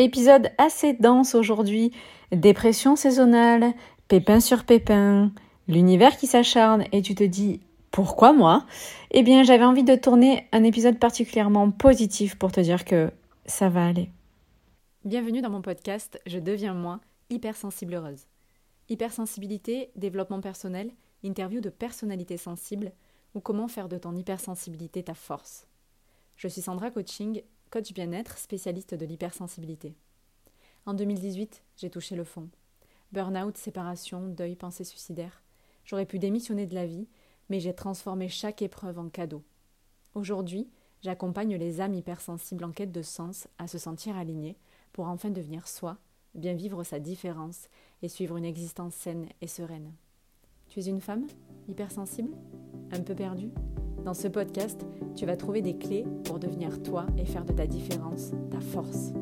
Épisode 0.00 0.50
assez 0.56 0.94
dense 0.94 1.34
aujourd'hui. 1.34 1.92
Dépression 2.32 2.96
saisonnale, 2.96 3.74
pépin 4.08 4.40
sur 4.40 4.64
pépin, 4.64 5.30
l'univers 5.68 6.16
qui 6.16 6.26
s'acharne 6.26 6.86
et 6.92 7.02
tu 7.02 7.14
te 7.14 7.22
dis 7.22 7.60
pourquoi 7.90 8.32
moi? 8.32 8.64
Eh 9.10 9.22
bien 9.22 9.42
j'avais 9.42 9.66
envie 9.66 9.84
de 9.84 9.94
tourner 9.94 10.48
un 10.52 10.64
épisode 10.64 10.98
particulièrement 10.98 11.70
positif 11.70 12.38
pour 12.38 12.50
te 12.50 12.60
dire 12.60 12.86
que 12.86 13.10
ça 13.44 13.68
va 13.68 13.86
aller. 13.86 14.08
Bienvenue 15.04 15.42
dans 15.42 15.50
mon 15.50 15.60
podcast 15.60 16.18
Je 16.24 16.38
deviens 16.38 16.72
moi, 16.72 17.00
hypersensible 17.28 17.92
heureuse. 17.92 18.24
Hypersensibilité, 18.88 19.90
développement 19.96 20.40
personnel, 20.40 20.92
interview 21.24 21.60
de 21.60 21.68
personnalités 21.68 22.38
sensibles 22.38 22.92
ou 23.34 23.40
comment 23.40 23.68
faire 23.68 23.90
de 23.90 23.98
ton 23.98 24.16
hypersensibilité 24.16 25.02
ta 25.02 25.12
force. 25.12 25.66
Je 26.36 26.48
suis 26.48 26.62
Sandra 26.62 26.90
Coaching 26.90 27.42
coach 27.70 27.92
bien-être, 27.92 28.38
spécialiste 28.38 28.94
de 28.94 29.06
l'hypersensibilité. 29.06 29.94
En 30.86 30.94
2018, 30.94 31.62
j'ai 31.76 31.90
touché 31.90 32.16
le 32.16 32.24
fond. 32.24 32.48
Burnout, 33.12 33.56
séparation, 33.56 34.26
deuil, 34.26 34.56
pensée 34.56 34.84
suicidaire. 34.84 35.42
J'aurais 35.84 36.06
pu 36.06 36.18
démissionner 36.18 36.66
de 36.66 36.74
la 36.74 36.86
vie, 36.86 37.08
mais 37.48 37.60
j'ai 37.60 37.74
transformé 37.74 38.28
chaque 38.28 38.62
épreuve 38.62 38.98
en 38.98 39.08
cadeau. 39.08 39.42
Aujourd'hui, 40.14 40.68
j'accompagne 41.02 41.56
les 41.56 41.80
âmes 41.80 41.94
hypersensibles 41.94 42.64
en 42.64 42.72
quête 42.72 42.92
de 42.92 43.02
sens 43.02 43.48
à 43.58 43.66
se 43.66 43.78
sentir 43.78 44.16
alignés 44.16 44.56
pour 44.92 45.06
enfin 45.06 45.30
devenir 45.30 45.68
soi, 45.68 45.98
bien 46.34 46.54
vivre 46.54 46.84
sa 46.84 46.98
différence 46.98 47.68
et 48.02 48.08
suivre 48.08 48.36
une 48.36 48.44
existence 48.44 48.94
saine 48.94 49.28
et 49.40 49.46
sereine. 49.46 49.92
Tu 50.68 50.80
es 50.80 50.86
une 50.86 51.00
femme 51.00 51.26
hypersensible? 51.68 52.32
Un 52.92 53.02
peu 53.02 53.14
perdue? 53.14 53.50
Dans 54.04 54.14
ce 54.14 54.28
podcast, 54.28 54.86
tu 55.14 55.26
vas 55.26 55.36
trouver 55.36 55.62
des 55.62 55.76
clés 55.76 56.04
pour 56.24 56.38
devenir 56.38 56.82
toi 56.82 57.06
et 57.18 57.24
faire 57.24 57.44
de 57.44 57.52
ta 57.52 57.66
différence 57.66 58.32
ta 58.50 58.60
force. 58.60 59.12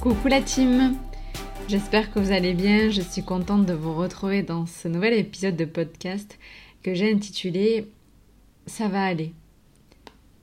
Coucou 0.00 0.28
la 0.28 0.40
team 0.40 0.96
J'espère 1.72 2.12
que 2.12 2.18
vous 2.18 2.32
allez 2.32 2.52
bien. 2.52 2.90
Je 2.90 3.00
suis 3.00 3.22
contente 3.22 3.64
de 3.64 3.72
vous 3.72 3.94
retrouver 3.94 4.42
dans 4.42 4.66
ce 4.66 4.88
nouvel 4.88 5.14
épisode 5.14 5.56
de 5.56 5.64
podcast 5.64 6.38
que 6.82 6.92
j'ai 6.92 7.10
intitulé 7.10 7.86
Ça 8.66 8.88
va 8.88 9.02
aller. 9.02 9.32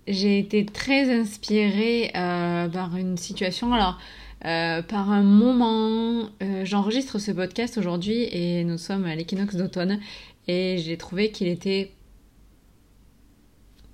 J'ai 0.08 0.40
été 0.40 0.66
très 0.66 1.14
inspirée 1.14 2.10
euh, 2.16 2.68
par 2.68 2.98
une 2.98 3.16
situation. 3.16 3.72
Alors, 3.74 4.00
euh, 4.46 4.82
par 4.82 5.12
un 5.12 5.22
moment, 5.22 6.32
euh, 6.42 6.66
j'enregistre 6.66 7.20
ce 7.20 7.30
podcast 7.30 7.78
aujourd'hui 7.78 8.24
et 8.32 8.64
nous 8.64 8.80
sommes 8.80 9.06
à 9.06 9.14
l'équinoxe 9.14 9.56
d'automne 9.56 10.00
et 10.48 10.80
j'ai 10.80 10.98
trouvé 10.98 11.30
qu'il 11.30 11.48
était 11.48 11.92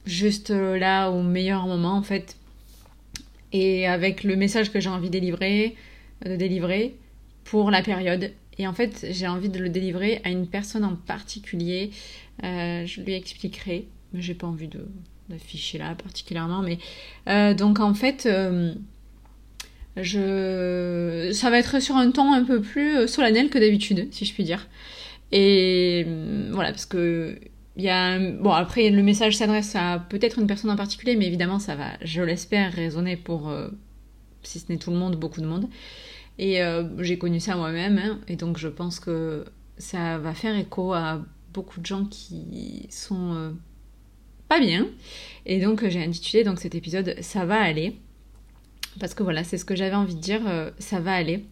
juste 0.05 0.51
là 0.51 1.09
au 1.09 1.21
meilleur 1.21 1.67
moment 1.67 1.97
en 1.97 2.01
fait 2.01 2.37
et 3.51 3.87
avec 3.87 4.23
le 4.23 4.37
message 4.37 4.71
que 4.71 4.79
j'ai 4.79 4.89
envie 4.89 5.09
de 5.09 5.13
délivrer, 5.19 5.75
de 6.23 6.37
délivrer 6.37 6.95
pour 7.45 7.71
la 7.71 7.81
période. 7.81 8.31
Et 8.57 8.67
en 8.67 8.73
fait, 8.73 9.05
j'ai 9.09 9.27
envie 9.27 9.49
de 9.49 9.59
le 9.59 9.69
délivrer 9.69 10.19
à 10.23 10.29
une 10.29 10.47
personne 10.47 10.83
en 10.83 10.95
particulier. 10.95 11.91
Euh, 12.43 12.85
je 12.85 13.01
lui 13.01 13.13
expliquerai, 13.13 13.87
mais 14.13 14.21
j'ai 14.21 14.33
pas 14.33 14.47
envie 14.47 14.67
de 14.67 14.85
d'afficher 15.27 15.79
là 15.79 15.95
particulièrement. 15.95 16.61
Mais 16.61 16.77
euh, 17.27 17.55
donc 17.55 17.79
en 17.79 17.93
fait, 17.95 18.27
euh, 18.27 18.73
je, 19.97 21.31
ça 21.33 21.49
va 21.49 21.57
être 21.57 21.81
sur 21.81 21.95
un 21.95 22.11
ton 22.11 22.31
un 22.33 22.43
peu 22.43 22.61
plus 22.61 23.07
solennel 23.07 23.49
que 23.49 23.57
d'habitude, 23.57 24.07
si 24.11 24.25
je 24.25 24.33
puis 24.33 24.43
dire. 24.43 24.67
Et 25.31 26.05
voilà, 26.51 26.71
parce 26.71 26.85
que 26.85 27.39
il 27.77 27.83
y 27.83 27.89
a 27.89 28.19
bon 28.19 28.51
après 28.51 28.89
le 28.89 29.01
message 29.03 29.35
s'adresse 29.35 29.75
à 29.75 30.05
peut-être 30.09 30.39
une 30.39 30.47
personne 30.47 30.69
en 30.69 30.75
particulier, 30.77 31.15
mais 31.15 31.25
évidemment 31.25 31.59
ça 31.59 31.75
va, 31.75 31.89
je 32.03 32.21
l'espère, 32.21 32.71
résonner 32.71 33.17
pour 33.17 33.51
si 34.43 34.59
ce 34.59 34.71
n'est 34.71 34.77
tout 34.77 34.91
le 34.91 34.97
monde, 34.97 35.15
beaucoup 35.15 35.41
de 35.41 35.47
monde. 35.47 35.67
Et 36.37 36.61
euh, 36.61 36.83
j'ai 37.03 37.17
connu 37.17 37.39
ça 37.39 37.55
moi-même, 37.55 37.97
hein, 37.97 38.19
et 38.27 38.35
donc 38.35 38.57
je 38.57 38.67
pense 38.67 38.99
que 38.99 39.45
ça 39.77 40.17
va 40.17 40.33
faire 40.33 40.55
écho 40.57 40.93
à 40.93 41.21
beaucoup 41.53 41.79
de 41.79 41.85
gens 41.85 42.05
qui 42.05 42.87
sont 42.89 43.33
euh, 43.33 43.51
pas 44.49 44.59
bien. 44.59 44.87
Et 45.45 45.61
donc 45.61 45.87
j'ai 45.87 46.03
intitulé 46.03 46.43
donc 46.43 46.59
cet 46.59 46.75
épisode 46.75 47.15
Ça 47.21 47.45
va 47.45 47.61
aller. 47.61 47.97
Parce 48.99 49.13
que 49.13 49.23
voilà, 49.23 49.43
c'est 49.43 49.57
ce 49.57 49.65
que 49.65 49.75
j'avais 49.75 49.95
envie 49.95 50.15
de 50.15 50.21
dire, 50.21 50.41
euh, 50.47 50.71
ça 50.79 50.99
va 50.99 51.13
aller. 51.13 51.45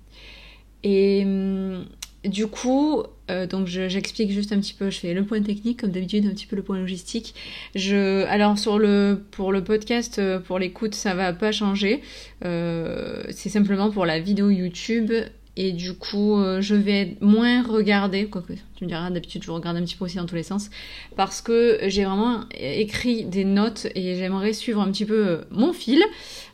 Et 0.84 1.24
hum, 1.26 1.86
du 2.26 2.48
coup, 2.48 3.04
euh, 3.30 3.46
donc 3.46 3.68
j'explique 3.68 4.32
juste 4.32 4.54
un 4.54 4.60
petit 4.60 4.74
peu, 4.74 4.90
je 4.90 5.00
fais 5.00 5.14
le 5.14 5.26
point 5.26 5.42
technique 5.42 5.82
comme 5.82 5.92
d'habitude, 5.92 6.26
un 6.26 6.32
petit 6.32 6.46
peu 6.46 6.56
le 6.56 6.64
point 6.64 6.78
logistique. 6.78 7.36
Je, 7.76 8.26
alors 8.26 8.58
sur 8.58 8.80
le, 8.80 9.22
pour 9.32 9.52
le 9.52 9.64
podcast, 9.64 10.20
euh, 10.20 10.40
pour 10.40 10.58
l'écoute, 10.58 10.96
ça 10.96 11.16
va 11.16 11.34
pas 11.34 11.52
changer. 11.52 12.02
Euh, 12.46 13.24
c'est 13.32 13.50
simplement 13.50 13.92
pour 13.92 14.06
la 14.06 14.20
vidéo 14.20 14.50
YouTube 14.50 15.12
et 15.56 15.72
du 15.72 15.94
coup, 15.94 16.38
euh, 16.38 16.62
je 16.62 16.74
vais 16.74 17.16
moins 17.22 17.62
regarder, 17.62 18.26
quoique 18.26 18.54
tu 18.76 18.84
me 18.84 18.90
diras, 18.90 19.12
d'habitude 19.12 19.44
je 19.44 19.52
regarde 19.52 19.78
un 19.78 19.84
petit 19.84 19.96
peu 19.96 20.06
aussi 20.06 20.18
dans 20.18 20.26
tous 20.26 20.34
les 20.36 20.44
sens, 20.44 20.72
parce 21.16 21.42
que 21.42 21.78
j'ai 21.84 22.06
vraiment 22.06 22.46
écrit 22.60 23.26
des 23.26 23.46
notes 23.46 23.86
et 23.94 24.16
j'aimerais 24.16 24.54
suivre 24.54 24.82
un 24.82 24.92
petit 24.92 25.06
peu 25.06 25.28
euh, 25.28 25.38
mon 25.52 25.72
fil, 25.72 26.04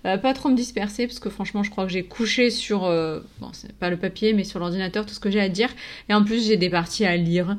euh, 0.05 0.17
pas 0.17 0.33
trop 0.33 0.49
me 0.49 0.55
disperser, 0.55 1.07
parce 1.07 1.19
que 1.19 1.29
franchement, 1.29 1.63
je 1.63 1.71
crois 1.71 1.85
que 1.85 1.91
j'ai 1.91 2.03
couché 2.03 2.49
sur, 2.49 2.81
bon, 2.81 3.49
c'est 3.53 3.71
pas 3.73 3.89
le 3.89 3.97
papier, 3.97 4.33
mais 4.33 4.43
sur 4.43 4.59
l'ordinateur, 4.59 5.05
tout 5.05 5.13
ce 5.13 5.19
que 5.19 5.31
j'ai 5.31 5.39
à 5.39 5.49
dire, 5.49 5.69
et 6.09 6.13
en 6.13 6.23
plus 6.23 6.45
j'ai 6.45 6.57
des 6.57 6.69
parties 6.69 7.05
à 7.05 7.15
lire, 7.15 7.57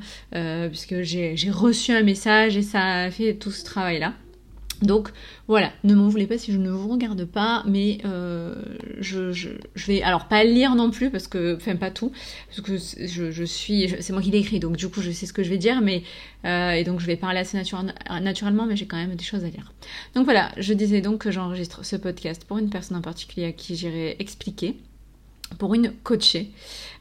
puisque 0.69 1.01
j'ai 1.03 1.51
reçu 1.51 1.93
un 1.93 2.03
message 2.03 2.57
et 2.57 2.63
ça 2.63 3.05
a 3.05 3.11
fait 3.11 3.35
tout 3.35 3.51
ce 3.51 3.65
travail-là. 3.65 4.15
Donc 4.83 5.11
voilà, 5.47 5.73
ne 5.85 5.95
m'en 5.95 6.09
voulez 6.09 6.27
pas 6.27 6.39
si 6.39 6.53
je 6.53 6.59
ne 6.59 6.71
vous 6.71 6.89
regarde 6.89 7.25
pas, 7.27 7.63
mais 7.67 7.99
euh, 8.07 8.55
je, 8.99 9.51
vais 9.87 10.03
alors 10.03 10.27
pas 10.27 10.43
lire 10.43 10.75
non 10.75 10.91
plus 10.91 11.11
parce 11.11 11.27
que, 11.27 11.57
enfin 11.57 11.77
pas 11.77 11.91
tout, 11.91 12.13
parce 12.49 12.61
que 12.63 13.07
je, 13.07 13.31
je 13.31 13.45
suis, 13.45 13.95
c'est 14.01 14.13
moi 14.13 14.23
qui 14.23 14.31
l'écris, 14.31 14.59
donc 14.59 14.77
du 14.77 14.89
coup 14.89 15.03
je 15.03 15.11
sais 15.11 15.27
ce 15.27 15.35
que 15.35 15.43
je 15.43 15.51
vais 15.51 15.59
dire, 15.59 15.83
mais 15.83 16.03
euh, 16.47 16.73
et 16.73 16.85
donc 16.85 17.01
je 17.01 17.07
vais 17.07 17.17
parler 17.17 17.41
assez 17.41 17.59
naturellement, 17.59 18.67
mais 18.67 18.77
j'ai 18.77 18.87
quand 18.87 18.97
même 18.97 19.15
des 19.17 19.25
choses 19.25 19.45
à 19.45 19.49
lire. 19.49 19.73
Donc 20.15 20.25
voilà, 20.25 20.51
je 20.57 20.73
disais 20.73 21.03
donc 21.03 21.19
que 21.19 21.31
j'enregistre 21.31 21.85
ce 21.85 21.97
podcast 21.97 22.45
pour 22.47 22.57
une 22.57 22.71
personne 22.71 22.97
en 22.97 23.03
particulier 23.03 23.47
à 23.47 23.53
qui 23.53 23.77
j'irai 23.77 24.17
expliquer 24.19 24.77
pour 25.59 25.75
une 25.75 25.93
coachée. 26.05 26.53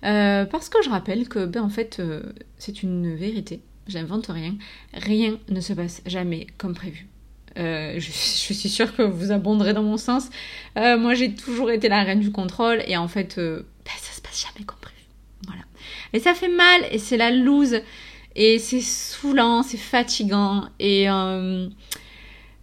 Euh, 0.04 0.44
parce 0.44 0.68
que 0.68 0.82
je 0.84 0.90
rappelle 0.90 1.30
que, 1.30 1.46
ben, 1.46 1.62
en 1.62 1.70
fait, 1.70 2.02
c'est 2.58 2.84
une 2.84 3.16
vérité, 3.16 3.62
j'invente 3.88 4.28
rien, 4.28 4.56
rien 4.94 5.38
ne 5.50 5.62
se 5.62 5.72
passe 5.72 6.02
jamais 6.06 6.48
comme 6.58 6.74
prévu. 6.74 7.08
Euh, 7.58 7.96
je, 7.98 8.12
suis 8.12 8.70
sûre 8.70 8.96
que 8.96 9.02
vous 9.02 9.32
abonderez 9.32 9.74
dans 9.74 9.84
mon 9.84 9.98
sens. 9.98 10.30
Euh, 10.78 10.98
moi, 10.98 11.14
j'ai 11.14 11.34
toujours 11.34 11.72
été 11.72 11.90
la 11.90 12.04
reine 12.04 12.20
du 12.20 12.32
contrôle 12.32 12.84
et 12.88 12.98
en 12.98 13.08
fait, 13.08 13.38
euh, 13.38 13.64
ben, 13.86 13.92
ça 13.98 14.14
se 14.14 14.22
passe 14.22 14.42
jamais 14.42 14.66
comme 14.66 14.80
prévu. 14.80 14.98
Voilà. 15.48 15.64
Et 16.14 16.20
ça 16.20 16.34
fait 16.34 16.50
mal 16.50 16.82
et 16.92 17.00
c'est 17.00 17.18
la 17.18 17.32
loose 17.32 17.82
et 18.36 18.60
c'est 18.60 18.82
saoulant, 18.82 19.64
c'est 19.64 19.78
fatigant 19.78 20.70
et 20.80 21.08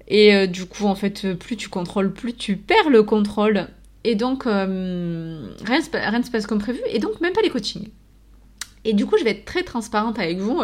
et 0.08 0.46
du 0.46 0.66
coup, 0.66 0.84
en 0.84 0.94
fait, 0.94 1.34
plus 1.34 1.56
tu 1.56 1.68
contrôles, 1.68 2.12
plus 2.12 2.34
tu 2.34 2.56
perds 2.56 2.90
le 2.90 3.02
contrôle. 3.02 3.66
Et 4.04 4.14
donc, 4.14 4.44
rien 4.44 4.58
ne 4.66 6.22
se 6.22 6.30
passe 6.30 6.46
comme 6.46 6.60
prévu 6.60 6.78
et 6.88 7.00
donc 7.00 7.20
même 7.20 7.32
pas 7.32 7.42
les 7.42 7.50
coachings. 7.50 7.88
Et 8.86 8.92
du 8.92 9.04
coup, 9.04 9.18
je 9.18 9.24
vais 9.24 9.30
être 9.30 9.44
très 9.44 9.64
transparente 9.64 10.18
avec 10.20 10.38
vous. 10.38 10.62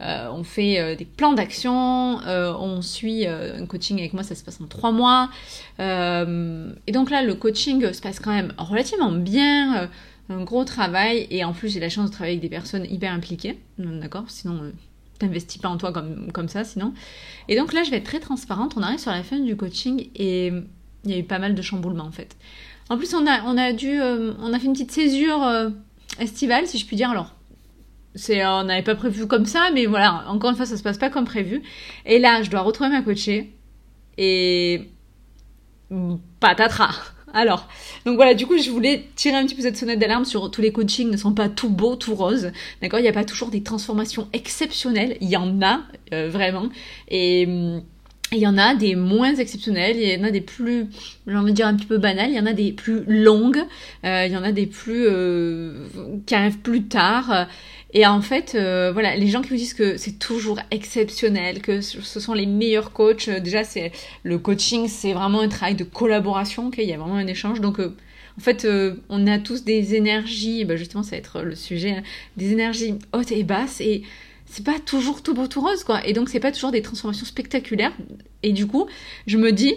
Euh, 0.00 0.28
on 0.32 0.42
fait 0.42 0.80
euh, 0.80 0.96
des 0.96 1.04
plans 1.04 1.34
d'action, 1.34 2.20
euh, 2.26 2.52
on 2.58 2.82
suit 2.82 3.26
un 3.26 3.64
coaching 3.66 4.00
avec 4.00 4.12
moi, 4.12 4.24
ça 4.24 4.34
se 4.34 4.42
passe 4.42 4.60
en 4.60 4.66
trois 4.66 4.90
mois. 4.90 5.30
et 5.78 6.92
donc 6.92 7.10
là, 7.10 7.22
le 7.22 7.34
coaching 7.34 7.92
se 7.92 8.00
passe 8.00 8.18
quand 8.18 8.32
même 8.32 8.52
relativement 8.58 9.12
bien, 9.12 9.88
un 10.28 10.42
gros 10.42 10.64
travail. 10.64 11.28
Et 11.30 11.44
en 11.44 11.52
plus, 11.52 11.72
j'ai 11.72 11.80
la 11.80 11.88
chance 11.88 12.10
de 12.10 12.14
travailler 12.14 12.38
avec 12.38 12.42
des 12.42 12.54
personnes 12.54 12.86
hyper 12.90 13.12
impliquées, 13.12 13.58
d'accord 13.78 14.24
Sinon, 14.28 14.72
t'investis 15.20 15.60
pas 15.60 15.68
en 15.68 15.76
toi 15.76 15.92
comme, 15.92 16.32
comme 16.32 16.48
ça, 16.48 16.64
sinon. 16.64 16.92
Et 17.48 17.56
donc 17.56 17.72
là, 17.72 17.84
je 17.84 17.90
vais 17.90 17.98
être 17.98 18.04
très 18.04 18.20
transparente. 18.20 18.74
On 18.76 18.82
arrive 18.82 18.98
sur 18.98 19.12
la 19.12 19.22
fin 19.22 19.38
du 19.38 19.56
coaching 19.56 20.08
et 20.16 20.52
il 21.04 21.10
y 21.10 21.14
a 21.14 21.18
eu 21.18 21.24
pas 21.24 21.38
mal 21.38 21.54
de 21.54 21.62
chamboulements 21.62 22.04
en 22.04 22.12
fait. 22.12 22.36
En 22.88 22.98
plus, 22.98 23.14
on 23.14 23.24
a, 23.28 23.44
on 23.44 23.56
a 23.56 23.72
dû, 23.72 24.00
on 24.00 24.52
a 24.52 24.58
fait 24.58 24.66
une 24.66 24.72
petite 24.72 24.90
césure 24.90 25.46
estivale, 26.18 26.66
si 26.66 26.78
je 26.78 26.86
puis 26.86 26.96
dire. 26.96 27.10
Alors, 27.10 27.34
c'est 28.14 28.44
on 28.44 28.64
n'avait 28.64 28.82
pas 28.82 28.94
prévu 28.94 29.26
comme 29.26 29.46
ça 29.46 29.70
mais 29.72 29.86
voilà 29.86 30.24
encore 30.28 30.50
une 30.50 30.56
fois 30.56 30.66
ça 30.66 30.76
se 30.76 30.82
passe 30.82 30.98
pas 30.98 31.10
comme 31.10 31.24
prévu. 31.24 31.62
Et 32.06 32.18
là 32.18 32.42
je 32.42 32.50
dois 32.50 32.60
retrouver 32.60 32.90
ma 32.90 33.02
coachée 33.02 33.52
et 34.18 34.90
patatras. 36.40 37.12
Alors 37.32 37.68
donc 38.04 38.16
voilà 38.16 38.34
du 38.34 38.46
coup 38.46 38.58
je 38.58 38.70
voulais 38.70 39.06
tirer 39.14 39.36
un 39.36 39.46
petit 39.46 39.54
peu 39.54 39.62
cette 39.62 39.76
sonnette 39.76 40.00
d'alarme 40.00 40.24
sur 40.24 40.50
tous 40.50 40.60
les 40.60 40.72
coachings 40.72 41.10
ne 41.10 41.16
sont 41.16 41.32
pas 41.32 41.48
tout 41.48 41.70
beaux 41.70 41.96
tout 41.96 42.14
roses. 42.14 42.50
D'accord 42.82 42.98
il 42.98 43.02
n'y 43.02 43.08
a 43.08 43.12
pas 43.12 43.24
toujours 43.24 43.50
des 43.50 43.62
transformations 43.62 44.28
exceptionnelles. 44.32 45.16
Il 45.20 45.28
y 45.28 45.36
en 45.36 45.62
a 45.62 45.82
euh, 46.12 46.28
vraiment. 46.28 46.68
Et 47.08 47.46
il 48.32 48.38
y 48.38 48.46
en 48.46 48.58
a 48.58 48.74
des 48.74 48.94
moins 48.94 49.34
exceptionnelles, 49.34 49.96
il 49.96 50.08
y 50.08 50.20
en 50.20 50.24
a 50.24 50.30
des 50.30 50.40
plus, 50.40 50.86
j'ai 51.26 51.36
envie 51.36 51.50
de 51.50 51.56
dire 51.56 51.66
un 51.66 51.74
petit 51.74 51.86
peu 51.86 51.98
banales, 51.98 52.30
il 52.30 52.36
y 52.36 52.40
en 52.40 52.46
a 52.46 52.52
des 52.52 52.72
plus 52.72 53.02
longues, 53.06 53.62
euh, 54.04 54.24
il 54.26 54.32
y 54.32 54.36
en 54.36 54.44
a 54.44 54.52
des 54.52 54.66
plus 54.66 55.06
euh, 55.06 55.86
qui 56.26 56.34
arrivent 56.34 56.60
plus 56.60 56.84
tard. 56.84 57.48
Et 57.92 58.06
en 58.06 58.20
fait, 58.22 58.54
euh, 58.54 58.90
voilà, 58.92 59.16
les 59.16 59.26
gens 59.26 59.42
qui 59.42 59.48
vous 59.48 59.56
disent 59.56 59.74
que 59.74 59.96
c'est 59.96 60.18
toujours 60.18 60.60
exceptionnel, 60.70 61.60
que 61.60 61.80
ce 61.80 62.20
sont 62.20 62.34
les 62.34 62.46
meilleurs 62.46 62.92
coachs, 62.92 63.28
déjà 63.28 63.64
c'est 63.64 63.90
le 64.22 64.38
coaching, 64.38 64.86
c'est 64.86 65.12
vraiment 65.12 65.40
un 65.40 65.48
travail 65.48 65.74
de 65.74 65.84
collaboration, 65.84 66.68
ok, 66.68 66.76
il 66.78 66.88
y 66.88 66.92
a 66.92 66.98
vraiment 66.98 67.16
un 67.16 67.26
échange. 67.26 67.60
Donc 67.60 67.80
en 67.80 68.40
fait, 68.40 68.66
on 69.08 69.26
a 69.26 69.38
tous 69.40 69.64
des 69.64 69.96
énergies, 69.96 70.64
ben 70.64 70.76
justement, 70.76 71.02
ça 71.02 71.12
va 71.12 71.16
être 71.16 71.42
le 71.42 71.56
sujet, 71.56 71.90
hein, 71.90 72.02
des 72.36 72.52
énergies 72.52 72.94
hautes 73.12 73.32
et 73.32 73.42
basses 73.42 73.80
et 73.80 74.02
c'est 74.50 74.64
pas 74.64 74.78
toujours 74.84 75.22
tout 75.22 75.32
beau 75.32 75.46
tout 75.46 75.60
rose 75.60 75.84
quoi 75.84 76.04
et 76.06 76.12
donc 76.12 76.28
c'est 76.28 76.40
pas 76.40 76.52
toujours 76.52 76.72
des 76.72 76.82
transformations 76.82 77.24
spectaculaires 77.24 77.92
et 78.42 78.52
du 78.52 78.66
coup 78.66 78.86
je 79.26 79.38
me 79.38 79.52
dis 79.52 79.74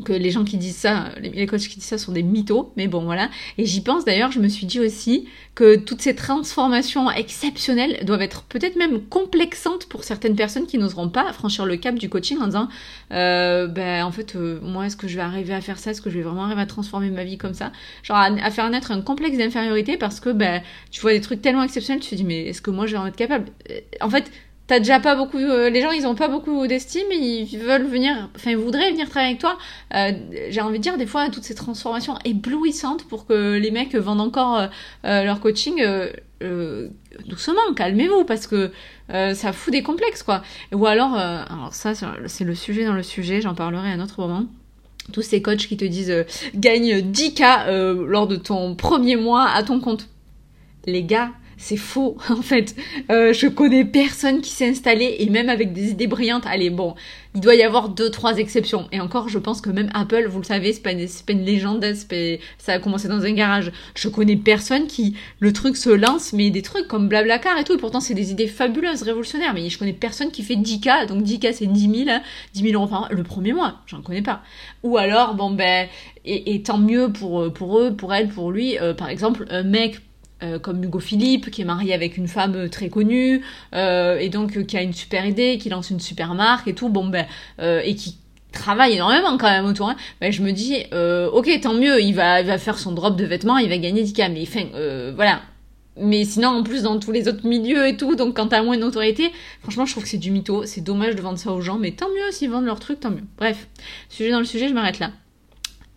que 0.00 0.12
les 0.12 0.30
gens 0.30 0.44
qui 0.44 0.56
disent 0.56 0.76
ça, 0.76 1.10
les 1.20 1.46
coachs 1.46 1.60
qui 1.60 1.76
disent 1.76 1.84
ça 1.84 1.98
sont 1.98 2.12
des 2.12 2.22
mythos, 2.22 2.72
mais 2.76 2.88
bon 2.88 3.04
voilà. 3.04 3.30
Et 3.58 3.66
j'y 3.66 3.80
pense 3.80 4.04
d'ailleurs, 4.04 4.32
je 4.32 4.40
me 4.40 4.48
suis 4.48 4.66
dit 4.66 4.80
aussi 4.80 5.28
que 5.54 5.76
toutes 5.76 6.00
ces 6.00 6.14
transformations 6.14 7.10
exceptionnelles 7.10 8.04
doivent 8.04 8.22
être 8.22 8.42
peut-être 8.44 8.76
même 8.76 9.02
complexantes 9.02 9.86
pour 9.86 10.04
certaines 10.04 10.36
personnes 10.36 10.66
qui 10.66 10.78
n'oseront 10.78 11.08
pas 11.08 11.32
franchir 11.32 11.66
le 11.66 11.76
cap 11.76 11.94
du 11.94 12.08
coaching 12.08 12.38
en 12.38 12.46
disant, 12.46 12.68
euh, 13.12 13.66
ben 13.66 14.04
en 14.04 14.12
fait, 14.12 14.36
euh, 14.36 14.60
moi 14.62 14.86
est-ce 14.86 14.96
que 14.96 15.08
je 15.08 15.16
vais 15.16 15.22
arriver 15.22 15.54
à 15.54 15.60
faire 15.60 15.78
ça, 15.78 15.90
est-ce 15.90 16.02
que 16.02 16.10
je 16.10 16.16
vais 16.16 16.24
vraiment 16.24 16.44
arriver 16.44 16.62
à 16.62 16.66
transformer 16.66 17.10
ma 17.10 17.24
vie 17.24 17.38
comme 17.38 17.54
ça, 17.54 17.72
genre 18.02 18.16
à, 18.16 18.50
faire 18.50 18.68
naître 18.70 18.90
un 18.90 19.02
complexe 19.02 19.38
d'infériorité 19.38 19.96
parce 19.96 20.20
que 20.20 20.30
ben 20.30 20.62
tu 20.90 21.00
vois 21.00 21.12
des 21.12 21.20
trucs 21.20 21.42
tellement 21.42 21.62
exceptionnels, 21.62 22.02
tu 22.02 22.10
te 22.10 22.14
dis 22.14 22.24
mais 22.24 22.46
est-ce 22.46 22.62
que 22.62 22.70
moi 22.70 22.86
je 22.86 22.92
vais 22.92 22.98
en 22.98 23.06
être 23.06 23.16
capable? 23.16 23.46
Euh, 23.70 23.80
En 24.00 24.10
fait 24.10 24.30
t'as 24.70 24.78
déjà 24.78 25.00
pas 25.00 25.16
beaucoup 25.16 25.36
euh, 25.36 25.68
les 25.68 25.82
gens 25.82 25.90
ils 25.90 26.06
ont 26.06 26.14
pas 26.14 26.28
beaucoup 26.28 26.64
d'estime 26.68 27.08
ils 27.10 27.58
veulent 27.58 27.88
venir 27.88 28.30
enfin 28.36 28.52
ils 28.52 28.56
voudraient 28.56 28.92
venir 28.92 29.08
travailler 29.08 29.30
avec 29.30 29.40
toi. 29.40 29.58
Euh, 29.96 30.12
j'ai 30.48 30.60
envie 30.60 30.78
de 30.78 30.82
dire 30.82 30.96
des 30.96 31.06
fois 31.06 31.28
toutes 31.28 31.42
ces 31.42 31.56
transformations 31.56 32.14
éblouissantes 32.24 33.02
pour 33.08 33.26
que 33.26 33.58
les 33.58 33.72
mecs 33.72 33.96
vendent 33.96 34.20
encore 34.20 34.68
euh, 35.04 35.24
leur 35.24 35.40
coaching 35.40 35.84
doucement 37.26 37.74
calmez-vous 37.74 38.24
parce 38.24 38.46
que 38.46 38.70
ça 39.08 39.52
fout 39.52 39.72
des 39.72 39.82
complexes 39.82 40.22
quoi. 40.22 40.42
Ou 40.72 40.86
alors 40.86 41.16
alors 41.16 41.74
ça 41.74 41.92
c'est 42.26 42.44
le 42.44 42.54
sujet 42.54 42.84
dans 42.84 42.94
le 42.94 43.02
sujet 43.02 43.40
j'en 43.40 43.56
parlerai 43.56 43.90
à 43.90 43.94
un 43.94 44.00
autre 44.00 44.20
moment. 44.20 44.44
Tous 45.12 45.22
ces 45.22 45.42
coachs 45.42 45.66
qui 45.66 45.76
te 45.76 45.84
disent 45.84 46.14
gagne 46.54 47.00
10k 47.00 48.04
lors 48.06 48.28
de 48.28 48.36
ton 48.36 48.76
premier 48.76 49.16
mois 49.16 49.48
à 49.48 49.64
ton 49.64 49.80
compte 49.80 50.08
les 50.86 51.02
gars 51.02 51.32
c'est 51.60 51.76
faux 51.76 52.16
en 52.30 52.42
fait. 52.42 52.74
Euh, 53.10 53.32
je 53.32 53.46
connais 53.46 53.84
personne 53.84 54.40
qui 54.40 54.50
s'est 54.50 54.68
installé 54.68 55.16
et 55.20 55.28
même 55.28 55.48
avec 55.48 55.72
des 55.72 55.90
idées 55.90 56.06
brillantes. 56.06 56.44
Allez 56.46 56.70
bon, 56.70 56.94
il 57.34 57.40
doit 57.40 57.54
y 57.54 57.62
avoir 57.62 57.90
deux 57.90 58.10
trois 58.10 58.38
exceptions. 58.38 58.88
Et 58.92 59.00
encore, 59.00 59.28
je 59.28 59.38
pense 59.38 59.60
que 59.60 59.70
même 59.70 59.90
Apple, 59.94 60.26
vous 60.28 60.38
le 60.38 60.44
savez, 60.44 60.72
c'est 60.72 60.82
pas 60.82 60.92
une, 60.92 61.44
légende, 61.44 61.84
ça 62.58 62.72
a 62.72 62.78
commencé 62.78 63.08
dans 63.08 63.24
un 63.24 63.32
garage. 63.32 63.72
Je 63.94 64.08
connais 64.08 64.36
personne 64.36 64.86
qui 64.86 65.16
le 65.38 65.52
truc 65.52 65.76
se 65.76 65.90
lance, 65.90 66.32
mais 66.32 66.50
des 66.50 66.62
trucs 66.62 66.88
comme 66.88 67.08
Blablacar 67.08 67.58
et 67.58 67.64
tout. 67.64 67.74
Et 67.74 67.78
pourtant, 67.78 68.00
c'est 68.00 68.14
des 68.14 68.32
idées 68.32 68.48
fabuleuses, 68.48 69.02
révolutionnaires. 69.02 69.52
Mais 69.54 69.68
je 69.68 69.78
connais 69.78 69.92
personne 69.92 70.30
qui 70.30 70.42
fait 70.42 70.56
10K. 70.56 71.06
Donc 71.06 71.22
10K, 71.22 71.52
c'est 71.52 71.66
10 71.66 72.04
000, 72.06 72.18
10 72.54 72.62
000 72.62 72.74
euros 72.74 72.90
par 72.90 73.08
le 73.12 73.22
premier 73.22 73.52
mois. 73.52 73.76
J'en 73.86 74.00
connais 74.00 74.22
pas. 74.22 74.42
Ou 74.82 74.96
alors, 74.96 75.34
bon 75.34 75.50
ben, 75.50 75.88
et, 76.24 76.62
tant 76.62 76.78
mieux 76.78 77.12
pour 77.12 77.52
pour 77.52 77.78
eux, 77.78 77.94
pour 77.94 78.14
elle, 78.14 78.28
pour 78.28 78.50
lui. 78.50 78.78
Euh, 78.78 78.94
par 78.94 79.10
exemple, 79.10 79.44
un 79.50 79.62
mec 79.62 80.00
euh, 80.42 80.58
comme 80.58 80.82
Hugo 80.82 81.00
Philippe, 81.00 81.50
qui 81.50 81.62
est 81.62 81.64
marié 81.66 81.92
avec 81.92 82.16
une 82.16 82.28
femme 82.28 82.68
très 82.70 82.88
connue, 82.88 83.42
euh, 83.74 84.18
et 84.18 84.30
donc 84.30 84.56
euh, 84.56 84.64
qui 84.64 84.76
a 84.76 84.82
une 84.82 84.94
super 84.94 85.26
idée, 85.26 85.58
qui 85.58 85.68
lance 85.68 85.90
une 85.90 86.00
super 86.00 86.34
marque 86.34 86.66
et 86.66 86.74
tout, 86.74 86.88
bon 86.88 87.06
ben, 87.08 87.26
et 87.58 87.94
qui 87.94 88.16
travaille 88.52 88.94
énormément 88.94 89.36
quand 89.38 89.50
même 89.50 89.66
autour, 89.66 89.90
hein, 89.90 89.96
ben, 90.20 90.32
je 90.32 90.42
me 90.42 90.52
dis, 90.52 90.84
ok, 91.32 91.60
tant 91.60 91.74
mieux, 91.74 92.00
il 92.00 92.14
va, 92.14 92.40
il 92.40 92.46
va 92.46 92.58
faire 92.58 92.78
son 92.78 92.92
drop 92.92 93.16
de 93.16 93.24
vêtements, 93.24 93.58
il 93.58 93.68
va 93.68 93.78
gagner 93.78 94.02
10K, 94.02 94.32
mais 94.32 94.42
enfin, 94.42 95.12
voilà. 95.14 95.42
Mais 95.96 96.24
sinon, 96.24 96.48
en 96.48 96.62
plus, 96.62 96.82
dans 96.82 96.98
tous 96.98 97.12
les 97.12 97.28
autres 97.28 97.46
milieux 97.46 97.86
et 97.86 97.96
tout, 97.96 98.14
donc 98.14 98.36
quand 98.36 98.48
t'as 98.48 98.62
moins 98.62 98.76
de 98.76 98.80
notoriété, 98.80 99.30
franchement, 99.60 99.84
je 99.84 99.92
trouve 99.92 100.04
que 100.04 100.08
c'est 100.08 100.18
du 100.18 100.30
mytho, 100.30 100.64
c'est 100.64 100.80
dommage 100.80 101.16
de 101.16 101.20
vendre 101.20 101.38
ça 101.38 101.52
aux 101.52 101.60
gens, 101.60 101.78
mais 101.78 101.90
tant 101.90 102.08
mieux 102.08 102.32
s'ils 102.32 102.48
vendent 102.48 102.64
leur 102.64 102.80
truc, 102.80 103.00
tant 103.00 103.10
mieux. 103.10 103.24
Bref, 103.36 103.68
sujet 104.08 104.30
dans 104.30 104.38
le 104.38 104.46
sujet, 104.46 104.68
je 104.68 104.74
m'arrête 104.74 105.00
là. 105.00 105.10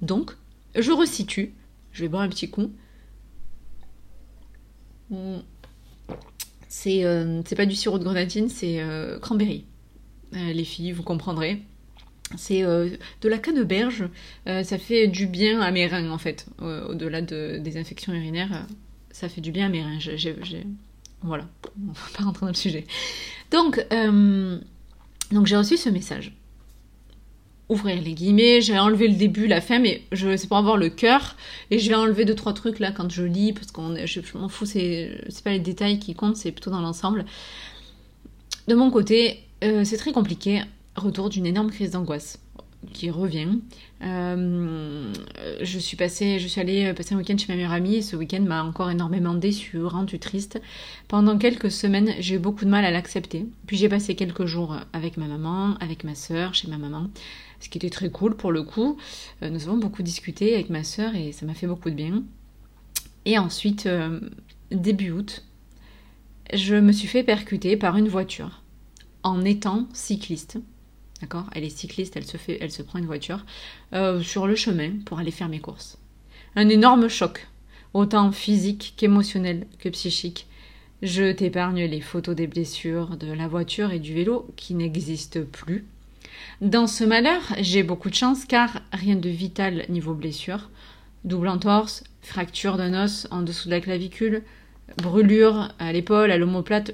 Donc, 0.01 0.31
je 0.75 0.91
resitue, 0.91 1.53
je 1.93 2.01
vais 2.01 2.09
boire 2.09 2.23
un 2.23 2.29
petit 2.29 2.49
coup. 2.49 2.71
Euh, 6.87 7.41
c'est 7.45 7.55
pas 7.55 7.65
du 7.65 7.75
sirop 7.75 7.99
de 7.99 8.03
grenadine, 8.03 8.49
c'est 8.49 8.81
euh, 8.81 9.19
cranberry. 9.19 9.65
Euh, 10.35 10.53
les 10.53 10.63
filles, 10.63 10.91
vous 10.91 11.03
comprendrez. 11.03 11.61
C'est 12.35 12.63
de 12.63 13.29
la 13.29 13.37
canneberge. 13.37 14.05
ça 14.45 14.77
fait 14.79 15.07
du 15.07 15.27
bien 15.27 15.61
à 15.61 15.69
mes 15.69 15.85
reins, 15.85 16.09
en 16.09 16.17
fait. 16.17 16.47
Au-delà 16.59 17.21
de, 17.21 17.59
des 17.59 17.77
infections 17.77 18.11
urinaires, 18.11 18.65
ça 19.11 19.29
fait 19.29 19.41
du 19.41 19.51
bien 19.51 19.67
à 19.67 19.69
mes 19.69 19.83
reins. 19.83 19.99
Voilà, 21.21 21.47
on 21.87 21.91
va 21.91 22.17
pas 22.17 22.23
rentrer 22.23 22.45
dans 22.47 22.51
le 22.51 22.55
sujet. 22.55 22.87
Donc 23.51 23.85
j'ai 25.45 25.55
reçu 25.55 25.77
ce 25.77 25.89
message 25.89 26.33
ouvrir 27.73 28.01
les 28.01 28.13
guillemets, 28.13 28.61
j'ai 28.61 28.77
enlevé 28.77 29.07
le 29.07 29.15
début, 29.15 29.47
la 29.47 29.61
fin, 29.61 29.79
mais 29.79 30.03
je 30.11 30.37
c'est 30.37 30.47
pour 30.47 30.57
avoir 30.57 30.77
le 30.77 30.89
cœur 30.89 31.35
et 31.71 31.79
je 31.79 31.89
vais 31.89 31.95
enlever 31.95 32.25
deux 32.25 32.35
trois 32.35 32.53
trucs 32.53 32.79
là 32.79 32.91
quand 32.91 33.09
je 33.11 33.23
lis 33.23 33.53
parce 33.53 33.71
qu'on 33.71 33.95
je, 34.05 34.37
m'en 34.37 34.49
fous, 34.49 34.65
c'est 34.65 35.21
c'est 35.29 35.43
pas 35.43 35.51
les 35.51 35.59
détails 35.59 35.99
qui 35.99 36.13
comptent, 36.13 36.37
c'est 36.37 36.51
plutôt 36.51 36.71
dans 36.71 36.81
l'ensemble. 36.81 37.25
De 38.67 38.75
mon 38.75 38.91
côté, 38.91 39.39
euh, 39.63 39.83
c'est 39.83 39.97
très 39.97 40.11
compliqué. 40.11 40.61
Retour 40.95 41.29
d'une 41.29 41.45
énorme 41.45 41.71
crise 41.71 41.91
d'angoisse 41.91 42.39
qui 42.91 43.09
revient. 43.09 43.59
Euh, 44.03 45.13
je 45.61 45.79
suis 45.79 45.95
passée, 45.95 46.39
je 46.39 46.47
suis 46.47 46.59
allée 46.59 46.93
passer 46.93 47.15
un 47.15 47.17
week-end 47.17 47.37
chez 47.37 47.45
ma 47.47 47.55
meilleure 47.55 47.71
amie 47.71 47.95
et 47.95 48.01
ce 48.01 48.15
week-end 48.15 48.41
m'a 48.41 48.63
encore 48.63 48.89
énormément 48.89 49.33
déçue, 49.33 49.83
rendu 49.83 50.19
triste. 50.19 50.61
Pendant 51.07 51.37
quelques 51.37 51.71
semaines, 51.71 52.13
j'ai 52.19 52.35
eu 52.35 52.39
beaucoup 52.39 52.65
de 52.65 52.69
mal 52.69 52.83
à 52.83 52.91
l'accepter. 52.91 53.45
Puis 53.67 53.77
j'ai 53.77 53.87
passé 53.87 54.15
quelques 54.15 54.45
jours 54.45 54.75
avec 54.91 55.17
ma 55.17 55.27
maman, 55.27 55.75
avec 55.79 56.03
ma 56.03 56.15
soeur, 56.15 56.53
chez 56.53 56.67
ma 56.67 56.77
maman 56.77 57.07
ce 57.63 57.69
qui 57.69 57.77
était 57.77 57.89
très 57.89 58.09
cool 58.09 58.35
pour 58.35 58.51
le 58.51 58.63
coup. 58.63 58.97
Euh, 59.41 59.49
nous 59.49 59.63
avons 59.67 59.77
beaucoup 59.77 60.03
discuté 60.03 60.53
avec 60.53 60.69
ma 60.69 60.83
sœur 60.83 61.15
et 61.15 61.31
ça 61.31 61.45
m'a 61.45 61.53
fait 61.53 61.67
beaucoup 61.67 61.89
de 61.89 61.95
bien. 61.95 62.23
Et 63.25 63.37
ensuite, 63.37 63.85
euh, 63.85 64.19
début 64.69 65.11
août, 65.11 65.45
je 66.53 66.75
me 66.75 66.91
suis 66.91 67.07
fait 67.07 67.23
percuter 67.23 67.77
par 67.77 67.95
une 67.95 68.09
voiture 68.09 68.61
en 69.23 69.45
étant 69.45 69.87
cycliste. 69.93 70.57
D'accord? 71.21 71.45
Elle 71.53 71.63
est 71.63 71.69
cycliste, 71.69 72.17
elle 72.17 72.25
se, 72.25 72.35
fait, 72.35 72.57
elle 72.59 72.71
se 72.71 72.81
prend 72.81 72.99
une 72.99 73.05
voiture 73.05 73.45
euh, 73.93 74.21
sur 74.21 74.45
le 74.45 74.55
chemin 74.55 74.91
pour 75.05 75.19
aller 75.19 75.31
faire 75.31 75.47
mes 75.47 75.61
courses. 75.61 75.97
Un 76.57 76.67
énorme 76.67 77.07
choc, 77.07 77.47
autant 77.93 78.33
physique 78.33 78.93
qu'émotionnel 78.97 79.67
que 79.79 79.87
psychique. 79.87 80.47
Je 81.01 81.31
t'épargne 81.31 81.85
les 81.85 82.01
photos 82.01 82.35
des 82.35 82.47
blessures 82.47 83.15
de 83.15 83.31
la 83.31 83.47
voiture 83.47 83.91
et 83.91 83.99
du 83.99 84.13
vélo 84.13 84.47
qui 84.57 84.73
n'existent 84.73 85.41
plus. 85.49 85.85
Dans 86.61 86.87
ce 86.87 87.03
malheur, 87.03 87.41
j'ai 87.59 87.83
beaucoup 87.83 88.09
de 88.09 88.15
chance 88.15 88.45
car 88.45 88.81
rien 88.91 89.15
de 89.15 89.29
vital 89.29 89.85
niveau 89.89 90.13
blessure. 90.13 90.69
Double 91.23 91.47
entorse, 91.47 92.03
fracture 92.21 92.77
d'un 92.77 93.05
os 93.05 93.27
en 93.31 93.41
dessous 93.41 93.69
de 93.69 93.73
la 93.73 93.81
clavicule, 93.81 94.43
brûlure 94.97 95.69
à 95.79 95.93
l'épaule, 95.93 96.31
à 96.31 96.37
l'omoplate. 96.37 96.91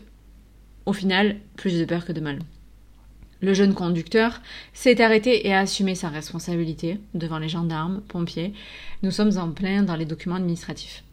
Au 0.85 0.93
final, 0.93 1.37
plus 1.55 1.79
de 1.79 1.85
peur 1.85 2.05
que 2.05 2.11
de 2.11 2.21
mal. 2.21 2.39
Le 3.41 3.53
jeune 3.53 3.73
conducteur 3.73 4.41
s'est 4.73 5.01
arrêté 5.01 5.47
et 5.47 5.53
a 5.53 5.59
assumé 5.59 5.95
sa 5.95 6.09
responsabilité 6.09 6.99
devant 7.13 7.39
les 7.39 7.47
gendarmes, 7.47 8.01
pompiers. 8.07 8.53
Nous 9.01 9.11
sommes 9.11 9.37
en 9.37 9.51
plein 9.51 9.83
dans 9.83 9.95
les 9.95 10.05
documents 10.05 10.35
administratifs. 10.35 11.03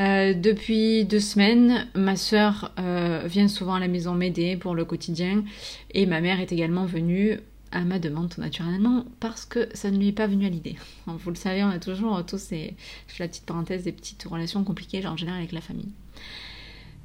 Euh, 0.00 0.32
depuis 0.32 1.04
deux 1.04 1.20
semaines, 1.20 1.86
ma 1.94 2.16
sœur 2.16 2.72
euh, 2.78 3.22
vient 3.26 3.48
souvent 3.48 3.74
à 3.74 3.80
la 3.80 3.88
maison 3.88 4.14
m'aider 4.14 4.56
pour 4.56 4.74
le 4.74 4.86
quotidien 4.86 5.44
et 5.92 6.06
ma 6.06 6.22
mère 6.22 6.40
est 6.40 6.52
également 6.52 6.86
venue 6.86 7.38
à 7.70 7.82
ma 7.82 7.98
demande 7.98 8.32
naturellement 8.38 9.04
parce 9.20 9.44
que 9.44 9.68
ça 9.74 9.90
ne 9.90 9.98
lui 9.98 10.08
est 10.08 10.12
pas 10.12 10.26
venu 10.26 10.46
à 10.46 10.48
l'idée. 10.48 10.76
Vous 11.06 11.30
le 11.30 11.36
savez, 11.36 11.62
on 11.62 11.68
a 11.68 11.78
toujours 11.78 12.24
tous 12.24 12.38
ces, 12.38 12.74
je 13.08 13.14
fais 13.14 13.24
la 13.24 13.28
petite 13.28 13.44
parenthèse, 13.44 13.84
des 13.84 13.92
petites 13.92 14.24
relations 14.24 14.64
compliquées 14.64 15.06
en 15.06 15.16
général 15.16 15.40
avec 15.40 15.52
la 15.52 15.60
famille. 15.60 15.92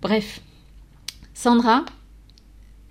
Bref, 0.02 0.42
Sandra, 1.34 1.86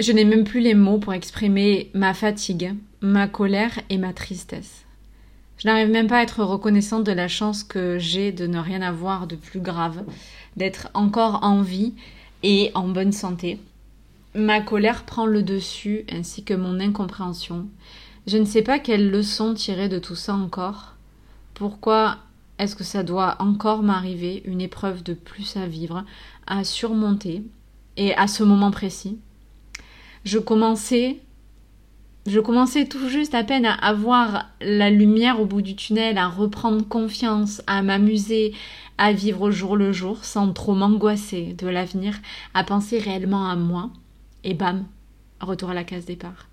je 0.00 0.12
n'ai 0.12 0.24
même 0.24 0.44
plus 0.44 0.60
les 0.60 0.74
mots 0.74 0.98
pour 0.98 1.14
exprimer 1.14 1.90
ma 1.94 2.12
fatigue, 2.12 2.74
ma 3.00 3.26
colère 3.26 3.80
et 3.88 3.96
ma 3.96 4.12
tristesse. 4.12 4.83
Je 5.64 5.70
n'arrive 5.70 5.88
même 5.88 6.08
pas 6.08 6.18
à 6.18 6.22
être 6.22 6.44
reconnaissante 6.44 7.04
de 7.04 7.12
la 7.12 7.26
chance 7.26 7.64
que 7.64 7.98
j'ai 7.98 8.32
de 8.32 8.46
ne 8.46 8.58
rien 8.58 8.82
avoir 8.82 9.26
de 9.26 9.34
plus 9.34 9.60
grave, 9.60 10.04
d'être 10.58 10.90
encore 10.92 11.40
en 11.42 11.62
vie 11.62 11.94
et 12.42 12.70
en 12.74 12.88
bonne 12.88 13.12
santé, 13.12 13.58
Ma 14.36 14.60
colère 14.60 15.04
prend 15.04 15.26
le 15.26 15.42
dessus, 15.44 16.04
ainsi 16.12 16.42
que 16.42 16.54
mon 16.54 16.80
incompréhension. 16.80 17.68
Je 18.26 18.36
ne 18.36 18.44
sais 18.44 18.62
pas 18.62 18.80
quelle 18.80 19.10
leçon 19.10 19.54
tirer 19.54 19.88
de 19.88 20.00
tout 20.00 20.16
ça 20.16 20.34
encore. 20.34 20.94
Pourquoi 21.54 22.18
est-ce 22.58 22.74
que 22.74 22.82
ça 22.82 23.04
doit 23.04 23.36
encore 23.38 23.84
m'arriver, 23.84 24.42
une 24.44 24.60
épreuve 24.60 25.04
de 25.04 25.14
plus 25.14 25.56
à 25.56 25.66
vivre, 25.66 26.04
à 26.48 26.64
surmonter, 26.64 27.44
et 27.96 28.12
à 28.16 28.26
ce 28.26 28.42
moment 28.42 28.72
précis? 28.72 29.18
Je 30.24 30.40
commençais 30.40 31.20
je 32.26 32.40
commençais 32.40 32.86
tout 32.86 33.08
juste 33.08 33.34
à 33.34 33.44
peine 33.44 33.66
à 33.66 33.74
avoir 33.74 34.48
la 34.60 34.90
lumière 34.90 35.40
au 35.40 35.44
bout 35.44 35.60
du 35.60 35.76
tunnel, 35.76 36.16
à 36.16 36.28
reprendre 36.28 36.86
confiance, 36.86 37.62
à 37.66 37.82
m'amuser, 37.82 38.54
à 38.96 39.12
vivre 39.12 39.42
au 39.42 39.50
jour 39.50 39.76
le 39.76 39.92
jour 39.92 40.24
sans 40.24 40.52
trop 40.52 40.74
m'angoisser 40.74 41.54
de 41.58 41.68
l'avenir, 41.68 42.14
à 42.54 42.64
penser 42.64 42.98
réellement 42.98 43.48
à 43.48 43.56
moi. 43.56 43.90
Et 44.42 44.54
bam, 44.54 44.86
retour 45.40 45.70
à 45.70 45.74
la 45.74 45.84
case 45.84 46.06
départ. 46.06 46.48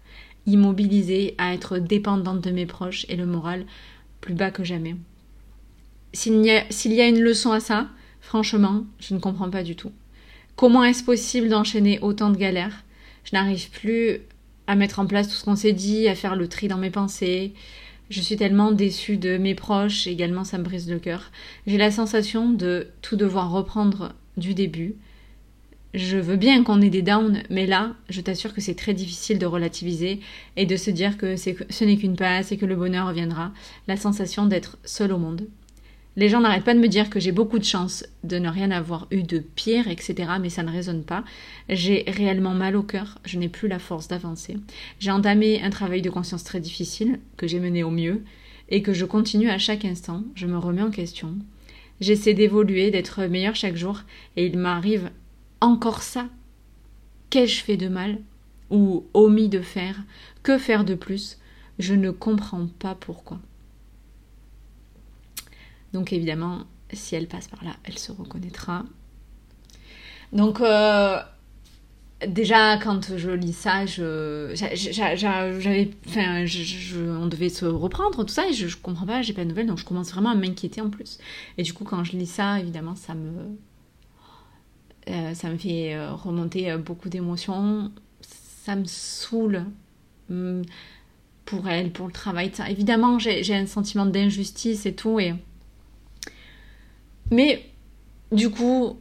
Immobilisée, 0.46 1.36
à 1.38 1.54
être 1.54 1.78
dépendante 1.78 2.42
de 2.42 2.52
mes 2.52 2.66
proches 2.66 3.06
et 3.08 3.16
le 3.16 3.26
moral 3.26 3.66
plus 4.20 4.34
bas 4.34 4.52
que 4.52 4.64
jamais. 4.64 4.96
S'il 6.14 6.46
y, 6.46 6.52
a, 6.52 6.64
y 6.86 7.02
a 7.02 7.08
une 7.08 7.22
leçon 7.22 7.52
à 7.52 7.62
ça, 7.62 7.88
franchement, 8.20 8.84
je 9.00 9.14
ne 9.14 9.20
comprends 9.20 9.50
pas 9.50 9.64
du 9.64 9.76
tout. 9.76 9.92
Comment 10.58 10.84
est-ce 10.84 11.04
possible 11.04 11.48
d'enchaîner 11.48 12.00
autant 12.02 12.30
de 12.30 12.38
galères? 12.38 12.84
Je 13.24 13.36
n'arrive 13.36 13.70
plus 13.70 14.22
à 14.72 14.76
mettre 14.76 15.00
en 15.00 15.06
place 15.06 15.28
tout 15.28 15.36
ce 15.36 15.44
qu'on 15.44 15.58
s'est 15.58 15.74
dit, 15.74 16.08
à 16.08 16.16
faire 16.16 16.38
le 16.38 16.48
tri 16.48 16.70
dans 16.70 16.78
mes 16.78 16.90
pensées. 16.90 17.54
Je 18.10 18.22
suis 18.22 18.38
tellement 18.38 18.72
déçue 18.72 19.18
de 19.18 19.38
mes 19.38 19.54
proches, 19.54 20.08
également 20.08 20.46
ça 20.46 20.58
me 20.58 20.64
brise 20.64 20.90
le 20.90 20.98
cœur. 20.98 21.32
J'ai 21.68 21.78
la 21.78 21.92
sensation 21.92 22.50
de 22.50 22.88
tout 23.02 23.18
devoir 23.18 23.52
reprendre 23.52 24.14
du 24.38 24.54
début. 24.54 24.96
Je 25.94 26.16
veux 26.16 26.38
bien 26.38 26.64
qu'on 26.64 26.82
ait 26.82 26.90
des 26.90 27.02
downs, 27.02 27.44
mais 27.50 27.68
là, 27.68 27.92
je 28.08 28.22
t'assure 28.22 28.54
que 28.54 28.62
c'est 28.62 28.76
très 28.76 28.94
difficile 28.94 29.40
de 29.40 29.46
relativiser 29.46 30.22
et 30.56 30.66
de 30.66 30.78
se 30.78 30.90
dire 30.90 31.18
que, 31.18 31.36
ce 31.36 31.84
n'est 31.84 31.98
qu'une 31.98 32.16
passe 32.16 32.54
et 32.54 32.58
que 32.58 32.66
le 32.66 32.78
bonheur 32.78 33.08
reviendra. 33.08 33.52
La 33.90 33.98
sensation 33.98 34.46
d'être 34.46 34.78
seul 34.86 35.12
au 35.12 35.18
monde. 35.18 35.48
Les 36.18 36.28
gens 36.28 36.42
n'arrêtent 36.42 36.66
pas 36.66 36.74
de 36.74 36.80
me 36.80 36.90
dire 36.90 37.10
que 37.10 37.22
j'ai 37.22 37.32
beaucoup 37.32 37.58
de 37.58 37.64
chance 37.64 38.06
de 38.24 38.38
ne 38.38 38.50
rien 38.50 38.70
avoir 38.70 39.08
eu 39.12 39.24
de 39.24 39.40
pire, 39.40 39.88
etc. 39.88 40.30
Mais 40.42 40.50
ça 40.50 40.62
ne 40.62 40.72
résonne 40.72 41.04
pas. 41.04 41.24
J'ai 41.70 42.04
réellement 42.08 42.54
mal 42.54 42.76
au 42.76 42.84
cœur. 42.84 43.20
Je 43.24 43.40
n'ai 43.40 43.48
plus 43.48 43.70
la 43.70 43.80
force 43.80 44.10
d'avancer. 44.10 44.58
J'ai 45.00 45.12
entamé 45.12 45.62
un 45.62 45.70
travail 45.70 46.02
de 46.02 46.10
conscience 46.10 46.44
très 46.44 46.60
difficile, 46.60 47.20
que 47.38 47.48
j'ai 47.48 47.62
mené 47.62 47.84
au 47.84 47.92
mieux, 47.92 48.24
et 48.68 48.82
que 48.82 48.94
je 48.94 49.06
continue 49.06 49.50
à 49.50 49.58
chaque 49.58 49.86
instant. 49.86 50.24
Je 50.36 50.48
me 50.48 50.58
remets 50.58 50.82
en 50.82 50.92
question. 50.92 51.36
J'essaie 52.02 52.34
d'évoluer, 52.34 52.92
d'être 52.92 53.24
meilleur 53.24 53.56
chaque 53.56 53.78
jour, 53.78 54.02
et 54.36 54.46
il 54.46 54.58
m'arrive 54.58 55.12
encore 55.62 56.02
ça. 56.02 56.28
Qu'ai-je 57.30 57.64
fait 57.64 57.78
de 57.78 57.88
mal 57.88 58.18
Ou 58.70 59.06
omis 59.14 59.48
de 59.48 59.62
faire? 59.62 60.02
Que 60.44 60.58
faire 60.58 60.84
de 60.84 60.96
plus? 60.96 61.38
Je 61.80 61.94
ne 61.94 62.12
comprends 62.12 62.68
pas 62.80 62.96
pourquoi. 62.96 63.40
Donc 65.94 66.14
évidemment, 66.14 66.64
si 66.94 67.16
elle 67.16 67.28
passe 67.28 67.48
par 67.48 67.64
là, 67.64 67.72
elle 67.84 67.98
se 67.98 68.12
reconnaîtra. 68.12 68.84
Donc 70.32 70.62
euh, 70.62 71.20
déjà 72.26 72.78
quand 72.78 73.18
je 73.18 73.32
lis 73.32 73.54
ça, 73.54 73.86
je, 73.86 74.52
j'avais, 74.56 75.92
enfin, 76.08 76.46
on 77.20 77.28
devait 77.28 77.50
se 77.50 77.66
reprendre 77.66 78.24
tout 78.24 78.34
ça 78.34 78.48
et 78.48 78.54
je, 78.54 78.68
je 78.68 78.78
comprends 78.78 79.06
pas, 79.06 79.22
j'ai 79.22 79.34
pas 79.34 79.44
de 79.44 79.50
nouvelles, 79.50 79.68
donc 79.68 79.80
je 79.80 79.86
commence 79.86 80.12
vraiment 80.12 80.30
à 80.30 80.36
m'inquiéter 80.36 80.82
en 80.82 80.90
plus. 80.90 81.18
Et 81.58 81.64
du 81.64 81.74
coup, 81.74 81.84
quand 81.84 82.04
je 82.04 82.14
lis 82.14 82.28
ça, 82.28 82.60
évidemment, 82.60 82.96
ça 82.96 83.14
me, 83.14 83.32
euh, 85.10 85.34
ça 85.34 85.50
me 85.50 85.58
fait 85.58 85.94
euh, 85.96 86.14
remonter 86.14 86.78
beaucoup 86.78 87.10
d'émotions, 87.10 87.92
ça 88.22 88.76
me 88.76 88.86
saoule 88.86 89.66
hum, 90.30 90.62
pour 91.44 91.68
elle, 91.68 91.92
pour 91.92 92.08
le 92.08 92.14
travail. 92.14 92.52
Évidemment, 92.70 93.20
j'ai 93.20 93.56
un 93.56 93.66
sentiment 93.66 94.06
d'injustice 94.06 94.86
et 94.86 94.96
tout 94.96 95.20
et 95.20 95.34
mais 97.32 97.66
du 98.32 98.50
coup, 98.50 98.98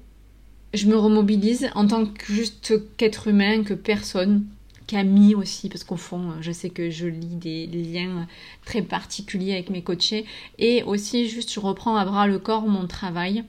je 0.72 0.86
me 0.86 0.96
remobilise 0.96 1.68
en 1.74 1.86
tant 1.86 2.06
que 2.06 2.32
juste 2.32 2.96
qu'être 2.96 3.28
humain, 3.28 3.64
que 3.64 3.74
personne, 3.74 4.46
qu'ami 4.86 5.34
aussi, 5.34 5.68
parce 5.68 5.84
qu'au 5.84 5.96
fond, 5.96 6.34
je 6.40 6.50
sais 6.50 6.70
que 6.70 6.90
je 6.90 7.06
lis 7.06 7.36
des 7.36 7.66
liens 7.66 8.26
très 8.64 8.82
particuliers 8.82 9.52
avec 9.52 9.70
mes 9.70 9.82
coachés. 9.82 10.26
Et 10.58 10.82
aussi, 10.82 11.28
juste, 11.28 11.52
je 11.52 11.60
reprends 11.60 11.96
à 11.96 12.04
bras 12.04 12.26
le 12.26 12.38
corps 12.38 12.66
mon 12.66 12.86
travail. 12.86 13.44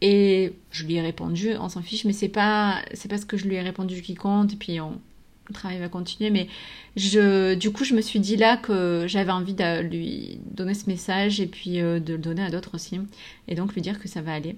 Et 0.00 0.52
je 0.70 0.84
lui 0.84 0.96
ai 0.96 1.00
répondu, 1.00 1.54
on 1.58 1.68
s'en 1.68 1.80
fiche, 1.80 2.04
mais 2.04 2.12
c'est 2.12 2.28
pas, 2.28 2.82
c'est 2.92 3.08
pas 3.08 3.16
ce 3.16 3.24
que 3.24 3.36
je 3.38 3.46
lui 3.46 3.54
ai 3.54 3.62
répondu 3.62 4.02
qui 4.02 4.14
compte. 4.14 4.52
Et 4.52 4.56
puis, 4.56 4.80
on, 4.80 5.00
le 5.48 5.54
travail 5.54 5.78
va 5.78 5.88
continuer. 5.88 6.30
Mais 6.30 6.48
je, 6.96 7.54
du 7.54 7.70
coup, 7.70 7.84
je 7.84 7.94
me 7.94 8.00
suis 8.00 8.20
dit 8.20 8.36
là 8.36 8.56
que 8.56 9.04
j'avais 9.06 9.32
envie 9.32 9.54
de 9.54 9.82
lui 9.82 10.40
donner 10.50 10.74
ce 10.74 10.88
message 10.88 11.40
et 11.40 11.46
puis 11.46 11.80
euh, 11.80 12.00
de 12.00 12.14
le 12.14 12.18
donner 12.18 12.42
à 12.42 12.50
d'autres 12.50 12.74
aussi. 12.74 13.00
Et 13.48 13.54
donc 13.54 13.74
lui 13.74 13.82
dire 13.82 14.00
que 14.00 14.08
ça 14.08 14.22
va 14.22 14.32
aller. 14.32 14.56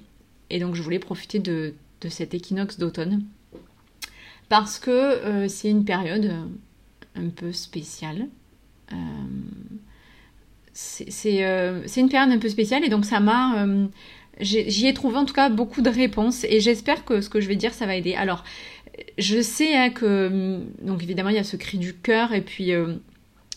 Et 0.50 0.58
donc 0.60 0.74
je 0.74 0.82
voulais 0.82 0.98
profiter 0.98 1.38
de, 1.38 1.74
de 2.00 2.08
cet 2.08 2.34
équinoxe 2.34 2.78
d'automne. 2.78 3.24
Parce 4.48 4.78
que 4.78 4.90
euh, 4.90 5.48
c'est 5.48 5.70
une 5.70 5.84
période 5.84 6.32
un 7.16 7.28
peu 7.30 7.52
spéciale. 7.52 8.28
Euh, 8.92 8.96
c'est 10.72 12.00
une 12.00 12.08
période 12.08 12.30
un 12.30 12.38
peu 12.38 12.48
spéciale 12.48 12.84
et 12.84 12.88
donc 12.88 13.06
ça 13.06 13.18
m'a 13.18 13.66
j'y 14.40 14.86
ai 14.86 14.94
trouvé 14.94 15.16
en 15.16 15.24
tout 15.24 15.34
cas 15.34 15.48
beaucoup 15.48 15.80
de 15.80 15.88
réponses 15.88 16.44
et 16.44 16.60
j'espère 16.60 17.04
que 17.04 17.20
ce 17.20 17.30
que 17.30 17.40
je 17.40 17.48
vais 17.48 17.56
dire 17.56 17.72
ça 17.72 17.86
va 17.86 17.96
aider. 17.96 18.14
Alors 18.14 18.44
je 19.18 19.40
sais 19.40 19.74
hein, 19.74 19.90
que, 19.90 20.60
donc 20.82 21.02
évidemment, 21.02 21.30
il 21.30 21.36
y 21.36 21.40
a 21.40 21.44
ce 21.44 21.56
cri 21.56 21.78
du 21.78 21.94
cœur, 21.94 22.32
et 22.32 22.40
puis 22.40 22.72
euh, 22.72 22.94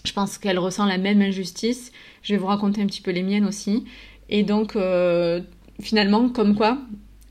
je 0.03 0.13
pense 0.13 0.37
qu'elle 0.37 0.59
ressent 0.59 0.85
la 0.85 0.97
même 0.97 1.21
injustice. 1.21 1.91
Je 2.23 2.33
vais 2.33 2.39
vous 2.39 2.47
raconter 2.47 2.81
un 2.81 2.85
petit 2.85 3.01
peu 3.01 3.11
les 3.11 3.23
miennes 3.23 3.45
aussi. 3.45 3.85
Et 4.29 4.43
donc, 4.43 4.75
euh, 4.75 5.41
finalement, 5.81 6.29
comme 6.29 6.55
quoi, 6.55 6.77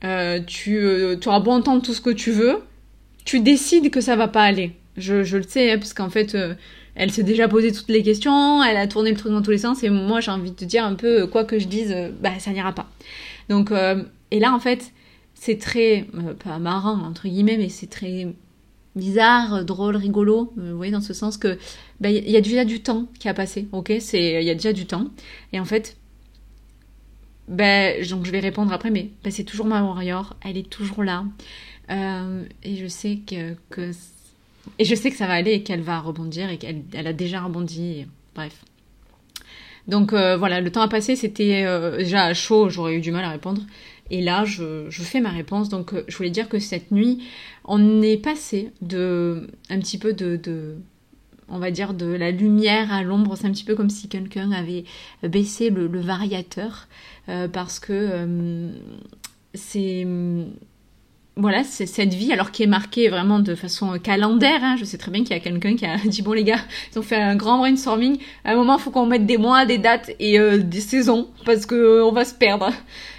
euh, 0.03 0.39
tu, 0.45 0.81
tu, 1.21 1.27
auras 1.27 1.39
beau 1.39 1.51
entendre 1.51 1.81
tout 1.81 1.93
ce 1.93 2.01
que 2.01 2.09
tu 2.09 2.31
veux, 2.31 2.59
tu 3.25 3.39
décides 3.39 3.89
que 3.91 4.01
ça 4.01 4.15
va 4.15 4.27
pas 4.27 4.43
aller. 4.43 4.71
Je, 4.97 5.23
je 5.23 5.37
le 5.37 5.43
sais, 5.43 5.71
hein, 5.71 5.77
parce 5.77 5.93
qu'en 5.93 6.09
fait, 6.09 6.35
elle 6.95 7.11
s'est 7.11 7.23
déjà 7.23 7.47
posé 7.47 7.71
toutes 7.71 7.89
les 7.89 8.03
questions, 8.03 8.63
elle 8.63 8.77
a 8.77 8.87
tourné 8.87 9.11
le 9.11 9.17
truc 9.17 9.31
dans 9.31 9.41
tous 9.41 9.51
les 9.51 9.59
sens, 9.59 9.83
et 9.83 9.89
moi, 9.89 10.19
j'ai 10.19 10.31
envie 10.31 10.51
de 10.51 10.55
te 10.55 10.65
dire 10.65 10.83
un 10.83 10.95
peu, 10.95 11.27
quoi 11.27 11.45
que 11.45 11.59
je 11.59 11.67
dise, 11.67 11.95
bah, 12.21 12.37
ça 12.39 12.51
n'ira 12.51 12.73
pas. 12.73 12.89
Donc, 13.47 13.71
et 14.31 14.39
là, 14.39 14.53
en 14.53 14.59
fait, 14.59 14.91
c'est 15.39 15.57
très, 15.57 16.05
euh, 16.15 16.33
pas 16.33 16.59
marrant 16.59 16.99
entre 16.99 17.27
guillemets, 17.27 17.57
mais 17.57 17.69
c'est 17.69 17.87
très 17.87 18.27
bizarre, 18.95 19.63
drôle, 19.63 19.95
rigolo, 19.95 20.51
euh, 20.57 20.71
vous 20.71 20.77
voyez, 20.77 20.91
dans 20.91 20.99
ce 20.99 21.13
sens 21.13 21.37
que 21.37 21.57
ben, 22.01 22.09
il 22.09 22.29
y 22.29 22.35
a 22.35 22.41
déjà 22.41 22.65
du 22.65 22.81
temps 22.81 23.07
qui 23.19 23.29
a 23.29 23.33
passé, 23.33 23.67
ok? 23.71 23.89
Il 23.89 24.43
y 24.43 24.49
a 24.49 24.53
déjà 24.53 24.73
du 24.73 24.85
temps, 24.85 25.07
et 25.53 25.59
en 25.59 25.65
fait, 25.65 25.95
ben 27.47 28.05
donc 28.09 28.25
je 28.25 28.31
vais 28.31 28.41
répondre 28.41 28.73
après, 28.73 28.91
mais 28.91 29.11
ben, 29.23 29.31
c'est 29.31 29.45
toujours 29.45 29.65
ma 29.65 29.81
warrior, 29.81 30.35
elle 30.43 30.57
est 30.57 30.69
toujours 30.69 31.03
là, 31.03 31.23
euh, 31.89 32.43
et 32.63 32.75
je 32.75 32.87
sais 32.87 33.19
que, 33.25 33.55
que, 33.69 33.91
et 34.77 34.83
je 34.83 34.93
sais 34.93 35.09
que 35.09 35.15
ça 35.15 35.25
va 35.25 35.33
aller 35.33 35.53
et 35.53 35.63
qu'elle 35.63 35.81
va 35.81 35.99
rebondir 36.01 36.49
et 36.49 36.57
qu'elle 36.57 36.81
elle 36.91 37.07
a 37.07 37.13
déjà 37.13 37.41
rebondi, 37.41 38.05
bref. 38.35 38.65
Donc 39.87 40.11
voilà, 40.11 40.61
le 40.61 40.69
temps 40.69 40.81
a 40.81 40.87
passé, 40.87 41.15
c'était 41.15 41.65
déjà 41.97 42.31
chaud, 42.35 42.69
j'aurais 42.69 42.95
eu 42.95 43.01
du 43.01 43.11
mal 43.11 43.23
à 43.23 43.31
répondre. 43.31 43.63
Et 44.09 44.21
là, 44.21 44.45
je, 44.45 44.89
fais 44.89 45.21
ma 45.21 45.29
réponse. 45.29 45.69
Donc, 45.69 45.93
euh, 45.93 46.03
je 46.07 46.17
voulais 46.17 46.29
dire 46.29 46.49
que 46.49 46.59
cette 46.59 46.91
nuit, 46.91 47.23
on 47.65 48.01
est 48.01 48.17
passé 48.17 48.71
de 48.81 49.47
un 49.69 49.79
petit 49.79 49.97
peu 49.97 50.13
de, 50.13 50.75
on 51.47 51.59
va 51.59 51.71
dire, 51.71 51.93
de 51.93 52.07
la 52.07 52.31
lumière 52.31 52.91
à 52.91 53.03
l'ombre. 53.03 53.35
C'est 53.35 53.47
un 53.47 53.51
petit 53.51 53.63
peu 53.63 53.75
comme 53.75 53.89
si 53.89 54.07
quelqu'un 54.07 54.51
avait 54.51 54.85
baissé 55.23 55.69
le, 55.69 55.87
variateur 55.99 56.87
euh, 57.29 57.47
parce 57.47 57.79
que 57.79 57.93
euh, 57.93 58.71
c'est 59.53 60.05
voilà, 61.39 61.63
c'est 61.63 61.85
cette 61.85 62.13
vie, 62.13 62.31
alors 62.31 62.51
qui 62.51 62.63
est 62.63 62.67
marquée 62.67 63.09
vraiment 63.09 63.39
de 63.39 63.55
façon 63.55 63.97
calendaire. 63.99 64.59
Hein. 64.63 64.75
Je 64.77 64.85
sais 64.85 64.97
très 64.97 65.11
bien 65.11 65.23
qu'il 65.23 65.31
y 65.31 65.39
a 65.39 65.39
quelqu'un 65.39 65.75
qui 65.75 65.85
a 65.85 65.97
dit 66.05 66.21
bon 66.21 66.33
les 66.33 66.43
gars, 66.43 66.59
ils 66.93 66.99
ont 66.99 67.03
fait 67.03 67.15
un 67.15 67.35
grand 67.35 67.57
brainstorming. 67.57 68.17
À 68.45 68.51
un 68.51 68.55
moment, 68.55 68.77
il 68.77 68.81
faut 68.81 68.91
qu'on 68.91 69.05
mette 69.05 69.25
des 69.25 69.37
mois, 69.37 69.65
des 69.65 69.77
dates 69.77 70.11
et 70.19 70.39
des 70.59 70.81
saisons 70.81 71.29
parce 71.45 71.65
que 71.65 72.03
on 72.03 72.11
va 72.11 72.25
se 72.25 72.33
perdre. 72.33 72.71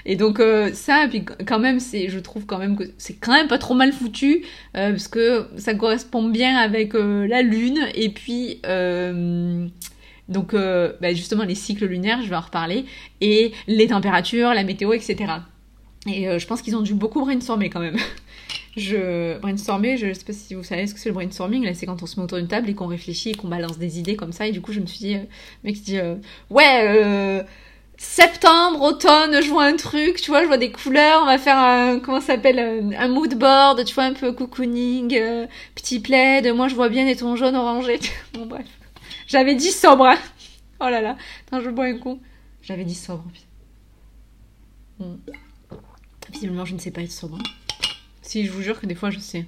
Et 0.07 0.17
donc 0.17 0.41
euh, 0.41 0.73
ça, 0.73 1.07
puis 1.09 1.25
quand 1.25 1.59
même, 1.59 1.79
je 1.81 2.19
trouve 2.19 2.47
quand 2.47 2.59
même 2.59 2.77
que 2.77 2.85
c'est 2.99 3.15
quand 3.15 3.33
même 3.33 3.49
pas 3.49 3.59
trop 3.59 3.75
mal 3.75 3.93
foutu 3.93 4.45
euh, 4.77 4.91
parce 4.91 5.09
que 5.09 5.47
ça 5.57 5.75
correspond 5.75 6.29
bien 6.29 6.57
avec 6.57 6.95
euh, 6.95 7.27
la 7.27 7.43
lune 7.43 7.79
et 7.95 8.09
puis 8.09 8.61
donc 10.29 10.55
bah, 10.55 11.13
justement 11.13 11.45
les 11.45 11.55
cycles 11.55 11.87
lunaires, 11.87 12.23
je 12.23 12.29
vais 12.29 12.37
en 12.37 12.41
reparler 12.41 12.85
et 13.21 13.53
les 13.67 13.89
températures, 13.89 14.55
la 14.55 14.65
météo, 14.65 14.93
etc. 14.93 15.17
Et 16.07 16.39
je 16.39 16.47
pense 16.47 16.63
qu'ils 16.63 16.77
ont 16.77 16.81
dû 16.81 16.95
beaucoup 16.95 17.21
brainstormer 17.21 17.69
quand 17.69 17.81
même. 17.81 17.99
je 18.77 19.39
brainstormer, 19.39 19.97
je 19.97 20.13
sais 20.13 20.25
pas 20.25 20.33
si 20.33 20.55
vous 20.55 20.63
savez 20.63 20.87
ce 20.87 20.95
que 20.95 21.01
c'est 21.01 21.11
le 21.11 21.15
brainstorming, 21.15 21.65
là 21.65 21.75
c'est 21.75 21.87
quand 21.87 22.03
on 22.03 22.07
se 22.07 22.19
met 22.19 22.25
autour 22.25 22.39
d'une 22.39 22.49
table 22.49 22.71
et 22.71 22.75
qu'on 22.75 22.87
réfléchit 22.87 23.31
et 23.31 23.35
qu'on 23.35 23.49
balance 23.49 23.79
des 23.79 23.99
idées 23.99 24.17
comme 24.17 24.33
ça 24.33 24.47
et 24.47 24.53
du 24.53 24.63
coup 24.63 24.73
je 24.73 24.81
me 24.81 24.87
suis 24.87 24.99
dit, 24.99 25.15
le 25.15 25.27
mec 25.63 25.77
se 25.77 25.83
dit 25.83 25.99
ouais 26.49 27.45
septembre, 28.01 28.81
automne, 28.81 29.43
je 29.43 29.51
vois 29.51 29.65
un 29.65 29.77
truc, 29.77 30.23
tu 30.23 30.31
vois, 30.31 30.41
je 30.41 30.47
vois 30.47 30.57
des 30.57 30.73
couleurs, 30.73 31.21
on 31.23 31.27
va 31.27 31.37
faire 31.37 31.59
un, 31.59 32.01
comment 32.01 32.21
ça 32.21 32.29
s'appelle, 32.29 32.59
un, 32.97 33.09
mood 33.09 33.39
board, 33.39 33.85
tu 33.85 33.95
vois, 33.95 34.05
un 34.05 34.15
peu 34.15 34.33
cocooning, 34.33 35.15
euh, 35.15 35.47
petit 35.75 36.01
plaid, 36.01 36.47
moi 36.55 36.69
je 36.69 36.75
vois 36.75 36.89
bien 36.89 37.05
des 37.05 37.15
tons 37.15 37.37
jaunes 37.37 37.57
orangés, 37.57 38.01
bon 38.33 38.47
bref. 38.47 38.67
J'avais 39.27 39.55
dit 39.55 39.71
sobre, 39.71 40.07
hein. 40.07 40.19
Oh 40.81 40.89
là 40.89 41.03
là, 41.03 41.17
attends, 41.47 41.61
je 41.63 41.69
bois 41.69 41.85
un 41.85 41.99
coup. 41.99 42.19
J'avais 42.63 42.85
dit 42.85 42.95
sobre. 42.95 43.25
Bon. 44.99 45.19
Visiblement, 46.33 46.65
je 46.65 46.75
ne 46.75 46.79
sais 46.79 46.91
pas 46.91 47.03
être 47.03 47.13
sobre. 47.13 47.39
Si, 48.23 48.47
je 48.47 48.53
vous 48.53 48.63
jure 48.63 48.81
que 48.81 48.87
des 48.87 48.95
fois, 48.95 49.11
je 49.11 49.19
sais. 49.19 49.47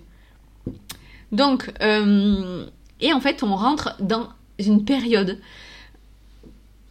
Donc, 1.31 1.73
euh, 1.81 2.67
et 3.01 3.13
en 3.13 3.21
fait, 3.21 3.43
on 3.43 3.55
rentre 3.55 3.97
dans 4.01 4.29
une 4.59 4.85
période 4.85 5.41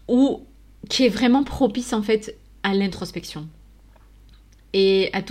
où 0.07 0.45
qui 0.89 1.05
est 1.05 1.10
vraiment 1.10 1.43
propice 1.43 1.93
en 1.93 2.01
fait 2.01 2.36
à 2.63 2.74
l'introspection 2.74 3.48
et 4.74 5.10
à, 5.13 5.21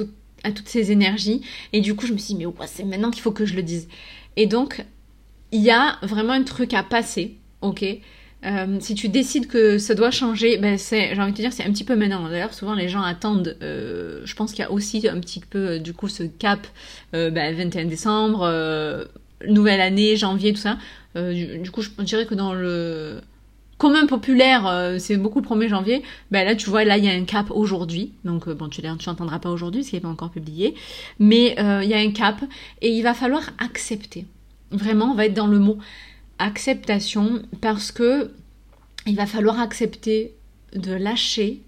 à 0.44 0.52
toutes 0.52 0.68
ces 0.68 0.92
énergies. 0.92 1.42
Et 1.72 1.80
du 1.80 1.94
coup, 1.94 2.06
je 2.06 2.12
me 2.12 2.18
suis 2.18 2.34
dit, 2.34 2.46
mais 2.46 2.66
c'est 2.66 2.84
maintenant 2.84 3.10
qu'il 3.10 3.22
faut 3.22 3.32
que 3.32 3.44
je 3.44 3.54
le 3.54 3.62
dise. 3.62 3.88
Et 4.36 4.46
donc, 4.46 4.84
il 5.52 5.60
y 5.60 5.70
a 5.70 5.98
vraiment 6.02 6.32
un 6.32 6.44
truc 6.44 6.72
à 6.74 6.82
passer, 6.82 7.36
ok? 7.62 7.84
Euh, 8.44 8.78
si 8.80 8.94
tu 8.94 9.08
décides 9.08 9.46
que 9.46 9.78
ça 9.78 9.94
doit 9.94 10.10
changer, 10.10 10.56
ben 10.56 10.78
c'est, 10.78 11.14
j'ai 11.14 11.20
envie 11.20 11.32
de 11.32 11.36
te 11.36 11.42
dire, 11.42 11.52
c'est 11.52 11.64
un 11.64 11.70
petit 11.70 11.84
peu 11.84 11.94
maintenant. 11.94 12.28
D'ailleurs, 12.28 12.54
souvent 12.54 12.74
les 12.74 12.88
gens 12.88 13.02
attendent. 13.02 13.56
Euh, 13.62 14.22
je 14.24 14.34
pense 14.34 14.52
qu'il 14.52 14.60
y 14.60 14.66
a 14.66 14.72
aussi 14.72 15.06
un 15.08 15.20
petit 15.20 15.40
peu, 15.40 15.58
euh, 15.58 15.78
du 15.78 15.92
coup, 15.92 16.08
ce 16.08 16.22
cap, 16.22 16.66
ben, 17.12 17.54
21 17.54 17.84
décembre, 17.84 19.08
nouvelle 19.46 19.80
année, 19.80 20.16
janvier, 20.16 20.52
tout 20.52 20.60
ça. 20.60 20.78
Du, 21.14 21.70
coup, 21.70 21.82
je 21.82 21.90
dirais 22.02 22.24
que 22.24 22.34
dans 22.34 22.54
le 22.54 23.20
commun 23.78 24.06
populaire, 24.06 24.94
c'est 24.98 25.16
beaucoup 25.16 25.40
le 25.40 25.46
1er 25.46 25.68
janvier. 25.68 26.02
Ben 26.30 26.44
là, 26.44 26.54
tu 26.54 26.70
vois, 26.70 26.84
là, 26.84 26.98
il 26.98 27.04
y 27.04 27.08
a 27.08 27.12
un 27.12 27.24
cap 27.24 27.50
aujourd'hui. 27.50 28.12
Donc, 28.24 28.48
bon, 28.48 28.68
tu 28.68 28.80
n'entendras 28.82 29.38
pas 29.38 29.50
aujourd'hui, 29.50 29.80
parce 29.80 29.90
qu'il 29.90 29.96
n'est 29.96 30.02
pas 30.02 30.08
encore 30.08 30.30
publié. 30.30 30.74
Mais 31.18 31.56
il 31.58 31.88
y 31.88 31.94
a 31.94 31.98
un 31.98 32.12
cap, 32.12 32.36
et 32.80 32.90
il 32.90 33.02
va 33.02 33.12
falloir 33.12 33.42
accepter. 33.58 34.24
Vraiment, 34.70 35.12
on 35.12 35.14
va 35.14 35.26
être 35.26 35.34
dans 35.34 35.48
le 35.48 35.58
mot 35.58 35.78
acceptation 36.40 37.42
parce 37.60 37.92
que 37.92 38.32
il 39.06 39.16
va 39.16 39.26
falloir 39.26 39.60
accepter 39.60 40.34
de 40.74 40.92
lâcher, 40.92 41.62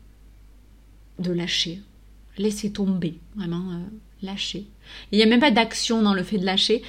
de 1.18 1.32
lâcher, 1.32 1.80
laisser 2.38 2.72
tomber, 2.72 3.18
vraiment 3.36 3.72
euh, 3.72 3.78
lâcher. 4.22 4.66
Il 5.10 5.16
n'y 5.16 5.22
a 5.22 5.26
même 5.26 5.40
pas 5.40 5.50
d'action 5.50 6.02
dans 6.02 6.14
le 6.14 6.22
fait 6.22 6.38
de 6.38 6.44
lâcher 6.44 6.82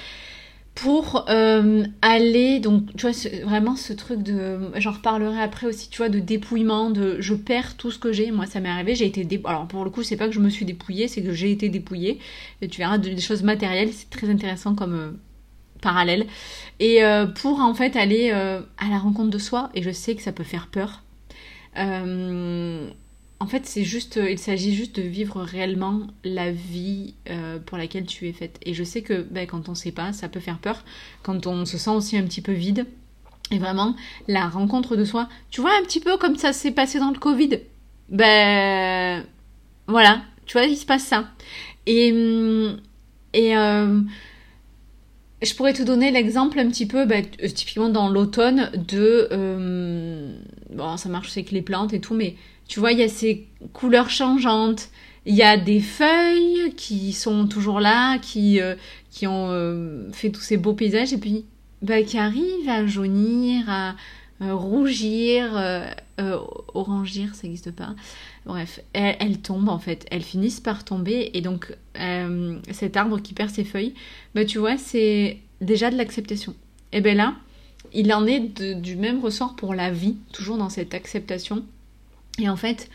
pour 0.74 1.26
euh, 1.28 1.84
aller 2.02 2.58
donc 2.58 2.94
tu 2.96 3.06
vois 3.06 3.12
vraiment 3.44 3.76
ce 3.76 3.92
truc 3.92 4.22
de 4.22 4.58
j'en 4.76 4.90
reparlerai 4.90 5.40
après 5.40 5.68
aussi 5.68 5.88
tu 5.88 5.98
vois 5.98 6.08
de 6.08 6.18
dépouillement 6.18 6.90
de 6.90 7.20
je 7.20 7.34
perds 7.34 7.76
tout 7.76 7.92
ce 7.92 7.98
que 7.98 8.12
j'ai 8.12 8.32
moi 8.32 8.46
ça 8.46 8.58
m'est 8.58 8.68
arrivé 8.68 8.96
j'ai 8.96 9.06
été 9.06 9.40
alors 9.44 9.68
pour 9.68 9.84
le 9.84 9.90
coup 9.90 10.02
c'est 10.02 10.16
pas 10.16 10.26
que 10.26 10.34
je 10.34 10.40
me 10.40 10.48
suis 10.48 10.64
dépouillée 10.64 11.06
c'est 11.06 11.22
que 11.22 11.32
j'ai 11.32 11.52
été 11.52 11.68
dépouillée 11.68 12.18
et 12.60 12.66
tu 12.66 12.78
verras 12.78 12.98
des 12.98 13.20
choses 13.20 13.44
matérielles 13.44 13.92
c'est 13.92 14.10
très 14.10 14.28
intéressant 14.28 14.74
comme 14.74 14.94
euh, 14.94 15.10
parallèle. 15.84 16.26
Et 16.80 17.04
euh, 17.04 17.26
pour 17.26 17.60
en 17.60 17.74
fait 17.74 17.94
aller 17.94 18.30
euh, 18.32 18.60
à 18.78 18.88
la 18.88 18.98
rencontre 18.98 19.30
de 19.30 19.38
soi, 19.38 19.70
et 19.74 19.82
je 19.82 19.90
sais 19.90 20.16
que 20.16 20.22
ça 20.22 20.32
peut 20.32 20.42
faire 20.42 20.66
peur. 20.66 21.02
Euh, 21.78 22.88
en 23.38 23.46
fait, 23.46 23.66
c'est 23.66 23.84
juste, 23.84 24.18
il 24.28 24.38
s'agit 24.38 24.74
juste 24.74 24.96
de 24.96 25.02
vivre 25.02 25.42
réellement 25.42 26.00
la 26.24 26.50
vie 26.50 27.14
pour 27.66 27.76
laquelle 27.76 28.06
tu 28.06 28.26
es 28.26 28.32
faite. 28.32 28.58
Et 28.64 28.72
je 28.72 28.84
sais 28.84 29.02
que 29.02 29.22
ben, 29.22 29.46
quand 29.46 29.68
on 29.68 29.74
sait 29.74 29.92
pas, 29.92 30.12
ça 30.12 30.28
peut 30.28 30.40
faire 30.40 30.58
peur. 30.58 30.82
Quand 31.22 31.46
on 31.46 31.66
se 31.66 31.76
sent 31.76 31.90
aussi 31.90 32.16
un 32.16 32.22
petit 32.22 32.40
peu 32.40 32.52
vide. 32.52 32.86
Et 33.50 33.58
vraiment, 33.58 33.94
la 34.28 34.48
rencontre 34.48 34.96
de 34.96 35.04
soi, 35.04 35.28
tu 35.50 35.60
vois, 35.60 35.72
un 35.78 35.82
petit 35.82 36.00
peu 36.00 36.16
comme 36.16 36.36
ça 36.36 36.54
s'est 36.54 36.70
passé 36.70 36.98
dans 36.98 37.10
le 37.10 37.18
Covid. 37.18 37.58
Ben 38.08 39.22
voilà, 39.88 40.22
tu 40.46 40.54
vois, 40.54 40.66
il 40.66 40.76
se 40.76 40.86
passe 40.86 41.04
ça. 41.04 41.28
Et, 41.86 42.08
et 43.34 43.54
je 45.44 45.54
pourrais 45.54 45.72
te 45.72 45.82
donner 45.82 46.10
l'exemple 46.10 46.58
un 46.58 46.68
petit 46.68 46.86
peu, 46.86 47.06
bah, 47.06 47.16
euh, 47.42 47.48
typiquement 47.48 47.88
dans 47.88 48.08
l'automne, 48.08 48.70
de... 48.74 49.28
Euh, 49.32 50.34
bon, 50.70 50.96
ça 50.96 51.08
marche 51.08 51.30
avec 51.32 51.50
les 51.50 51.62
plantes 51.62 51.92
et 51.92 52.00
tout, 52.00 52.14
mais 52.14 52.36
tu 52.68 52.80
vois, 52.80 52.92
il 52.92 52.98
y 52.98 53.02
a 53.02 53.08
ces 53.08 53.46
couleurs 53.72 54.10
changeantes. 54.10 54.88
Il 55.26 55.34
y 55.34 55.42
a 55.42 55.56
des 55.56 55.80
feuilles 55.80 56.74
qui 56.76 57.12
sont 57.12 57.46
toujours 57.46 57.80
là, 57.80 58.18
qui, 58.18 58.60
euh, 58.60 58.74
qui 59.10 59.26
ont 59.26 59.50
fait 60.12 60.30
tous 60.30 60.42
ces 60.42 60.56
beaux 60.56 60.74
paysages, 60.74 61.12
et 61.12 61.18
puis 61.18 61.44
bah, 61.82 62.02
qui 62.02 62.18
arrivent 62.18 62.68
à 62.68 62.86
jaunir, 62.86 63.64
à 63.68 63.94
rougir, 64.40 65.52
orangir, 66.74 67.34
ça 67.34 67.46
n'existe 67.46 67.70
pas. 67.72 67.94
Bref, 68.46 68.80
elles, 68.92 69.40
tombent 69.40 69.70
en 69.70 69.78
fait, 69.78 70.06
elles 70.10 70.22
finissent 70.22 70.60
par 70.60 70.84
tomber 70.84 71.30
et 71.32 71.40
donc 71.40 71.74
euh, 71.98 72.58
cet 72.72 72.96
arbre 72.96 73.18
qui 73.20 73.32
perd 73.32 73.50
ses 73.50 73.64
feuilles, 73.64 73.94
bah 74.34 74.44
tu 74.44 74.58
vois, 74.58 74.76
c'est 74.76 75.38
déjà 75.60 75.90
de 75.90 75.96
l'acceptation. 75.96 76.54
Et 76.92 77.00
bien 77.00 77.14
là, 77.14 77.34
il 77.92 78.12
en 78.12 78.26
est 78.26 78.40
du 78.74 78.96
même 78.96 79.20
ressort 79.20 79.56
pour 79.56 79.74
la 79.74 79.90
vie, 79.90 80.16
toujours 80.32 80.58
dans 80.58 80.68
cette 80.68 80.92
acceptation. 80.94 81.64
Et 82.38 82.48
en 82.48 82.56
fait, 82.56 82.90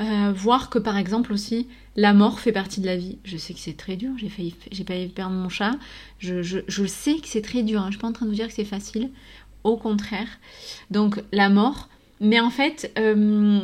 euh, 0.00 0.32
voir 0.34 0.70
que 0.70 0.78
par 0.78 0.96
exemple 0.96 1.32
aussi, 1.32 1.68
la 1.96 2.14
mort 2.14 2.40
fait 2.40 2.52
partie 2.52 2.80
de 2.80 2.86
la 2.86 2.96
vie. 2.96 3.18
Je 3.24 3.36
sais 3.36 3.52
que 3.52 3.60
c'est 3.60 3.76
très 3.76 3.96
dur, 3.96 4.12
j'ai 4.16 4.28
failli, 4.28 4.54
j'ai 4.72 4.84
failli 4.84 5.08
perdre 5.08 5.34
mon 5.34 5.48
chat. 5.48 5.72
Je, 6.18 6.42
je, 6.42 6.86
sais 6.86 7.16
que 7.16 7.28
c'est 7.28 7.42
très 7.42 7.62
dur, 7.62 7.80
hein. 7.80 7.86
je 7.86 7.92
suis 7.92 8.00
pas 8.00 8.08
en 8.08 8.12
train 8.12 8.26
de 8.26 8.30
vous 8.30 8.36
dire 8.36 8.48
que 8.48 8.54
c'est 8.54 8.64
facile, 8.64 9.10
au 9.64 9.76
contraire. 9.76 10.28
Donc 10.90 11.22
la 11.32 11.48
mort, 11.48 11.88
mais 12.20 12.40
en 12.40 12.50
fait, 12.50 12.92
euh, 12.98 13.60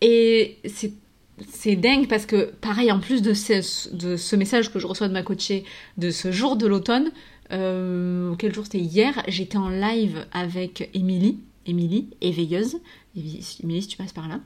et 0.00 0.58
c'est 1.48 1.76
dingue 1.76 2.08
parce 2.08 2.26
que, 2.26 2.52
pareil, 2.60 2.92
en 2.92 3.00
plus 3.00 3.22
de 3.22 3.34
ce, 3.34 4.36
message 4.36 4.72
que 4.72 4.78
je 4.78 4.86
reçois 4.86 5.08
de 5.08 5.12
ma 5.12 5.22
coachée 5.22 5.64
de 5.98 6.10
ce 6.10 6.30
jour 6.30 6.56
de 6.56 6.66
l'automne, 6.66 7.10
euh, 7.52 8.34
quel 8.38 8.54
jour 8.54 8.64
c'était 8.64 8.78
hier, 8.78 9.22
j'étais 9.28 9.58
en 9.58 9.68
live 9.68 10.26
avec 10.32 10.88
Émilie, 10.94 11.40
Émilie, 11.66 12.08
éveilleuse. 12.20 12.78
Émilie, 13.16 13.82
si 13.82 13.88
tu 13.88 13.96
passes 13.96 14.12
par 14.12 14.28
là, 14.28 14.40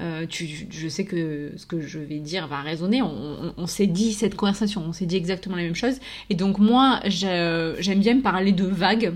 euh, 0.00 0.26
tu, 0.26 0.48
je 0.70 0.88
sais 0.88 1.04
que 1.04 1.52
ce 1.56 1.66
que 1.66 1.80
je 1.80 1.98
vais 1.98 2.18
dire 2.18 2.48
va 2.48 2.60
résonner. 2.60 3.00
On, 3.00 3.54
on 3.56 3.66
s'est 3.66 3.86
dit 3.86 4.12
cette 4.12 4.34
conversation, 4.34 4.82
on 4.86 4.92
s'est 4.92 5.06
dit 5.06 5.16
exactement 5.16 5.56
la 5.56 5.62
même 5.62 5.76
chose. 5.76 5.98
Et 6.30 6.34
donc 6.34 6.58
moi, 6.58 7.00
j'aime 7.06 8.00
bien 8.00 8.20
parler 8.20 8.52
de 8.52 8.64
vagues 8.64 9.14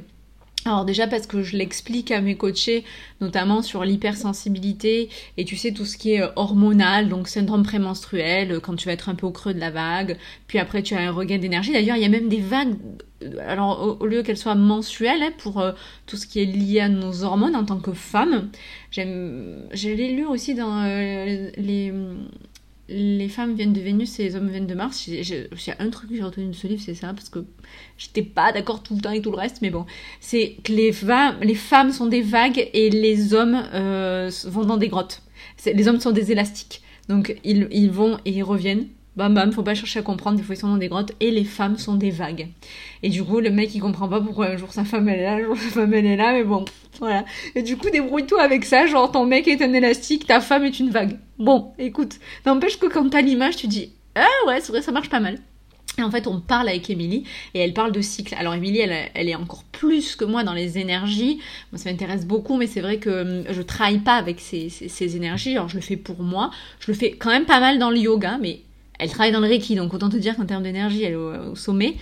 alors 0.64 0.85
déjà 0.85 1.09
parce 1.09 1.27
que 1.27 1.42
je 1.42 1.57
l'explique 1.57 2.12
à 2.12 2.20
mes 2.20 2.37
coachés, 2.37 2.85
notamment 3.20 3.62
sur 3.62 3.85
l'hypersensibilité 3.85 5.09
et 5.37 5.44
tu 5.44 5.57
sais 5.57 5.72
tout 5.72 5.85
ce 5.85 5.96
qui 5.96 6.12
est 6.12 6.22
euh, 6.22 6.29
hormonal, 6.37 7.09
donc 7.09 7.27
syndrome 7.27 7.64
prémenstruel, 7.64 8.53
euh, 8.53 8.61
quand 8.61 8.77
tu 8.77 8.87
vas 8.87 8.92
être 8.92 9.09
un 9.09 9.16
peu 9.16 9.27
au 9.27 9.33
creux 9.33 9.55
de 9.55 9.61
la 9.61 9.70
vague, 9.70 10.16
puis 10.46 10.59
après 10.59 10.83
tu 10.83 10.94
as 10.94 11.01
un 11.01 11.11
regain 11.11 11.38
d'énergie. 11.38 11.72
D'ailleurs 11.72 11.96
il 11.96 12.03
y 12.03 12.07
a 12.07 12.09
même 12.09 12.29
des 12.29 12.40
vagues, 12.40 12.75
euh, 13.25 13.37
alors 13.44 13.98
au, 14.01 14.07
lieu 14.07 14.22
qu'elles 14.22 14.37
soient 14.37 14.55
mensuelles 14.55 15.22
hein, 15.22 15.33
pour 15.38 15.64
tout 16.07 16.16
ce 16.16 16.27
qui 16.29 16.40
est 16.40 16.46
lié 16.46 16.81
à 16.81 16.88
nos 16.88 17.25
hormones 17.25 17.57
en 17.57 17.64
tant 17.64 17.79
que 17.79 17.92
femme, 17.92 18.51
j'aime, 18.92 19.66
je 19.72 19.88
l'ai 19.88 20.12
lu 20.12 20.27
aussi 20.27 20.55
dans 20.55 20.85
les 20.85 21.92
les 22.92 23.28
femmes 23.28 23.55
viennent 23.55 23.72
de 23.72 23.81
Vénus 23.81 24.18
et 24.20 24.24
les 24.24 24.37
hommes 24.37 24.48
viennent 24.48 24.66
de 24.66 24.74
Mars. 24.74 25.07
Il 25.07 25.14
y 25.14 25.70
a 25.70 25.76
un 25.78 25.90
truc 25.90 26.11
que 26.11 26.16
j'ai 26.16 26.22
retenu 26.22 26.46
de 26.46 26.52
ce 26.52 26.66
livre, 26.66 26.83
c'est 26.85 26.94
ça, 26.94 27.12
parce 27.14 27.28
que 27.28 27.44
j'étais 27.96 28.22
pas 28.22 28.52
d'accord 28.52 28.83
tout 28.83 28.94
le 28.94 29.00
temps 29.00 29.11
avec 29.11 29.22
tout 29.22 29.31
le 29.31 29.37
reste, 29.37 29.62
mais 29.62 29.70
bon. 29.70 29.87
C'est 30.20 30.57
que 30.62 30.72
les, 30.72 30.92
les 31.42 31.55
femmes 31.55 31.92
sont 31.92 32.07
des 32.07 32.22
vagues 32.22 32.68
et 32.72 32.90
les 32.90 33.35
hommes 33.35 33.62
euh, 33.74 34.31
vont 34.44 34.64
dans 34.64 34.76
des 34.76 34.88
grottes. 34.88 35.22
Les 35.66 35.88
hommes 35.88 36.00
sont 36.00 36.12
des 36.12 36.33
élastiques. 36.33 36.83
Donc 37.09 37.37
ils 37.44 37.90
vont 37.90 38.18
et 38.24 38.31
ils 38.31 38.42
reviennent 38.42 38.87
bam 39.16 39.35
bam, 39.35 39.53
faut 39.53 39.62
pas 39.62 39.75
chercher 39.75 39.98
à 39.98 40.03
comprendre, 40.03 40.38
des 40.38 40.42
fois 40.42 40.55
ils 40.55 40.59
sont 40.59 40.68
dans 40.68 40.77
des 40.77 40.88
grottes, 40.88 41.12
et 41.20 41.31
les 41.31 41.44
femmes 41.44 41.77
sont 41.77 41.94
des 41.94 42.11
vagues. 42.11 42.48
Et 43.03 43.09
du 43.09 43.22
coup, 43.25 43.40
le 43.40 43.51
mec 43.51 43.75
il 43.75 43.81
comprend 43.81 44.09
pas 44.09 44.20
pourquoi 44.20 44.46
un 44.48 44.57
jour 44.57 44.72
sa 44.72 44.85
femme 44.85 45.09
elle 45.09 45.20
est 45.20 45.25
là, 45.25 45.35
un 45.35 45.44
jour 45.44 45.57
sa 45.57 45.70
femme 45.70 45.94
elle 45.94 46.07
est 46.07 46.16
là, 46.16 46.33
mais 46.33 46.44
bon, 46.44 46.64
voilà. 46.98 47.25
Et 47.55 47.62
du 47.62 47.77
coup, 47.77 47.90
débrouille-toi 47.90 48.42
avec 48.42 48.64
ça, 48.64 48.87
genre 48.87 49.11
ton 49.12 49.27
mec 49.27 49.48
est 49.48 49.62
un 49.62 49.72
élastique, 49.72 50.27
ta 50.27 50.40
femme 50.40 50.64
est 50.64 50.79
une 50.81 50.90
vague. 50.90 51.18
Bon, 51.38 51.72
écoute, 51.79 52.18
n'empêche 52.46 52.79
que 52.79 52.87
quand 52.87 53.09
t'as 53.11 53.22
l'image, 53.22 53.57
tu 53.57 53.66
dis, 53.66 53.92
ah 54.14 54.27
ouais, 54.46 54.61
c'est 54.61 54.72
vrai, 54.72 54.83
ça 54.83 54.92
marche 54.92 55.11
pas 55.11 55.20
mal. 55.20 55.38
Et 55.98 56.03
en 56.03 56.11
fait, 56.11 56.27
on 56.27 56.40
parle 56.40 56.68
avec 56.68 56.88
Émilie 56.88 57.25
et 57.53 57.61
elle 57.61 57.75
parle 57.75 57.92
de 57.92 58.01
cycle. 58.01 58.35
Alors 58.38 58.55
Émilie, 58.55 58.79
elle, 58.79 59.11
elle, 59.14 59.29
est 59.29 59.35
encore 59.35 59.64
plus 59.64 60.16
que 60.16 60.25
moi 60.25 60.42
dans 60.42 60.55
les 60.55 60.79
énergies. 60.79 61.38
Moi, 61.70 61.79
ça 61.79 61.90
m'intéresse 61.90 62.25
beaucoup, 62.25 62.57
mais 62.57 62.66
c'est 62.66 62.81
vrai 62.81 62.96
que 62.96 63.40
hum, 63.40 63.44
je 63.51 63.61
travaille 63.61 63.98
pas 63.98 64.14
avec 64.14 64.40
ces, 64.40 64.70
ces, 64.70 64.88
ces, 64.88 65.16
énergies. 65.16 65.53
Alors 65.53 65.68
je 65.68 65.77
le 65.77 65.83
fais 65.83 65.98
pour 65.98 66.22
moi. 66.22 66.51
Je 66.81 66.90
le 66.90 66.96
fais 66.96 67.11
quand 67.11 67.29
même 67.29 67.44
pas 67.44 67.61
mal 67.61 67.79
dans 67.79 67.90
le 67.90 67.98
yoga, 67.98 68.38
mais 68.40 68.61
elle 69.03 69.11
travaille 69.11 69.33
dans 69.33 69.41
le 69.41 69.49
Reiki, 69.49 69.75
donc 69.75 69.93
autant 69.93 70.09
te 70.09 70.17
dire 70.17 70.37
qu'en 70.37 70.47
termes 70.47 70.62
d'énergie, 70.62 71.03
elle 71.03 71.15
est 71.15 71.17
au, 71.17 71.57
sommet. 71.57 71.97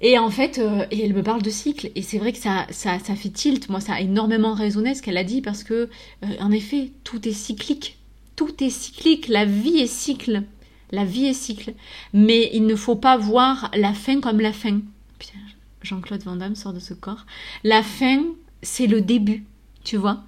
Et 0.00 0.18
en 0.18 0.30
fait, 0.30 0.58
euh, 0.58 0.84
elle 0.90 1.14
me 1.14 1.22
parle 1.22 1.42
de 1.42 1.50
cycle. 1.50 1.92
Et 1.94 2.02
c'est 2.02 2.18
vrai 2.18 2.32
que 2.32 2.38
ça, 2.38 2.66
ça, 2.70 2.98
ça, 2.98 3.14
fait 3.14 3.28
tilt. 3.28 3.68
Moi, 3.68 3.78
ça 3.80 3.94
a 3.94 4.00
énormément 4.00 4.52
résonné 4.52 4.96
ce 4.96 5.02
qu'elle 5.02 5.16
a 5.16 5.22
dit 5.22 5.42
parce 5.42 5.62
que, 5.62 5.88
euh, 6.24 6.26
en 6.40 6.50
effet, 6.50 6.90
tout 7.04 7.28
est 7.28 7.32
cyclique. 7.32 7.98
Tout 8.34 8.64
est 8.64 8.70
cyclique. 8.70 9.28
La 9.28 9.44
vie 9.44 9.78
est 9.78 9.86
cycle. 9.86 10.42
La 10.90 11.04
vie 11.04 11.26
est 11.26 11.34
cycle. 11.34 11.72
Mais 12.12 12.50
il 12.52 12.66
ne 12.66 12.74
faut 12.74 12.96
pas 12.96 13.16
voir 13.16 13.70
la 13.76 13.94
fin 13.94 14.20
comme 14.20 14.40
la 14.40 14.52
fin. 14.52 14.80
Jean-Claude 15.82 16.22
Van 16.24 16.36
Damme 16.36 16.56
sort 16.56 16.72
de 16.72 16.80
ce 16.80 16.94
corps. 16.94 17.26
La 17.62 17.84
fin, 17.84 18.24
c'est 18.62 18.88
le 18.88 19.02
début. 19.02 19.44
Tu 19.84 19.96
vois 19.96 20.24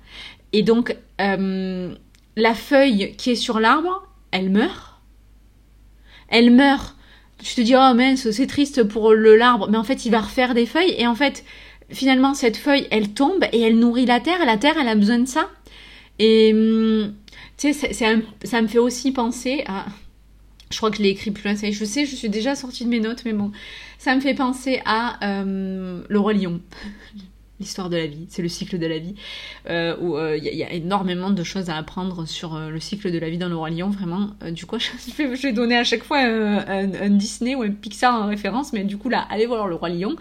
Et 0.53 0.63
donc, 0.63 0.97
euh, 1.21 1.95
la 2.37 2.55
feuille 2.55 3.15
qui 3.17 3.31
est 3.31 3.37
sur 3.37 3.59
l'arbre, 3.59 4.07
elle 4.31 4.51
meurt 4.51 4.94
elle 6.35 6.51
meurt. 6.51 6.97
Tu 7.43 7.55
te 7.55 7.61
dis, 7.61 7.75
oh 7.75 7.95
mince, 7.95 8.31
c'est 8.31 8.47
triste 8.47 8.83
pour 8.85 9.13
le 9.13 9.37
l'arbre, 9.37 9.69
mais 9.71 9.77
en 9.77 9.85
fait, 9.85 10.05
il 10.05 10.11
va 10.11 10.21
refaire 10.21 10.55
des 10.55 10.67
feuilles, 10.67 10.95
et 10.99 11.07
en 11.07 11.15
fait, 11.15 11.45
finalement, 11.91 12.35
cette 12.35 12.57
feuille, 12.57 12.87
elle 12.91 13.11
tombe 13.13 13.45
et 13.53 13.61
elle 13.61 13.79
nourrit 13.79 14.07
la 14.07 14.21
terre, 14.21 14.45
la 14.45 14.57
terre, 14.57 14.75
elle 14.81 14.89
a 14.89 14.95
besoin 14.95 15.19
de 15.19 15.29
ça. 15.29 15.49
Et 16.19 16.53
hum, 16.53 17.15
tu 17.57 17.73
sais, 17.73 17.93
ça 17.93 18.63
me 18.63 18.69
fait 18.69 18.79
aussi 18.79 19.13
penser 19.13 19.65
à. 19.67 19.87
Je 20.71 20.79
crois 20.79 20.91
que 20.91 20.97
je 20.97 21.03
l'ai 21.03 21.11
écrit 21.11 21.31
plus 21.31 21.45
loin, 21.45 21.55
ça 21.55 21.71
je 21.71 21.85
sais, 21.85 22.05
je 22.05 22.17
suis 22.17 22.29
déjà 22.29 22.57
sortie 22.57 22.85
de 22.85 22.89
mes 22.89 22.99
notes, 22.99 23.25
mais 23.25 23.33
bon, 23.33 23.53
ça 23.99 24.17
me 24.17 24.21
fait 24.21 24.35
penser 24.35 24.81
à 24.85 25.19
hum, 25.23 26.05
le 26.09 26.19
roi 26.19 26.33
lion. 26.33 26.61
L'histoire 27.61 27.89
de 27.89 27.97
la 27.97 28.07
vie, 28.07 28.27
c'est 28.29 28.43
le 28.43 28.49
cycle 28.49 28.79
de 28.79 28.87
la 28.87 28.99
vie, 28.99 29.15
euh, 29.71 29.97
où 30.01 30.19
il 30.19 30.45
y, 30.45 30.65
a 30.65 30.73
énormément 30.73 31.31
de 31.31 31.43
choses 31.45 31.71
à 31.71 31.77
apprendre 31.77 32.27
sur 32.27 32.59
le 32.59 32.81
cycle 32.81 33.13
de 33.13 33.19
la 33.19 33.31
vie 33.31 33.39
dans 33.39 33.49
le 33.49 33.57
Roi 33.57 33.71
Lion, 33.71 33.91
vraiment. 33.91 34.31
du 34.51 34.67
coup, 34.67 34.77
je 35.19 35.43
vais, 35.43 35.53
donner 35.53 35.77
à 35.77 35.85
chaque 35.85 36.03
fois 36.03 36.19
un, 36.19 37.11
Disney 37.11 37.55
ou 37.55 37.63
un 37.63 37.71
Pixar 37.71 38.21
en 38.21 38.27
référence, 38.27 38.73
mais 38.73 38.85
du 38.85 38.97
coup, 38.97 39.09
là, 39.09 39.27
allez 39.31 39.47
voir 39.47 39.69
le 39.69 39.77
Roi 39.77 39.89
Lion, 39.91 40.17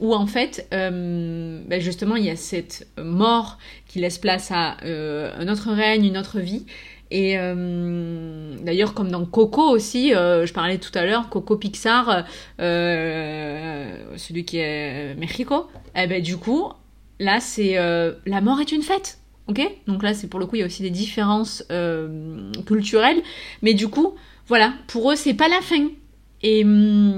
où 0.00 0.14
en 0.14 0.26
fait, 0.26 0.68
ben 0.70 1.80
justement, 1.80 2.16
il 2.16 2.24
y 2.24 2.30
a 2.30 2.36
cette 2.36 2.86
mort 2.98 3.58
qui 3.88 3.98
laisse 3.98 4.18
place 4.18 4.50
à 4.52 4.76
un 4.84 5.48
autre 5.48 5.72
règne, 5.72 6.04
une 6.04 6.18
autre 6.18 6.38
vie, 6.38 6.66
et 7.10 7.38
euh, 7.38 8.56
d'ailleurs, 8.62 8.94
comme 8.94 9.10
dans 9.10 9.24
Coco 9.24 9.62
aussi, 9.62 10.14
euh, 10.14 10.44
je 10.46 10.52
parlais 10.52 10.78
tout 10.78 10.96
à 10.98 11.04
l'heure, 11.04 11.28
Coco 11.28 11.56
Pixar, 11.56 12.24
euh, 12.60 14.16
celui 14.16 14.44
qui 14.44 14.58
est 14.58 15.14
Mexico, 15.14 15.68
eh 15.94 16.06
ben 16.06 16.20
du 16.20 16.36
coup, 16.36 16.68
là 17.20 17.40
c'est 17.40 17.74
la 18.26 18.40
mort 18.40 18.60
est 18.60 18.72
une 18.72 18.82
fête, 18.82 19.18
ok? 19.46 19.60
Donc 19.86 20.02
là, 20.02 20.14
c'est 20.14 20.28
pour 20.28 20.40
le 20.40 20.46
coup, 20.46 20.56
il 20.56 20.60
y 20.60 20.62
a 20.62 20.66
aussi 20.66 20.82
des 20.82 20.90
différences 20.90 21.64
culturelles, 22.66 23.22
mais 23.62 23.74
du 23.74 23.88
coup, 23.88 24.14
voilà, 24.48 24.74
pour 24.88 25.10
eux, 25.10 25.16
c'est 25.16 25.34
pas 25.34 25.48
la 25.48 25.60
fin. 25.60 25.88
Et 26.42 26.64
hum, 26.64 27.16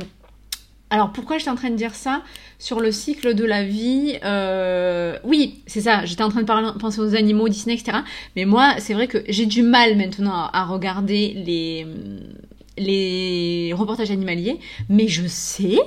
alors 0.91 1.13
pourquoi 1.13 1.39
j'étais 1.39 1.51
en 1.51 1.55
train 1.55 1.71
de 1.71 1.77
dire 1.77 1.95
ça 1.95 2.23
sur 2.59 2.81
le 2.81 2.93
cycle 2.93 3.35
de 3.35 3.45
la 3.45 3.63
vie 3.63 4.19
euh, 4.25 5.19
Oui, 5.25 5.63
c'est 5.67 5.83
ça, 5.83 6.05
j'étais 6.05 6.23
en 6.23 6.31
train 6.31 6.43
de 6.43 6.79
penser 6.79 7.01
aux 7.01 7.15
animaux, 7.15 7.49
Disney, 7.49 7.75
etc. 7.75 7.99
Mais 8.37 8.47
moi, 8.47 8.75
c'est 8.79 8.95
vrai 8.95 9.07
que 9.07 9.19
j'ai 9.29 9.47
du 9.47 9.63
mal 9.63 9.97
maintenant 9.97 10.49
à, 10.53 10.65
regarder 10.65 11.35
les, 11.45 11.87
les 12.79 13.73
reportages 13.75 14.11
animaliers, 14.11 14.59
mais 14.89 15.09
je 15.09 15.27
sais 15.27 15.79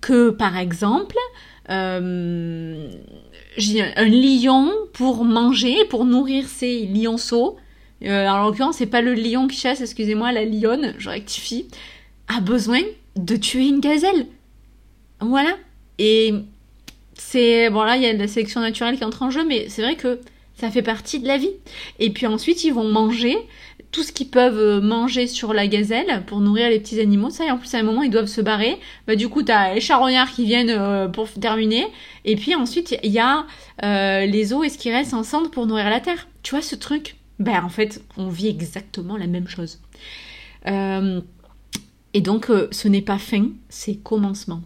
que 0.00 0.30
par 0.30 0.58
exemple, 0.58 1.16
euh, 1.70 2.90
un 3.96 4.04
lion 4.04 4.70
pour 4.92 5.24
manger, 5.24 5.84
pour 5.88 6.04
nourrir 6.04 6.46
ses 6.46 6.86
lionceaux, 6.86 7.56
euh, 8.02 8.28
en 8.28 8.44
l'occurrence, 8.44 8.76
c'est 8.76 8.86
pas 8.86 9.00
le 9.00 9.14
lion 9.14 9.48
qui 9.48 9.56
chasse, 9.56 9.80
excusez-moi, 9.80 10.30
la 10.32 10.44
lionne, 10.44 10.94
je 10.98 11.08
rectifie, 11.08 11.68
a 12.28 12.40
besoin 12.40 12.82
de 13.16 13.36
tuer 13.36 13.68
une 13.68 13.80
gazelle. 13.80 14.26
Voilà. 15.20 15.56
Et 15.98 16.34
c'est. 17.14 17.70
Bon, 17.70 17.82
là, 17.82 17.96
il 17.96 18.02
y 18.02 18.06
a 18.06 18.12
la 18.12 18.28
sélection 18.28 18.60
naturelle 18.60 18.96
qui 18.96 19.04
entre 19.04 19.22
en 19.22 19.30
jeu, 19.30 19.44
mais 19.46 19.68
c'est 19.68 19.82
vrai 19.82 19.96
que 19.96 20.20
ça 20.56 20.70
fait 20.70 20.82
partie 20.82 21.20
de 21.20 21.26
la 21.26 21.38
vie. 21.38 21.50
Et 21.98 22.10
puis 22.10 22.26
ensuite, 22.26 22.64
ils 22.64 22.72
vont 22.72 22.88
manger 22.88 23.36
tout 23.94 24.02
ce 24.02 24.12
qu'ils 24.12 24.28
peuvent 24.28 24.82
manger 24.82 25.28
sur 25.28 25.54
la 25.54 25.68
gazelle 25.68 26.24
pour 26.26 26.40
nourrir 26.40 26.68
les 26.68 26.80
petits 26.80 27.00
animaux. 27.00 27.30
Ça, 27.30 27.46
et 27.46 27.50
en 27.52 27.58
plus, 27.58 27.72
à 27.74 27.78
un 27.78 27.84
moment, 27.84 28.02
ils 28.02 28.10
doivent 28.10 28.26
se 28.26 28.40
barrer. 28.40 28.76
Bah, 29.06 29.14
du 29.14 29.28
coup, 29.28 29.42
t'as 29.44 29.74
les 29.74 29.80
charognards 29.80 30.32
qui 30.32 30.44
viennent 30.44 30.70
euh, 30.70 31.06
pour 31.06 31.30
terminer. 31.30 31.86
Et 32.24 32.34
puis 32.34 32.56
ensuite, 32.56 32.98
il 33.04 33.12
y 33.12 33.20
a 33.20 33.46
euh, 33.84 34.26
les 34.26 34.52
os 34.52 34.66
et 34.66 34.68
ce 34.68 34.78
qui 34.78 34.90
reste 34.90 35.14
ensemble 35.14 35.48
pour 35.50 35.66
nourrir 35.66 35.90
la 35.90 36.00
terre. 36.00 36.26
Tu 36.42 36.50
vois, 36.50 36.62
ce 36.62 36.74
truc? 36.74 37.16
Ben, 37.38 37.62
en 37.64 37.68
fait, 37.68 38.02
on 38.16 38.28
vit 38.28 38.48
exactement 38.48 39.16
la 39.16 39.28
même 39.28 39.46
chose. 39.46 39.80
Euh, 40.66 41.20
et 42.14 42.20
donc, 42.20 42.48
euh, 42.48 42.68
ce 42.70 42.86
n'est 42.86 43.02
pas 43.02 43.18
fin, 43.18 43.48
c'est 43.68 43.96
commencement. 43.96 44.62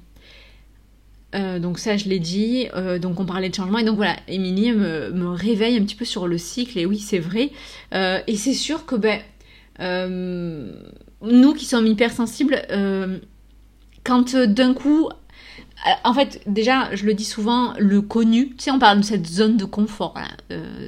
Euh, 1.34 1.58
donc 1.58 1.78
ça, 1.78 1.96
je 1.96 2.08
l'ai 2.08 2.18
dit. 2.18 2.68
Euh, 2.76 2.98
donc 2.98 3.18
on 3.18 3.24
parlait 3.24 3.48
de 3.48 3.54
changement. 3.54 3.78
Et 3.78 3.84
donc 3.84 3.96
voilà, 3.96 4.16
Émilie 4.28 4.72
me, 4.72 5.30
réveille 5.30 5.78
un 5.78 5.82
petit 5.82 5.94
peu 5.94 6.04
sur 6.04 6.28
le 6.28 6.36
cycle. 6.36 6.78
Et 6.78 6.84
oui, 6.84 6.98
c'est 6.98 7.18
vrai. 7.18 7.50
et 7.92 8.36
c'est 8.36 8.54
sûr 8.54 8.84
que 8.84 8.96
ben, 8.96 9.20
nous 11.22 11.54
qui 11.54 11.64
sommes 11.64 11.86
hypersensibles, 11.86 12.62
quand 14.04 14.36
d'un 14.36 14.74
coup... 14.74 15.08
En 16.02 16.12
fait, 16.12 16.42
déjà, 16.48 16.92
je 16.96 17.06
le 17.06 17.14
dis 17.14 17.24
souvent, 17.24 17.72
le 17.78 18.02
connu, 18.02 18.48
tu 18.48 18.64
sais, 18.64 18.70
on 18.72 18.80
parle 18.80 18.98
de 18.98 19.04
cette 19.04 19.28
zone 19.28 19.56
de 19.56 19.64
confort. 19.64 20.18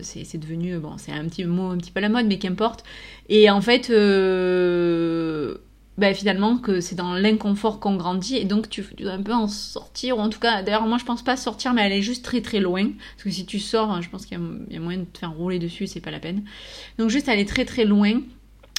c'est 0.02 0.36
devenu, 0.36 0.78
bon, 0.78 0.98
c'est 0.98 1.12
un 1.12 1.26
petit 1.28 1.44
mot 1.44 1.70
un 1.70 1.78
petit 1.78 1.92
peu 1.92 1.98
à 1.98 2.00
la 2.00 2.08
mode, 2.08 2.26
mais 2.26 2.38
qu'importe. 2.38 2.82
Et 3.28 3.48
en 3.50 3.60
fait, 3.60 3.88
bah, 5.98 6.14
finalement 6.14 6.56
que 6.56 6.80
c'est 6.80 6.94
dans 6.94 7.14
l'inconfort 7.14 7.78
qu'on 7.78 7.96
grandit 7.96 8.36
et 8.36 8.44
donc 8.44 8.70
tu, 8.70 8.84
dois 8.98 9.12
un 9.12 9.22
peu 9.22 9.34
en 9.34 9.48
sortir 9.48 10.16
ou 10.16 10.20
en 10.20 10.30
tout 10.30 10.40
cas 10.40 10.62
d'ailleurs 10.62 10.86
moi 10.86 10.96
je 10.98 11.04
pense 11.04 11.22
pas 11.22 11.36
sortir 11.36 11.74
mais 11.74 11.82
aller 11.82 12.00
juste 12.00 12.24
très 12.24 12.40
très 12.40 12.60
loin. 12.60 12.84
Parce 12.84 13.24
que 13.24 13.30
si 13.30 13.44
tu 13.44 13.58
sors 13.58 14.00
je 14.00 14.08
pense 14.08 14.24
qu'il 14.24 14.38
y, 14.70 14.76
a 14.76 14.80
moyen 14.80 15.00
de 15.00 15.04
te 15.04 15.18
faire 15.18 15.32
rouler 15.32 15.58
dessus 15.58 15.86
c'est 15.86 16.00
pas 16.00 16.10
la 16.10 16.20
peine. 16.20 16.44
Donc 16.98 17.10
juste 17.10 17.28
aller 17.28 17.44
très 17.44 17.64
très 17.64 17.84
loin 17.84 18.20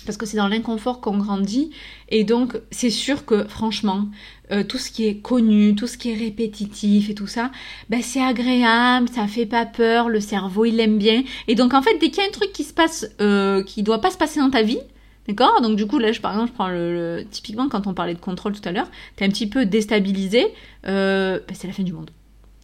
parce 0.05 0.17
que 0.17 0.25
c'est 0.25 0.37
dans 0.37 0.47
l'inconfort 0.47 0.99
qu'on 0.99 1.17
grandit. 1.17 1.71
Et 2.09 2.23
donc 2.23 2.59
c'est 2.71 2.89
sûr 2.89 3.25
que 3.25 3.43
franchement 3.47 4.07
euh, 4.51 4.63
tout 4.63 4.77
ce 4.77 4.91
qui 4.91 5.05
est 5.05 5.17
connu, 5.17 5.75
tout 5.75 5.87
ce 5.87 5.97
qui 5.97 6.11
est 6.11 6.15
répétitif 6.15 7.09
et 7.09 7.15
tout 7.15 7.27
ça, 7.27 7.51
bah, 7.89 7.97
c'est 8.01 8.21
agréable, 8.21 9.09
ça 9.09 9.27
fait 9.27 9.45
pas 9.45 9.65
peur, 9.65 10.09
le 10.09 10.19
cerveau 10.19 10.65
il 10.65 10.79
aime 10.79 10.97
bien. 10.97 11.23
Et 11.47 11.55
donc 11.55 11.73
en 11.73 11.81
fait 11.81 11.97
dès 11.99 12.09
qu'il 12.09 12.23
y 12.23 12.25
a 12.25 12.29
un 12.29 12.31
truc 12.31 12.51
qui 12.51 12.63
se 12.63 12.73
passe, 12.73 13.07
euh, 13.21 13.63
qui 13.63 13.83
doit 13.83 14.01
pas 14.01 14.11
se 14.11 14.17
passer 14.17 14.39
dans 14.39 14.49
ta 14.49 14.63
vie, 14.63 14.79
D'accord? 15.27 15.61
Donc 15.61 15.75
du 15.75 15.85
coup, 15.85 15.99
là, 15.99 16.11
je, 16.11 16.19
par 16.19 16.31
exemple, 16.33 16.49
je 16.49 16.53
prends 16.53 16.69
le, 16.69 17.23
Typiquement, 17.29 17.69
quand 17.69 17.87
on 17.87 17.93
parlait 17.93 18.13
de 18.13 18.19
contrôle 18.19 18.53
tout 18.53 18.67
à 18.67 18.71
l'heure, 18.71 18.89
t'es 19.15 19.25
un 19.25 19.29
petit 19.29 19.47
peu 19.47 19.65
déstabilisé, 19.65 20.47
euh, 20.87 21.39
bah, 21.47 21.53
c'est 21.53 21.67
la 21.67 21.73
fin 21.73 21.83
du 21.83 21.93
monde. 21.93 22.09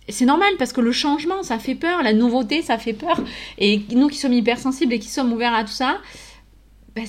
Et 0.08 0.12
c'est 0.12 0.26
normal, 0.26 0.54
parce 0.58 0.72
que 0.72 0.82
le 0.82 0.92
changement, 0.92 1.44
ça 1.44 1.60
fait 1.60 1.76
peur, 1.76 2.02
la 2.02 2.14
nouveauté, 2.14 2.62
ça 2.62 2.78
fait 2.78 2.94
peur. 2.94 3.22
Et 3.58 3.82
nous 3.92 4.08
qui 4.08 4.18
sommes 4.18 4.34
hypersensibles 4.34 4.94
et 4.94 5.00
qui 5.00 5.10
sommes 5.10 5.34
ouverts 5.34 5.54
à 5.54 5.64
tout 5.64 5.72
ça, 5.72 6.00
bah, 6.96 7.02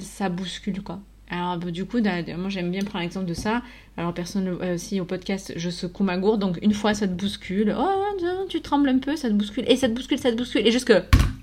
ça, 0.00 0.28
bouscule, 0.28 0.82
quoi. 0.82 1.00
Alors 1.30 1.56
bah, 1.56 1.70
du 1.70 1.86
coup, 1.86 1.98
moi 1.98 2.50
j'aime 2.50 2.70
bien 2.70 2.82
prendre 2.82 3.02
l'exemple 3.02 3.24
de 3.24 3.32
ça. 3.32 3.62
Alors 3.96 4.12
personne 4.12 4.48
euh, 4.48 4.74
aussi 4.74 5.00
au 5.00 5.06
podcast, 5.06 5.52
je 5.56 5.70
secoue 5.70 6.04
ma 6.04 6.18
gourde, 6.18 6.40
donc 6.40 6.58
une 6.60 6.74
fois 6.74 6.92
ça 6.92 7.08
te 7.08 7.12
bouscule, 7.12 7.74
oh 7.78 8.46
tu 8.48 8.60
trembles 8.60 8.88
un 8.88 8.98
peu, 8.98 9.16
ça 9.16 9.28
te 9.28 9.34
bouscule, 9.34 9.64
et 9.66 9.76
ça 9.76 9.88
te 9.88 9.94
bouscule, 9.94 10.18
ça 10.18 10.30
te 10.30 10.36
bouscule, 10.36 10.66
et 10.66 10.70
jusque 10.70 10.92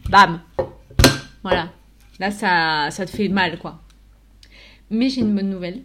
bam, 0.10 0.40
voilà, 1.44 1.70
Là, 2.20 2.32
ça, 2.32 2.90
te 3.06 3.12
fait 3.12 3.30
mal, 3.30 3.60
quoi. 3.60 3.82
Mais 4.90 5.10
j'ai 5.10 5.22
une 5.22 5.36
bonne 5.36 5.50
nouvelle. 5.50 5.82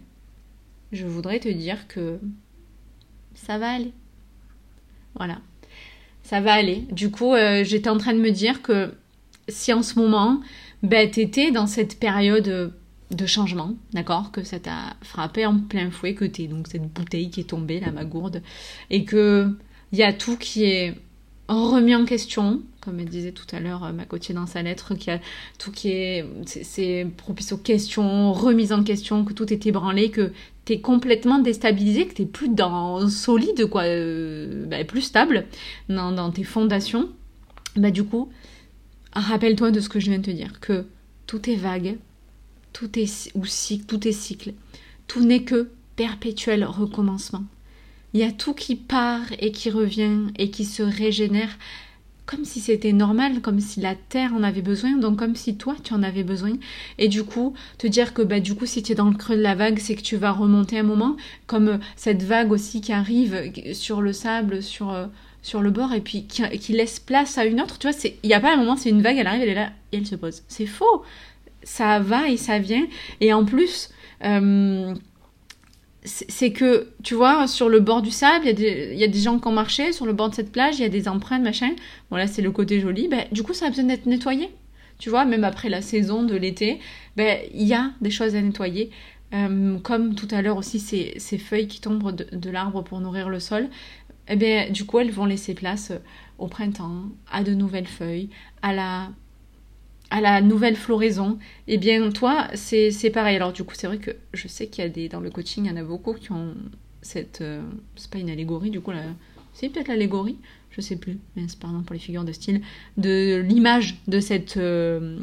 Je 0.91 1.05
voudrais 1.05 1.39
te 1.39 1.49
dire 1.49 1.87
que 1.87 2.19
ça 3.33 3.57
va 3.57 3.71
aller. 3.71 3.93
Voilà. 5.15 5.39
Ça 6.23 6.41
va 6.41 6.53
aller. 6.53 6.85
Du 6.91 7.11
coup, 7.11 7.33
euh, 7.33 7.63
j'étais 7.63 7.89
en 7.89 7.97
train 7.97 8.13
de 8.13 8.19
me 8.19 8.31
dire 8.31 8.61
que 8.61 8.93
si 9.47 9.71
en 9.71 9.83
ce 9.83 9.99
moment, 9.99 10.41
ben, 10.83 11.09
t'étais 11.09 11.51
dans 11.51 11.67
cette 11.67 11.99
période 11.99 12.73
de 13.11 13.25
changement, 13.25 13.75
d'accord 13.93 14.31
Que 14.31 14.43
ça 14.43 14.59
t'a 14.59 14.95
frappé 15.01 15.45
en 15.45 15.59
plein 15.59 15.91
fouet, 15.91 16.15
que 16.15 16.25
t'es 16.25 16.47
donc 16.47 16.67
cette 16.67 16.91
bouteille 16.91 17.29
qui 17.29 17.41
est 17.41 17.49
tombée, 17.49 17.79
là, 17.79 17.91
ma 17.91 18.05
gourde, 18.05 18.41
et 18.89 19.05
que 19.05 19.55
il 19.91 19.99
y 19.99 20.03
a 20.03 20.13
tout 20.13 20.37
qui 20.37 20.65
est 20.65 20.95
remis 21.47 21.95
en 21.95 22.05
question, 22.05 22.61
comme 22.81 23.03
disait 23.03 23.31
tout 23.31 23.45
à 23.51 23.59
l'heure, 23.59 23.83
euh, 23.83 23.91
ma 23.91 24.05
côtier 24.05 24.33
dans 24.33 24.45
sa 24.45 24.61
lettre, 24.61 24.95
qui 24.95 25.11
a 25.11 25.19
tout 25.59 25.71
qui 25.71 25.89
est, 25.89 26.25
c'est 26.45 27.07
propice 27.17 27.51
aux 27.51 27.57
questions, 27.57 28.33
remise 28.33 28.71
en 28.71 28.83
question, 28.83 29.25
que 29.25 29.33
tout 29.33 29.51
est 29.53 29.65
ébranlé, 29.65 30.09
que 30.09 30.31
t'es 30.65 30.79
complètement 30.79 31.39
déstabilisé, 31.39 32.07
que 32.07 32.15
t'es 32.15 32.25
plus 32.25 32.49
dans 32.49 33.07
solide, 33.07 33.67
quoi, 33.67 33.83
euh, 33.83 34.65
bah, 34.65 34.83
plus 34.83 35.01
stable 35.01 35.45
dans, 35.89 36.11
dans, 36.11 36.31
tes 36.31 36.43
fondations. 36.43 37.09
Bah 37.75 37.91
du 37.91 38.03
coup, 38.03 38.29
rappelle-toi 39.13 39.71
de 39.71 39.79
ce 39.79 39.89
que 39.89 39.99
je 39.99 40.09
viens 40.09 40.19
de 40.19 40.25
te 40.25 40.31
dire, 40.31 40.59
que 40.59 40.85
tout 41.27 41.49
est 41.49 41.55
vague, 41.55 41.97
tout 42.73 42.97
est 42.97 43.31
ou 43.35 43.45
cycle, 43.45 43.85
tout 43.85 44.07
est 44.07 44.13
cycle, 44.13 44.53
tout 45.07 45.23
n'est 45.23 45.43
que 45.43 45.69
perpétuel 45.95 46.63
recommencement. 46.63 47.43
Il 48.15 48.21
y 48.21 48.23
a 48.23 48.31
tout 48.31 48.53
qui 48.53 48.77
part 48.77 49.25
et 49.39 49.51
qui 49.51 49.69
revient 49.69 50.27
et 50.37 50.49
qui 50.49 50.63
se 50.63 50.81
régénère 50.81 51.49
comme 52.25 52.45
si 52.45 52.61
c'était 52.61 52.93
normal, 52.93 53.41
comme 53.41 53.59
si 53.59 53.81
la 53.81 53.93
Terre 53.93 54.33
en 54.33 54.41
avait 54.41 54.61
besoin, 54.61 54.95
donc 54.95 55.19
comme 55.19 55.35
si 55.35 55.57
toi 55.57 55.75
tu 55.83 55.93
en 55.93 56.01
avais 56.01 56.23
besoin. 56.23 56.53
Et 56.97 57.09
du 57.09 57.25
coup, 57.25 57.55
te 57.77 57.87
dire 57.87 58.13
que 58.13 58.21
bah, 58.21 58.39
du 58.39 58.55
coup, 58.55 58.65
si 58.65 58.81
tu 58.81 58.93
es 58.93 58.95
dans 58.95 59.09
le 59.09 59.17
creux 59.17 59.35
de 59.35 59.41
la 59.41 59.53
vague, 59.53 59.79
c'est 59.79 59.95
que 59.95 60.01
tu 60.01 60.15
vas 60.15 60.31
remonter 60.31 60.79
un 60.79 60.83
moment, 60.83 61.17
comme 61.45 61.67
euh, 61.67 61.77
cette 61.97 62.23
vague 62.23 62.53
aussi 62.53 62.79
qui 62.79 62.93
arrive 62.93 63.51
sur 63.73 64.01
le 64.01 64.13
sable, 64.13 64.63
sur, 64.63 64.93
euh, 64.93 65.07
sur 65.41 65.61
le 65.61 65.69
bord, 65.69 65.91
et 65.91 65.99
puis 65.99 66.25
qui, 66.25 66.71
laisse 66.71 67.01
place 67.01 67.37
à 67.37 67.43
une 67.43 67.59
autre. 67.59 67.79
Tu 67.79 67.89
vois, 67.89 67.97
il 68.23 68.27
n'y 68.27 68.33
a 68.33 68.39
pas 68.39 68.53
un 68.53 68.57
moment, 68.57 68.77
c'est 68.77 68.91
une 68.91 69.01
vague, 69.01 69.17
elle 69.17 69.27
arrive, 69.27 69.41
elle 69.41 69.49
est 69.49 69.55
là, 69.55 69.73
et 69.91 69.97
elle 69.97 70.07
se 70.07 70.15
pose. 70.15 70.43
C'est 70.47 70.67
faux. 70.67 71.03
Ça 71.63 71.99
va 71.99 72.29
et 72.29 72.37
ça 72.37 72.59
vient. 72.59 72.87
Et 73.19 73.33
en 73.33 73.43
plus, 73.43 73.89
euh, 74.23 74.95
c'est 76.05 76.51
que, 76.51 76.89
tu 77.03 77.15
vois, 77.15 77.47
sur 77.47 77.67
le 77.67 77.79
bord 77.79 78.01
du 78.01 78.11
sable, 78.11 78.45
il 78.45 78.97
y, 78.97 79.03
a 79.03 79.07
des 79.07 79.19
gens 79.19 79.39
qui 79.39 79.47
ont 79.47 79.51
marché, 79.51 79.91
sur 79.91 80.05
le 80.05 80.13
bord 80.13 80.29
de 80.29 80.35
cette 80.35 80.51
plage, 80.51 80.77
il 80.77 80.83
y 80.83 80.85
a 80.85 80.89
des 80.89 81.07
empreintes, 81.07 81.41
machin. 81.41 81.71
Bon, 82.09 82.17
là, 82.17 82.27
c'est 82.27 82.41
le 82.41 82.51
côté 82.51 82.79
joli. 82.79 83.07
Ben, 83.07 83.25
du 83.31 83.43
coup, 83.43 83.53
ça 83.53 83.65
a 83.65 83.69
besoin 83.69 83.85
d'être 83.85 84.05
nettoyé. 84.05 84.49
Tu 84.99 85.09
vois, 85.09 85.25
même 85.25 85.43
après 85.43 85.67
la 85.69 85.81
saison 85.81 86.23
de 86.23 86.35
l'été, 86.35 86.79
ben, 87.17 87.39
il 87.53 87.67
y 87.67 87.73
a 87.73 87.91
des 88.01 88.11
choses 88.11 88.35
à 88.35 88.41
nettoyer. 88.41 88.91
Euh, 89.33 89.79
comme 89.79 90.15
tout 90.15 90.27
à 90.31 90.41
l'heure 90.41 90.57
aussi, 90.57 90.79
ces, 90.79 91.37
feuilles 91.37 91.67
qui 91.67 91.81
tombent 91.81 92.15
de, 92.15 92.49
l'arbre 92.49 92.83
pour 92.83 92.99
nourrir 93.01 93.27
le 93.29 93.39
sol. 93.39 93.67
Eh 94.27 94.35
bien, 94.35 94.69
du 94.69 94.85
coup, 94.85 94.99
elles 94.99 95.11
vont 95.11 95.25
laisser 95.25 95.53
place 95.53 95.91
au 96.37 96.47
printemps, 96.47 97.03
à 97.31 97.43
de 97.43 97.53
nouvelles 97.53 97.87
feuilles, 97.87 98.29
à 98.61 98.73
la 98.73 99.09
à 100.09 100.21
la 100.21 100.41
nouvelle 100.41 100.75
floraison, 100.75 101.39
eh 101.67 101.77
bien 101.77 102.09
toi 102.11 102.47
c'est 102.53 103.09
pareil. 103.11 103.35
Alors 103.35 103.53
du 103.53 103.63
coup 103.63 103.73
c'est 103.75 103.87
vrai 103.87 103.97
que 103.97 104.11
je 104.33 104.47
sais 104.47 104.67
qu'il 104.67 104.83
y 104.83 104.87
a 104.87 104.89
des 104.89 105.09
dans 105.09 105.19
le 105.19 105.29
coaching, 105.29 105.65
il 105.65 105.69
y 105.69 105.71
en 105.71 105.77
a 105.77 105.83
beaucoup 105.83 106.13
qui 106.13 106.31
ont 106.31 106.55
cette 107.01 107.41
euh, 107.41 107.61
c'est 107.95 108.09
pas 108.09 108.19
une 108.19 108.29
allégorie 108.29 108.71
du 108.71 108.81
coup 108.81 108.91
là 108.91 109.01
c'est 109.55 109.69
peut-être 109.69 109.87
l'allégorie, 109.87 110.37
je 110.75 110.81
sais 110.81 110.97
plus, 110.97 111.19
mais 111.35 111.43
c'est 111.47 111.57
pardon 111.57 111.83
pour 111.83 111.93
les 111.93 111.99
figures 111.99 112.25
de 112.25 112.33
style, 112.33 112.61
de 112.97 113.41
l'image 113.47 113.95
de 114.07 114.19
cette 114.19 114.57
euh, 114.57 115.19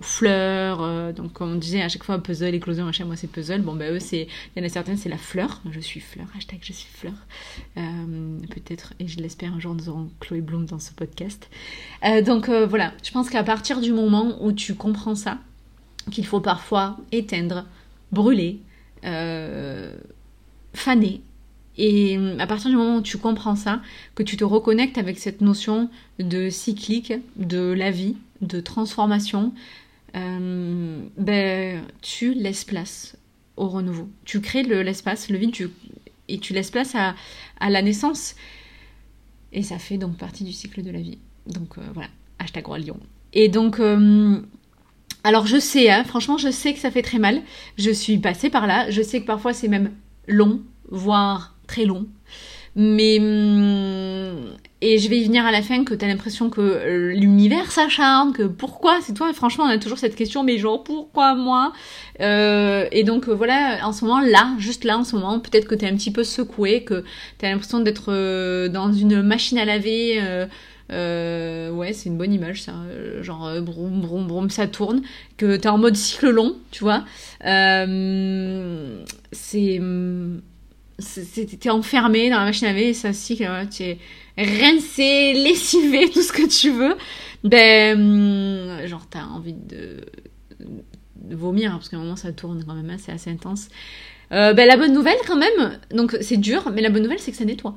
fleur. 0.00 0.80
euh, 0.82 1.12
donc, 1.12 1.34
comme 1.34 1.52
on 1.52 1.56
disait 1.56 1.82
à 1.82 1.90
chaque 1.90 2.04
fois, 2.04 2.18
puzzle, 2.22 2.54
éclosion, 2.54 2.86
machin, 2.86 3.04
moi 3.04 3.16
c'est 3.16 3.26
puzzle. 3.26 3.60
Bon, 3.60 3.74
ben 3.74 3.92
eux, 3.94 3.98
il 4.12 4.26
y 4.56 4.60
en 4.60 4.64
a 4.64 4.68
certaines, 4.70 4.96
c'est 4.96 5.10
la 5.10 5.18
fleur. 5.18 5.60
Je 5.70 5.80
suis 5.80 6.00
fleur, 6.00 6.26
hashtag 6.34 6.60
je 6.62 6.72
suis 6.72 6.88
fleur. 6.88 7.12
Euh, 7.76 8.38
peut-être, 8.50 8.94
et 8.98 9.06
je 9.06 9.18
l'espère, 9.18 9.52
un 9.52 9.60
jour 9.60 9.74
nous 9.74 9.90
aurons 9.90 10.08
Chloé 10.20 10.40
Bloom 10.40 10.64
dans 10.64 10.78
ce 10.78 10.92
podcast. 10.92 11.50
Donc 12.24 12.48
voilà, 12.48 12.94
je 13.02 13.10
pense 13.10 13.28
qu'à 13.28 13.42
partir 13.42 13.80
du 13.80 13.92
moment 13.92 14.42
où 14.42 14.52
tu 14.52 14.74
comprends 14.74 15.14
ça, 15.14 15.38
qu'il 16.10 16.24
faut 16.24 16.40
parfois 16.40 16.96
éteindre, 17.12 17.66
brûler, 18.12 18.60
faner, 20.72 21.20
et 21.78 22.18
à 22.40 22.46
partir 22.46 22.70
du 22.70 22.76
moment 22.76 22.96
où 22.96 23.02
tu 23.02 23.18
comprends 23.18 23.56
ça, 23.56 23.80
que 24.16 24.24
tu 24.24 24.36
te 24.36 24.44
reconnectes 24.44 24.98
avec 24.98 25.18
cette 25.18 25.40
notion 25.40 25.88
de 26.18 26.50
cyclique, 26.50 27.12
de 27.36 27.72
la 27.72 27.92
vie, 27.92 28.16
de 28.40 28.60
transformation, 28.60 29.52
euh, 30.16 31.00
ben, 31.16 31.82
tu 32.02 32.34
laisses 32.34 32.64
place 32.64 33.16
au 33.56 33.68
renouveau. 33.68 34.08
Tu 34.24 34.40
crées 34.40 34.64
le- 34.64 34.82
l'espace, 34.82 35.30
le 35.30 35.38
vide, 35.38 35.54
et 36.28 36.38
tu 36.38 36.52
laisses 36.52 36.70
place 36.70 36.94
à, 36.96 37.14
la 37.60 37.82
naissance. 37.82 38.34
Et 39.52 39.62
ça 39.62 39.78
fait 39.78 39.98
donc 39.98 40.16
partie 40.16 40.44
du 40.44 40.52
cycle 40.52 40.82
de 40.82 40.90
la 40.90 41.00
vie. 41.00 41.18
Donc 41.46 41.78
euh, 41.78 41.82
voilà, 41.94 42.10
hashtag 42.40 42.66
roi 42.66 42.78
lion. 42.78 42.98
Et 43.32 43.48
donc, 43.48 43.78
euh, 43.78 44.40
alors 45.22 45.46
je 45.46 45.58
sais, 45.58 45.90
hein, 45.90 46.04
franchement, 46.04 46.38
je 46.38 46.50
sais 46.50 46.74
que 46.74 46.80
ça 46.80 46.90
fait 46.90 47.02
très 47.02 47.18
mal. 47.18 47.40
Je 47.76 47.90
suis 47.90 48.18
passée 48.18 48.50
par 48.50 48.66
là. 48.66 48.90
Je 48.90 49.02
sais 49.02 49.20
que 49.20 49.26
parfois 49.26 49.52
c'est 49.52 49.68
même 49.68 49.92
long, 50.26 50.60
voire 50.90 51.57
très 51.68 51.84
long. 51.84 52.06
Mais. 52.76 53.18
hum, 53.20 54.56
Et 54.80 54.98
je 54.98 55.08
vais 55.08 55.18
y 55.18 55.24
venir 55.24 55.44
à 55.44 55.50
la 55.50 55.62
fin, 55.62 55.82
que 55.84 55.94
tu 55.94 56.04
as 56.04 56.08
l'impression 56.08 56.50
que 56.50 56.60
euh, 56.60 57.12
l'univers 57.14 57.72
s'acharne, 57.72 58.32
que 58.32 58.44
pourquoi 58.44 59.00
c'est 59.02 59.12
toi 59.14 59.32
Franchement, 59.32 59.64
on 59.64 59.70
a 59.70 59.78
toujours 59.78 59.98
cette 59.98 60.14
question, 60.14 60.44
mais 60.44 60.58
genre 60.58 60.84
pourquoi 60.84 61.34
moi? 61.34 61.72
Euh, 62.20 62.86
Et 62.92 63.02
donc 63.04 63.28
voilà, 63.28 63.80
en 63.84 63.92
ce 63.92 64.04
moment, 64.04 64.20
là, 64.20 64.54
juste 64.58 64.84
là, 64.84 64.96
en 64.98 65.04
ce 65.04 65.16
moment, 65.16 65.40
peut-être 65.40 65.66
que 65.66 65.74
tu 65.74 65.84
es 65.84 65.88
un 65.88 65.96
petit 65.96 66.12
peu 66.12 66.22
secoué, 66.24 66.84
que 66.84 67.04
tu 67.38 67.46
as 67.46 67.50
l'impression 67.50 67.80
d'être 67.80 68.12
euh, 68.12 68.68
dans 68.68 68.92
une 68.92 69.22
machine 69.22 69.58
à 69.58 69.64
laver. 69.64 70.20
ouais, 70.90 71.92
c'est 71.92 72.08
une 72.08 72.16
bonne 72.18 72.32
image, 72.32 72.62
ça. 72.62 72.74
Genre, 73.22 73.60
broum, 73.62 74.00
broum, 74.00 74.26
broum, 74.28 74.50
ça 74.50 74.68
tourne. 74.68 75.02
Que 75.36 75.56
t'es 75.56 75.68
en 75.68 75.78
mode 75.78 75.96
cycle 75.96 76.30
long, 76.30 76.54
tu 76.70 76.84
vois. 76.84 77.04
C'est. 79.32 79.80
T'es 81.60 81.70
enfermé 81.70 82.28
dans 82.28 82.38
la 82.38 82.44
machine 82.44 82.66
à 82.66 82.72
laver 82.72 82.92
ça 82.92 83.12
cycle, 83.12 83.44
ouais, 83.44 83.68
tu 83.68 83.84
es 83.84 83.98
rincé, 84.36 85.32
lessivé, 85.34 86.10
tout 86.10 86.22
ce 86.22 86.32
que 86.32 86.46
tu 86.48 86.70
veux. 86.70 86.96
Ben. 87.44 87.98
hum, 88.00 88.86
Genre, 88.86 89.06
t'as 89.08 89.24
envie 89.24 89.52
de, 89.54 90.04
vomir, 91.30 91.72
parce 91.72 91.88
qu'à 91.88 91.96
un 91.96 92.00
moment, 92.00 92.16
ça 92.16 92.32
tourne 92.32 92.64
quand 92.66 92.74
même, 92.74 92.90
hein, 92.90 92.96
c'est 92.98 93.12
assez 93.12 93.30
intense. 93.30 93.68
Euh, 94.32 94.52
ben, 94.54 94.66
la 94.66 94.76
bonne 94.76 94.92
nouvelle, 94.92 95.16
quand 95.26 95.36
même, 95.36 95.78
donc 95.92 96.16
c'est 96.20 96.36
dur, 96.36 96.70
mais 96.72 96.82
la 96.82 96.90
bonne 96.90 97.02
nouvelle, 97.02 97.18
c'est 97.20 97.30
que 97.30 97.36
ça 97.36 97.44
nettoie. 97.44 97.76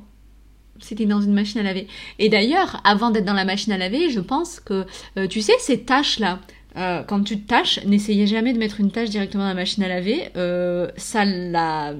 C'était 0.80 1.06
dans 1.06 1.20
une 1.20 1.32
machine 1.32 1.60
à 1.60 1.62
laver. 1.62 1.86
Et 2.18 2.28
d'ailleurs, 2.28 2.80
avant 2.84 3.10
d'être 3.10 3.24
dans 3.24 3.34
la 3.34 3.44
machine 3.44 3.72
à 3.72 3.78
laver, 3.78 4.10
je 4.10 4.20
pense 4.20 4.58
que, 4.58 4.84
euh, 5.16 5.28
tu 5.28 5.40
sais, 5.42 5.52
ces 5.60 5.82
tâches-là, 5.84 6.40
euh, 6.76 7.02
quand 7.04 7.22
tu 7.22 7.40
tâches, 7.42 7.84
n'essayez 7.84 8.26
jamais 8.26 8.52
de 8.52 8.58
mettre 8.58 8.80
une 8.80 8.90
tâche 8.90 9.10
directement 9.10 9.44
dans 9.44 9.48
la 9.50 9.54
machine 9.54 9.84
à 9.84 9.88
laver. 9.88 10.30
euh, 10.36 10.88
ça 10.96 11.24
la, 11.24 11.94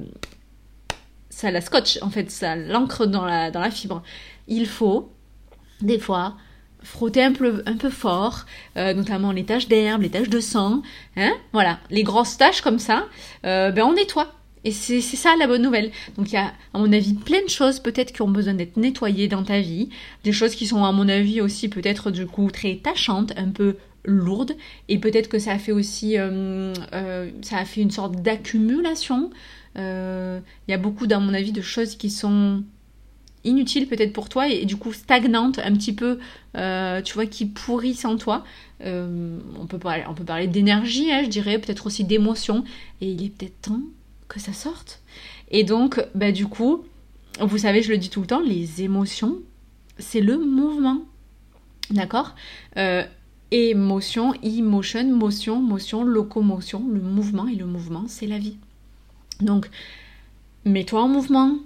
ça 1.43 1.51
la 1.51 1.61
scotche, 1.61 1.99
en 2.03 2.11
fait, 2.11 2.31
ça 2.31 2.55
l'ancre 2.55 3.07
dans 3.07 3.25
la, 3.25 3.51
dans 3.51 3.61
la 3.61 3.71
fibre. 3.71 4.03
Il 4.47 4.67
faut, 4.67 5.11
des 5.81 5.99
fois, 5.99 6.37
frotter 6.85 7.23
un 7.23 7.33
peu, 7.33 7.63
un 7.67 7.77
peu 7.77 7.91
fort, 7.91 8.47
euh, 8.77 8.95
notamment 8.95 9.33
les 9.33 9.45
taches 9.45 9.67
d'herbe, 9.67 10.03
les 10.03 10.11
taches 10.11 10.29
de 10.29 10.39
sang, 10.39 10.83
hein, 11.17 11.33
voilà, 11.53 11.81
les 11.91 12.05
grosses 12.05 12.37
taches 12.37 12.61
comme 12.61 12.79
ça, 12.79 13.07
euh, 13.45 13.73
ben 13.73 13.85
on 13.85 13.95
nettoie. 13.95 14.33
Et 14.65 14.71
c'est 14.71 15.01
ça 15.01 15.35
la 15.41 15.49
bonne 15.49 15.63
nouvelle. 15.63 15.91
Donc 16.17 16.31
il 16.31 16.35
y 16.35 16.39
a, 16.39 16.53
à 16.73 16.79
mon 16.79 16.93
avis, 16.93 17.15
plein 17.15 17.43
de 17.43 17.51
choses 17.51 17.81
peut-être 17.81 18.13
qui 18.13 18.23
ont 18.23 18.29
besoin 18.29 18.55
d'être 18.55 18.77
nettoyées 18.77 19.27
dans 19.27 19.43
ta 19.43 19.59
vie. 19.59 19.89
Des 20.23 20.31
choses 20.31 20.55
qui 20.55 20.69
sont, 20.69 20.85
à 20.85 20.93
mon 20.93 21.09
avis, 21.09 21.41
aussi 21.41 21.69
peut-être 21.69 22.13
du 22.13 22.27
coup 22.27 22.49
très 22.49 22.77
tachantes, 22.77 23.33
un 23.37 23.49
peu 23.49 23.77
lourdes. 24.05 24.53
Et 24.89 25.01
peut-être 25.01 25.29
que 25.29 25.41
ça 25.41 25.51
a 25.51 25.59
fait 25.59 25.73
aussi, 25.73 26.17
euh, 26.17 26.73
ça 27.43 27.57
a 27.57 27.65
fait 27.65 27.81
une 27.81 27.91
sorte 27.91 28.15
d'accumulation. 28.23 29.31
Euh, 29.77 30.41
Il 30.69 30.71
y 30.71 30.75
a 30.75 30.79
beaucoup, 30.79 31.07
dans 31.07 31.21
mon 31.21 31.35
avis, 31.35 31.53
de 31.53 31.63
choses 31.63 31.97
qui 31.97 32.11
sont 32.11 32.63
inutiles 33.45 33.89
peut-être 33.89 34.13
pour 34.13 34.29
toi 34.29 34.49
et, 34.49 34.65
du 34.67 34.77
coup 34.77 34.93
stagnantes 34.93 35.59
un 35.59 35.73
petit 35.73 35.93
peu, 35.93 36.19
euh, 36.57 37.03
tu 37.03 37.15
vois, 37.15 37.27
qui 37.27 37.47
pourrissent 37.47 38.05
en 38.05 38.17
toi. 38.17 38.45
Euh, 38.83 39.39
on 39.61 39.67
peut 39.67 39.79
parler, 39.79 40.05
on 40.09 40.15
peut 40.15 40.25
parler 40.25 40.47
d'énergie, 40.47 41.11
hein, 41.11 41.23
je 41.25 41.29
dirais, 41.29 41.59
peut-être 41.59 41.87
aussi 41.87 42.05
d'émotion. 42.05 42.65
Et 43.01 43.11
il 43.11 43.25
est 43.25 43.31
peut-être 43.31 43.61
temps 43.63 43.81
que 44.29 44.41
ça 44.41 44.53
sorte. 44.53 45.03
Et 45.51 45.65
donc, 45.65 46.05
bah, 46.15 46.33
du 46.33 46.47
coup, 46.47 46.85
vous 47.41 47.59
savez, 47.59 47.83
je 47.83 47.91
le 47.91 47.99
dis 47.99 48.11
tout 48.11 48.21
le 48.21 48.27
temps, 48.27 48.41
les 48.41 48.83
émotions, 48.83 49.39
c'est 49.99 50.21
le 50.21 50.39
mouvement. 50.39 51.03
D'accord? 51.91 52.35
Euh, 52.77 53.05
Émotion, 53.55 54.33
emotion, 54.43 55.05
motion, 55.15 55.61
motion, 55.61 56.05
locomotion, 56.05 56.83
le 56.91 57.01
mouvement. 57.03 57.47
Et 57.49 57.55
le 57.55 57.67
mouvement, 57.67 58.05
c'est 58.09 58.27
la 58.27 58.39
vie. 58.39 58.57
Donc, 59.43 59.69
mets-toi 60.65 61.03
en 61.03 61.09
mouvement. 61.09 61.59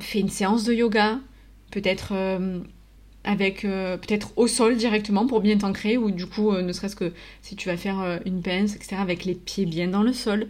Fais 0.00 0.20
une 0.20 0.28
séance 0.28 0.64
de 0.64 0.72
yoga. 0.72 1.18
Peut-être 1.70 2.12
euh, 2.12 2.60
avec 3.22 3.64
euh, 3.64 3.96
peut-être 3.96 4.32
au 4.36 4.46
sol 4.46 4.76
directement 4.76 5.26
pour 5.26 5.40
bien 5.40 5.56
t'ancrer 5.58 5.96
ou 5.96 6.10
du 6.10 6.26
coup 6.26 6.52
euh, 6.52 6.62
ne 6.62 6.72
serait-ce 6.72 6.96
que 6.96 7.12
si 7.42 7.54
tu 7.54 7.68
vas 7.68 7.76
faire 7.76 8.20
une 8.24 8.42
pince 8.42 8.74
etc 8.74 8.96
avec 8.98 9.24
les 9.24 9.34
pieds 9.34 9.66
bien 9.66 9.88
dans 9.88 10.02
le 10.02 10.12
sol. 10.12 10.48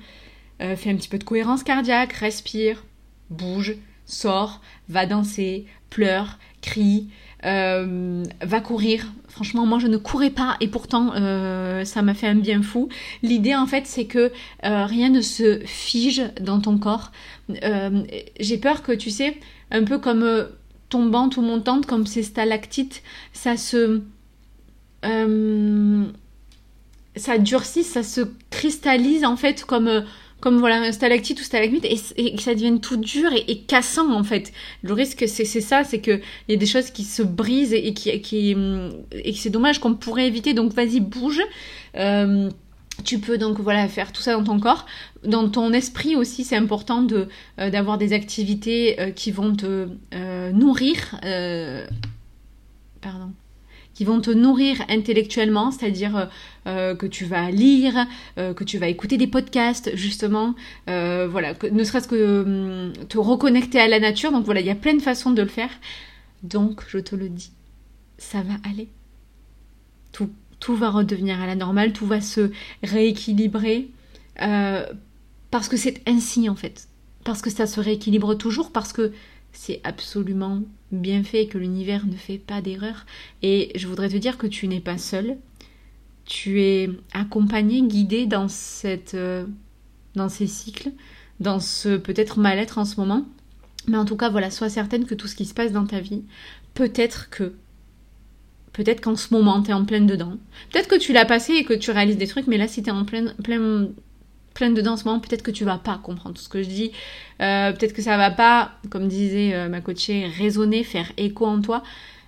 Fais 0.59 0.91
un 0.91 0.97
petit 0.97 1.09
peu 1.09 1.17
de 1.17 1.25
cohérence 1.25 1.63
cardiaque. 1.63 2.13
Respire. 2.13 2.85
Bouge. 3.31 3.77
Sors. 4.05 4.61
Va 4.91 5.07
danser. 5.07 5.65
Pleure. 5.89 6.39
Crie. 6.61 7.09
Va 7.43 8.61
courir 8.63 9.07
franchement 9.31 9.65
moi 9.65 9.79
je 9.79 9.87
ne 9.87 9.97
courais 9.97 10.31
pas 10.31 10.57
et 10.61 10.69
pourtant 10.69 11.13
euh, 11.15 11.85
ça 11.85 12.03
m'a 12.03 12.15
fait 12.15 12.27
un 12.27 12.35
bien 12.35 12.63
fou 12.63 12.89
l'idée 13.23 13.55
en 13.55 13.67
fait 13.67 13.87
c'est 13.87 14.05
que 14.05 14.31
euh, 14.65 14.85
rien 14.85 15.09
ne 15.09 15.21
se 15.23 15.61
fige 15.65 16.23
dans 16.41 16.61
ton 16.61 16.79
corps 16.79 17.13
Euh, 17.65 18.05
j'ai 18.39 18.59
peur 18.59 18.83
que 18.83 18.93
tu 18.93 19.11
sais 19.11 19.37
un 19.73 19.85
peu 19.85 19.99
comme 19.99 20.49
tombante 20.89 21.37
ou 21.37 21.43
montante 21.43 21.87
comme 21.87 22.07
ces 22.07 22.23
stalactites, 22.23 23.03
ça 23.33 23.57
se. 23.57 24.03
ça 27.17 27.39
durcit, 27.39 27.85
ça 27.85 28.03
se 28.03 28.21
cristallise 28.51 29.25
en 29.25 29.37
fait 29.37 29.65
comme. 29.65 30.05
Comme 30.41 30.59
voilà, 30.59 30.81
un 30.81 30.93
stalactite 30.93 31.41
ou 31.41 31.45
stalagmite, 31.45 31.85
et, 31.85 31.99
et 32.17 32.35
que 32.35 32.43
ça 32.43 32.55
devienne 32.55 32.81
tout 32.81 32.97
dur 32.97 33.33
et, 33.33 33.45
et 33.49 33.59
cassant 33.61 34.13
en 34.13 34.25
fait. 34.25 34.53
Le 34.83 34.93
risque, 34.93 35.25
c'est 35.29 35.45
ça, 35.45 35.85
c'est 35.85 36.01
qu'il 36.01 36.21
y 36.49 36.55
a 36.55 36.57
des 36.57 36.67
choses 36.67 36.91
qui 36.91 37.05
se 37.05 37.23
brisent 37.23 37.75
et, 37.75 37.93
qui, 37.95 38.21
qui, 38.21 38.57
et 39.13 39.33
que 39.33 39.39
c'est 39.39 39.51
dommage 39.51 39.79
qu'on 39.79 39.95
pourrait 39.95 40.27
éviter. 40.27 40.55
Donc 40.55 40.73
vas-y, 40.73 41.01
bouge. 41.01 41.41
Euh, 41.97 42.51
tu 43.05 43.19
peux 43.19 43.39
donc 43.39 43.59
voilà 43.61 43.89
faire 43.89 44.13
tout 44.13 44.21
ça 44.21 44.35
dans 44.35 44.45
ton 44.45 44.61
corps, 44.61 44.87
dans 45.25 45.49
ton 45.49 45.73
esprit 45.73 46.17
aussi. 46.17 46.45
C'est 46.45 46.57
important 46.57 47.03
de 47.03 47.29
euh, 47.59 47.71
d'avoir 47.71 47.99
des 47.99 48.13
activités 48.13 49.01
euh, 49.01 49.11
qui 49.11 49.31
vont 49.31 49.55
te 49.55 49.89
nourrir, 50.53 51.19
pardon, 53.01 53.33
qui 54.01 54.07
vont 54.07 54.23
te 54.23 54.31
nourrir 54.31 54.83
intellectuellement, 54.89 55.71
c'est-à-dire 55.71 56.31
euh, 56.67 56.95
que 56.95 57.05
tu 57.05 57.27
vas 57.27 57.51
lire, 57.51 58.07
euh, 58.39 58.55
que 58.55 58.65
tu 58.65 58.79
vas 58.79 58.89
écouter 58.89 59.19
des 59.19 59.27
podcasts 59.27 59.95
justement, 59.95 60.55
euh, 60.89 61.29
voilà, 61.31 61.53
ne 61.71 61.85
serait-ce 61.85 62.09
que 62.09 62.41
hum, 62.41 62.93
te 63.11 63.19
reconnecter 63.19 63.79
à 63.79 63.89
la 63.89 64.01
nature. 64.01 64.33
Donc 64.33 64.47
voilà, 64.47 64.61
il 64.61 64.67
y 64.67 64.71
a 64.71 64.75
plein 64.75 64.95
de 64.95 65.03
façons 65.03 65.33
de 65.33 65.43
le 65.43 65.49
faire. 65.49 65.69
Donc 66.43 66.83
je 66.89 66.97
te 66.97 67.15
le 67.15 67.29
dis, 67.29 67.53
ça 68.17 68.41
va 68.41 68.55
aller. 68.71 68.89
Tout 70.13 70.31
tout 70.61 70.77
va 70.77 70.89
redevenir 70.89 71.39
à 71.39 71.47
la 71.47 71.55
normale, 71.55 71.93
tout 71.93 72.07
va 72.07 72.23
se 72.23 72.51
rééquilibrer, 72.83 73.91
euh, 74.41 74.87
parce 75.51 75.69
que 75.69 75.77
c'est 75.77 76.01
ainsi 76.09 76.49
en 76.49 76.57
fait, 76.57 76.89
parce 77.23 77.43
que 77.43 77.51
ça 77.51 77.67
se 77.67 77.81
rééquilibre 77.81 78.35
toujours, 78.35 78.73
parce 78.73 78.95
que 78.95 79.13
c'est 79.53 79.83
absolument 79.85 80.63
bien 80.93 81.23
fait, 81.23 81.47
que 81.47 81.59
l'univers 81.59 82.07
ne 82.07 82.17
fait 82.17 82.39
pas 82.39 82.61
d'erreur. 82.61 83.07
Et 83.43 83.73
je 83.75 83.87
voudrais 83.87 84.09
te 84.09 84.17
dire 84.17 84.39
que 84.39 84.47
tu 84.47 84.69
n'es 84.69 84.81
pas 84.81 84.99
seul, 84.99 85.37
tu 86.25 86.63
es 86.63 86.91
accompagné, 87.13 87.83
guidé 87.83 88.27
dans, 88.27 88.49
cette, 88.49 89.15
euh, 89.15 89.47
dans 90.15 90.29
ces 90.29 90.47
cycles, 90.47 90.91
dans 91.41 91.61
ce 91.61 91.97
peut-être 91.97 92.39
mal-être 92.39 92.79
en 92.79 92.85
ce 92.85 93.01
moment. 93.01 93.25
Mais 93.87 93.97
en 93.97 94.05
tout 94.05 94.17
cas, 94.17 94.29
voilà, 94.29 94.51
sois 94.51 94.69
certaine 94.69 95.07
que 95.07 95.15
tout 95.15 95.27
ce 95.27 95.35
qui 95.35 95.47
se 95.47 95.55
passe 95.55 95.73
dans 95.73 95.87
ta 95.87 96.01
vie, 96.01 96.23
peut-être 96.75 97.31
que 97.31 97.55
Peut-être 98.73 99.01
qu'en 99.01 99.17
ce 99.17 99.35
moment, 99.35 99.63
tu 99.63 99.71
es 99.71 99.75
en 99.75 99.85
pleine 99.85 100.07
dedans. 100.07 100.35
Peut-être 100.71 100.89
que 100.89 100.99
tu 100.99 101.13
l'as 101.13 101.25
passé 101.25 101.55
et 101.55 101.65
que 101.65 101.75
tu 101.75 101.91
réalises 101.91 102.19
des 102.19 102.29
trucs, 102.29 102.47
mais 102.47 102.57
là, 102.57 102.69
si 102.69 102.83
tu 102.83 102.89
es 102.89 102.93
en 102.93 103.05
plein, 103.05 103.35
plein, 103.43 103.89
plein 104.55 104.71
dedans 104.71 104.93
en 104.93 104.97
ce 104.97 105.05
moment, 105.05 105.21
peut-être 105.21 105.43
que 105.43 105.51
tu 105.51 105.65
vas 105.65 105.79
pas 105.79 105.99
comprendre 105.99 106.35
tout 106.35 106.43
ce 106.43 106.49
que 106.49 106.63
je 106.63 106.69
dis, 106.69 106.93
euh, 107.41 107.73
peut-être 107.73 107.93
que 107.93 108.03
ça 108.03 108.17
va 108.17 108.31
pas, 108.31 108.73
comme 108.91 109.09
disait 109.09 109.55
euh, 109.55 109.69
ma 109.69 109.81
coachée, 109.81 110.27
résonner, 110.27 110.85
faire 110.85 111.13
écho 111.17 111.47
en 111.47 111.61
toi, 111.61 111.83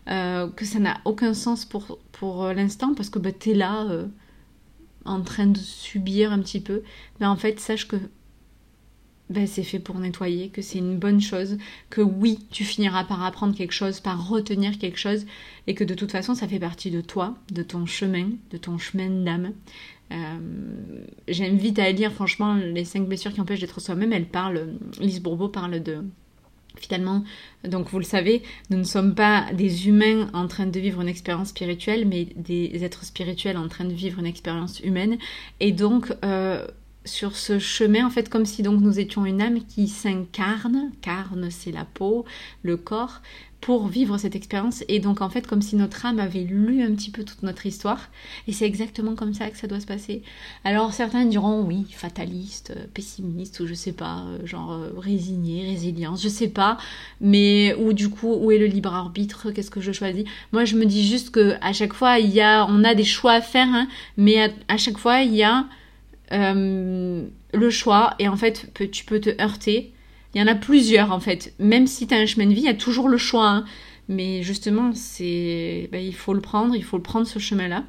euh, 0.09 0.49
que 0.49 0.65
ça 0.65 0.79
n'a 0.79 0.99
aucun 1.05 1.35
sens 1.35 1.65
pour, 1.65 1.99
pour 2.13 2.47
l'instant 2.49 2.95
parce 2.95 3.11
que 3.11 3.19
bah, 3.19 3.31
tu 3.33 3.51
es 3.51 3.55
là 3.55 3.87
en 5.05 5.21
train 5.23 5.47
de 5.47 5.59
subir 5.59 6.33
un 6.33 6.41
petit 6.41 6.61
peu. 6.61 6.83
Mais 7.21 7.27
en 7.27 7.37
fait, 7.37 7.61
sache 7.61 7.89
que 7.89 7.97
ben, 9.33 9.47
c'est 9.47 9.63
fait 9.63 9.79
pour 9.79 9.99
nettoyer, 9.99 10.49
que 10.49 10.63
c'est 10.63 10.79
une 10.79 10.99
bonne 10.99 11.21
chose, 11.21 11.59
que 11.91 12.01
oui, 12.01 12.39
tu 12.51 12.65
finiras 12.65 13.05
par 13.05 13.23
apprendre 13.25 13.55
quelque 13.55 13.73
chose, 13.73 14.01
par 14.01 14.29
retenir 14.29 14.79
quelque 14.79 14.99
chose, 14.99 15.27
et 15.67 15.75
que 15.75 15.85
de 15.85 15.95
toute 15.95 16.13
façon, 16.13 16.35
ça 16.35 16.49
fait 16.49 16.59
partie 16.59 16.91
de 16.91 17.01
toi, 17.01 17.35
de 17.51 17.63
ton 17.63 17.87
chemin, 17.87 18.31
de 18.51 18.57
ton 18.57 18.79
chemin 18.79 19.11
d'âme. 19.11 19.53
Euh, 20.13 20.17
j'invite 21.29 21.79
à 21.79 21.91
lire 21.91 22.13
franchement 22.13 22.55
les 22.55 22.85
cinq 22.85 23.07
blessures 23.07 23.33
qui 23.33 23.41
empêchent 23.41 23.61
d'être 23.61 23.81
soi-même. 23.81 24.13
Elle 24.13 24.27
parle, 24.27 24.75
Lise 25.01 25.21
Bourbeau 25.21 25.49
parle 25.49 25.83
de 25.83 26.05
finalement, 26.79 27.23
donc 27.65 27.89
vous 27.91 27.99
le 27.99 28.05
savez, 28.05 28.43
nous 28.71 28.79
ne 28.79 28.85
sommes 28.85 29.15
pas 29.15 29.53
des 29.53 29.89
humains 29.89 30.29
en 30.33 30.49
train 30.49 30.67
de 30.67 30.81
vivre 30.81 31.01
une 31.01 31.09
expérience 31.09 31.49
spirituelle, 31.49 32.07
mais 32.07 32.29
des 32.37 32.85
êtres 32.85 33.05
spirituels 33.05 33.59
en 33.59 33.69
train 33.69 33.85
de 33.85 33.93
vivre 33.93 34.19
une 34.19 34.27
expérience 34.27 34.81
humaine. 34.81 35.19
Et 35.61 35.73
donc, 35.73 36.13
euh, 36.25 36.67
sur 37.05 37.37
ce 37.37 37.59
chemin, 37.59 38.07
en 38.07 38.11
fait, 38.11 38.29
comme 38.29 38.47
si 38.47 38.63
donc 38.63 38.81
nous 38.81 38.99
étions 38.99 39.27
une 39.27 39.43
âme 39.43 39.65
qui 39.65 39.89
s'incarne, 39.89 40.91
carne 41.01 41.51
c'est 41.51 41.73
la 41.73 41.85
peau, 41.85 42.25
le 42.63 42.77
corps, 42.77 43.21
pour 43.63 43.87
vivre 43.87 44.19
cette 44.19 44.35
expérience. 44.35 44.85
Et 44.89 44.99
donc, 44.99 45.21
en 45.21 45.31
fait, 45.31 45.47
comme 45.47 45.63
si 45.63 45.77
notre 45.77 46.05
âme 46.05 46.19
avait 46.19 46.43
lu 46.43 46.83
un 46.83 46.93
petit 46.95 47.11
peu 47.11 47.23
toute 47.23 47.45
notre 47.45 47.65
histoire. 47.65 48.11
Et 48.49 48.53
c'est 48.53 48.67
exactement 48.67 49.15
comme 49.15 49.35
ça 49.35 49.49
que 49.51 49.57
ça 49.57 49.69
doit 49.69 49.79
se 49.79 49.87
passer. 49.87 50.23
Alors, 50.65 50.93
certains 50.93 51.25
diront, 51.25 51.63
oui, 51.63 51.87
fataliste, 51.91 52.75
pessimiste, 52.93 53.61
ou 53.61 53.67
je 53.67 53.75
sais 53.75 53.93
pas, 53.93 54.25
euh, 54.27 54.45
genre 54.45 54.73
euh, 54.73 54.91
résigné, 54.99 55.65
résilience, 55.69 56.23
je 56.23 56.29
sais 56.29 56.49
pas. 56.49 56.77
Mais, 57.21 57.75
ou 57.79 57.93
du 57.93 58.11
coup, 58.11 58.35
où 58.35 58.51
est 58.51 58.59
le 58.59 58.67
libre 58.67 58.93
arbitre? 58.93 59.53
Qu'est-ce 59.53 59.71
que 59.71 59.81
je 59.81 59.93
choisis? 59.93 60.25
Moi, 60.51 60.65
je 60.65 60.77
me 60.77 60.85
dis 60.85 61.07
juste 61.07 61.31
que 61.31 61.55
à 61.61 61.73
chaque 61.73 61.95
fois, 61.95 62.19
il 62.19 62.31
y 62.31 62.41
a, 62.41 62.67
on 62.69 62.83
a 62.83 62.97
des 62.97 63.05
choix 63.05 63.33
à 63.33 63.41
faire, 63.41 63.69
hein, 63.69 63.87
mais 64.17 64.53
à 64.67 64.77
chaque 64.77 64.99
fois, 64.99 65.21
il 65.21 65.35
y 65.35 65.45
a 65.45 65.67
euh, 66.33 67.27
le 67.53 67.71
choix 67.71 68.15
et 68.19 68.29
en 68.29 68.37
fait 68.37 68.73
tu 68.91 69.05
peux 69.05 69.21
te 69.21 69.31
heurter. 69.41 69.93
Il 70.35 70.41
y 70.41 70.45
en 70.45 70.47
a 70.47 70.55
plusieurs 70.55 71.13
en 71.13 71.21
fait. 71.21 71.55
Même 71.59 71.87
si 71.87 72.07
tu 72.07 72.15
as 72.15 72.19
un 72.19 72.27
chemin 72.27 72.47
de 72.47 72.55
vie, 72.55 72.63
il 72.63 72.67
y 72.67 72.69
a 72.69 72.75
toujours 72.75 73.09
le 73.09 73.19
choix. 73.19 73.49
Hein. 73.49 73.65
Mais 74.09 74.43
justement, 74.43 74.93
c'est, 74.95 75.89
ben, 75.93 76.03
il 76.05 76.15
faut 76.15 76.35
le 76.35 76.41
prendre, 76.41 76.75
il 76.75 76.85
faut 76.85 76.97
le 76.97 77.03
prendre 77.03 77.27
ce 77.27 77.39
chemin-là. 77.39 77.85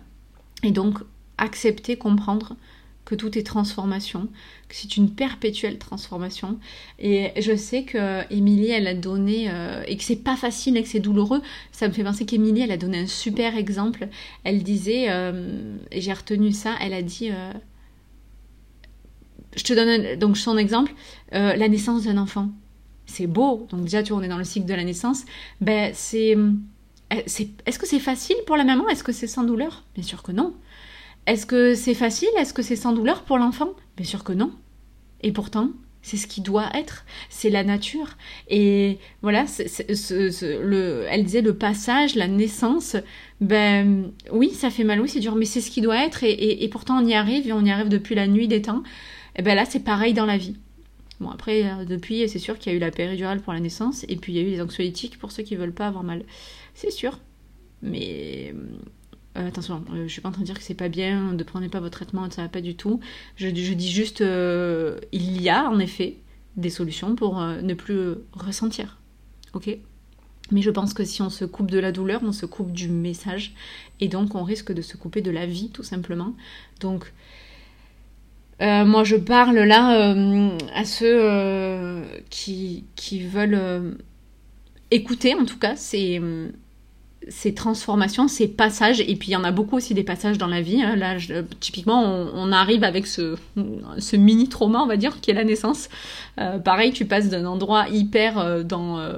Et 0.64 0.72
donc 0.72 1.00
accepter, 1.38 1.98
comprendre 1.98 2.56
que 3.06 3.16
tout 3.16 3.38
est 3.38 3.44
transformation, 3.44 4.30
que 4.70 4.76
c'est 4.76 4.96
une 4.96 5.10
perpétuelle 5.10 5.78
transformation. 5.78 6.60
Et 7.00 7.32
je 7.42 7.56
sais 7.56 7.84
que 7.84 8.22
Émilie, 8.32 8.72
elle 8.72 8.88
a 8.88 8.94
donné, 8.94 9.50
euh, 9.50 9.84
et 9.88 9.98
que 9.98 10.04
c'est 10.04 10.24
pas 10.24 10.38
facile 10.38 10.78
et 10.78 10.84
que 10.84 10.88
c'est 10.88 11.02
douloureux, 11.02 11.42
ça 11.72 11.88
me 11.88 11.94
fait 11.94 12.04
penser 12.04 12.26
qu'Émilie, 12.26 12.62
elle 12.62 12.72
a 12.72 12.78
donné 12.78 13.00
un 13.00 13.08
super 13.08 13.58
exemple. 13.58 14.08
Elle 14.46 14.64
disait, 14.64 15.08
euh, 15.10 15.76
et 15.92 16.00
j'ai 16.00 16.14
retenu 16.14 16.54
ça, 16.54 16.76
elle 16.80 16.94
a 16.94 17.02
dit, 17.02 17.30
je 19.56 19.64
te 19.64 19.74
donne 19.74 20.18
donc 20.20 20.38
son 20.38 20.58
exemple, 20.58 20.94
euh, 21.34 21.56
la 21.56 21.68
naissance 21.68 22.04
d'un 22.04 22.18
enfant. 22.18 22.50
C'est 23.06 23.28
beau, 23.28 23.68
donc 23.70 23.84
déjà 23.84 24.02
tu 24.02 24.14
vois, 24.14 24.22
on 24.22 24.24
est 24.24 24.30
dans 24.30 24.38
le 24.38 24.44
cycle 24.44 24.66
de 24.66 24.74
la 24.74 24.84
naissance. 24.84 25.24
Ben 25.62 25.92
c'est, 25.94 26.36
euh, 26.36 26.52
c'est 27.26 27.50
est-ce 27.66 27.80
que 27.80 27.88
c'est 27.88 28.00
facile 28.00 28.38
pour 28.46 28.58
la 28.58 28.64
maman? 28.64 28.88
Est-ce 28.90 29.04
que 29.04 29.12
c'est 29.12 29.28
sans 29.28 29.44
douleur? 29.44 29.84
Bien 29.96 30.04
sûr 30.04 30.24
que 30.24 30.32
non. 30.32 30.54
Est-ce 31.26 31.46
que 31.46 31.76
c'est 31.76 31.94
facile? 31.94 32.30
Est-ce 32.38 32.54
que 32.54 32.62
c'est 32.62 32.76
sans 32.76 32.94
douleur 32.94 33.24
pour 33.24 33.38
l'enfant? 33.38 33.70
Bien 33.98 34.06
sûr 34.06 34.24
que 34.24 34.34
non. 34.34 34.52
Et 35.22 35.32
pourtant, 35.32 35.70
c'est 36.04 36.18
ce 36.18 36.28
qui 36.28 36.42
doit 36.42 36.70
être, 36.76 37.06
c'est 37.30 37.50
la 37.50 37.64
nature. 37.64 38.18
Et 38.50 39.00
voilà, 39.22 39.46
le, 39.80 41.06
elle 41.10 41.24
disait 41.24 41.42
le 41.42 41.56
passage, 41.56 42.16
la 42.16 42.28
naissance, 42.28 42.98
ben 43.40 44.12
oui, 44.32 44.52
ça 44.52 44.70
fait 44.70 44.84
mal, 44.84 45.00
oui, 45.00 45.10
c'est 45.10 45.22
dur, 45.22 45.36
mais 45.36 45.46
c'est 45.46 45.62
ce 45.62 45.72
qui 45.72 45.82
doit 45.82 46.04
être, 46.06 46.24
et, 46.24 46.64
et, 46.64 46.68
pourtant 46.68 47.02
on 47.02 47.06
y 47.08 47.14
arrive, 47.14 47.48
et 47.48 47.54
on 47.54 47.64
y 47.64 47.72
arrive 47.72 47.88
depuis 47.88 48.16
la 48.16 48.28
nuit 48.28 48.50
des 48.50 48.62
temps. 48.62 48.84
Et 49.36 49.42
bien 49.42 49.56
là, 49.56 49.66
c'est 49.66 49.80
pareil 49.80 50.14
dans 50.14 50.26
la 50.26 50.38
vie. 50.38 50.56
Bon, 51.20 51.30
après, 51.30 51.64
euh, 51.64 51.86
depuis, 51.86 52.28
c'est 52.28 52.40
sûr 52.40 52.58
qu'il 52.58 52.72
y 52.72 52.76
a 52.76 52.78
eu 52.78 52.82
la 52.82 52.92
péridurale 52.92 53.40
pour 53.40 53.54
la 53.54 53.60
naissance, 53.60 54.06
et 54.10 54.16
puis 54.16 54.34
il 54.34 54.36
y 54.36 54.40
a 54.40 54.42
eu 54.48 54.52
les 54.52 54.62
anxiolytiques 54.62 55.18
pour 55.20 55.32
ceux 55.32 55.44
qui 55.44 55.56
veulent 55.56 55.74
pas 55.74 55.88
avoir 55.88 56.04
mal. 56.04 56.24
C'est 56.74 56.92
sûr. 56.92 57.20
Mais 57.82 58.54
euh, 59.38 59.48
attention, 59.48 59.84
euh, 59.94 60.04
je 60.08 60.12
suis 60.12 60.22
pas 60.22 60.30
en 60.30 60.32
train 60.32 60.42
de 60.42 60.46
dire 60.46 60.58
que 60.58 60.64
c'est 60.64 60.74
pas 60.74 60.90
bien, 60.90 61.34
ne 61.34 61.44
prenez 61.44 61.70
pas 61.70 61.80
votre 61.80 61.98
traitement, 61.98 62.30
ça 62.30 62.42
va 62.42 62.50
pas 62.50 62.62
du 62.62 62.76
tout. 62.76 63.00
Je, 63.36 63.48
dis 63.48 63.92
juste, 63.92 64.22
il 64.22 65.42
y 65.42 65.50
a 65.50 65.70
en 65.70 65.80
effet 65.80 66.18
des 66.56 66.70
solutions 66.70 67.16
pour 67.16 67.40
ne 67.40 67.74
plus 67.74 68.16
ressentir. 68.34 69.00
Ok? 69.54 69.78
Mais 70.52 70.62
je 70.62 70.70
pense 70.70 70.94
que 70.94 71.04
si 71.04 71.22
on 71.22 71.30
se 71.30 71.46
coupe 71.46 71.72
de 71.72 71.80
la 71.80 71.92
douleur, 71.92 72.22
on 72.24 72.32
se 72.32 72.46
coupe 72.46 72.72
du 72.72 72.90
message, 72.90 73.56
et 74.00 74.08
donc 74.08 74.36
on 74.36 74.44
risque 74.44 74.72
de 74.74 74.82
se 74.82 74.98
couper 74.98 75.22
de 75.22 75.32
la 75.32 75.46
vie, 75.46 75.70
tout 75.70 75.84
simplement. 75.84 76.36
Donc, 76.80 77.12
euh, 78.62 78.86
moi, 78.86 79.04
je 79.04 79.16
parle 79.16 79.58
là 79.60 80.14
euh, 80.14 80.58
à 80.74 80.86
ceux 80.86 81.20
euh, 81.22 82.04
qui, 82.30 82.86
qui, 82.96 83.26
veulent 83.26 83.98
écouter, 84.92 85.34
en 85.36 85.46
tout 85.46 85.58
cas, 85.58 85.76
ces, 85.76 86.22
ces 87.30 87.54
transformations, 87.54 88.28
ces 88.28 88.48
passages, 88.48 89.00
et 89.02 89.16
puis 89.16 89.30
il 89.30 89.32
y 89.32 89.36
en 89.36 89.44
a 89.44 89.52
beaucoup 89.52 89.78
aussi 89.78 89.94
des 89.94 90.04
passages 90.04 90.38
dans 90.38 90.48
la 90.48 90.62
vie. 90.62 90.82
Hein. 90.82 90.96
Là, 90.96 91.18
typiquement, 91.60 92.04
on, 92.04 92.52
arrive 92.52 92.84
avec 92.84 93.08
ce, 93.08 93.36
mini 94.16 94.50
trauma, 94.50 94.82
on 94.84 94.88
va 94.88 94.98
dire, 94.98 95.22
qui 95.22 95.32
est 95.32 95.34
la 95.34 95.44
naissance. 95.44 95.90
Euh, 96.40 96.60
pareil, 96.60 96.92
tu 96.92 97.06
passes 97.06 97.30
d'un 97.30 97.46
endroit 97.46 97.88
hyper 97.90 98.38
euh, 98.38 98.64
dans, 98.64 99.00
euh, 99.00 99.18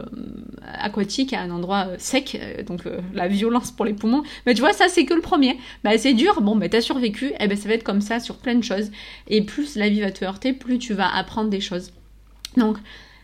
aquatique 0.74 1.34
à 1.34 1.42
un 1.42 1.52
endroit 1.52 1.88
sec, 1.98 2.40
donc 2.68 2.84
la 3.14 3.28
violence 3.28 3.72
pour 3.72 3.86
les 3.86 3.94
poumons. 3.94 4.24
Mais 4.46 4.54
tu 4.54 4.62
vois, 4.62 4.74
ça, 4.74 4.88
c'est 4.88 5.06
que 5.06 5.14
le 5.14 5.22
premier. 5.22 5.58
Bah, 5.84 5.98
c'est 5.98 6.14
dur, 6.14 6.42
bon, 6.42 6.56
bah, 6.56 6.70
t'as 6.70 6.82
survécu, 6.82 7.28
et 7.28 7.36
eh 7.42 7.48
ben 7.48 7.58
ça 7.58 7.68
va 7.68 7.76
être 7.76 7.84
comme 7.84 8.02
ça 8.02 8.20
sur 8.20 8.38
plein 8.38 8.56
de 8.56 8.64
choses. 8.64 8.92
Et 9.28 9.42
plus 9.42 9.76
la 9.76 9.90
vie 9.90 10.02
va 10.02 10.12
te 10.12 10.24
heurter, 10.24 10.54
plus 10.54 10.80
tu 10.80 10.94
vas 10.94 11.14
apprendre 11.14 11.50
des 11.50 11.62
choses. 11.62 11.92
Donc, 12.58 12.78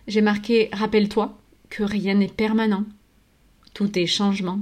j'ai 0.08 0.22
marqué, 0.22 0.70
rappelle-toi 0.74 1.38
que 1.70 1.84
rien 1.84 2.16
n'est 2.16 2.28
permanent 2.28 2.84
tout 3.74 3.98
est 3.98 4.08
changement. 4.08 4.60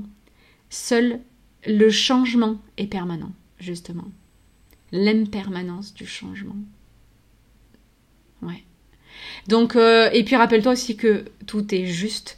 Seul 0.70 1.20
le 1.66 1.90
changement 1.90 2.58
est 2.78 2.88
permanent, 2.88 3.32
justement. 3.60 4.08
L'impermanence 4.92 5.94
du 5.94 6.06
changement. 6.06 6.56
Ouais. 8.42 8.64
Donc, 9.48 9.76
euh, 9.76 10.10
et 10.14 10.24
puis 10.24 10.36
rappelle-toi 10.36 10.74
aussi 10.74 10.96
que 10.96 11.26
tout 11.46 11.74
est 11.74 11.86
juste. 11.86 12.38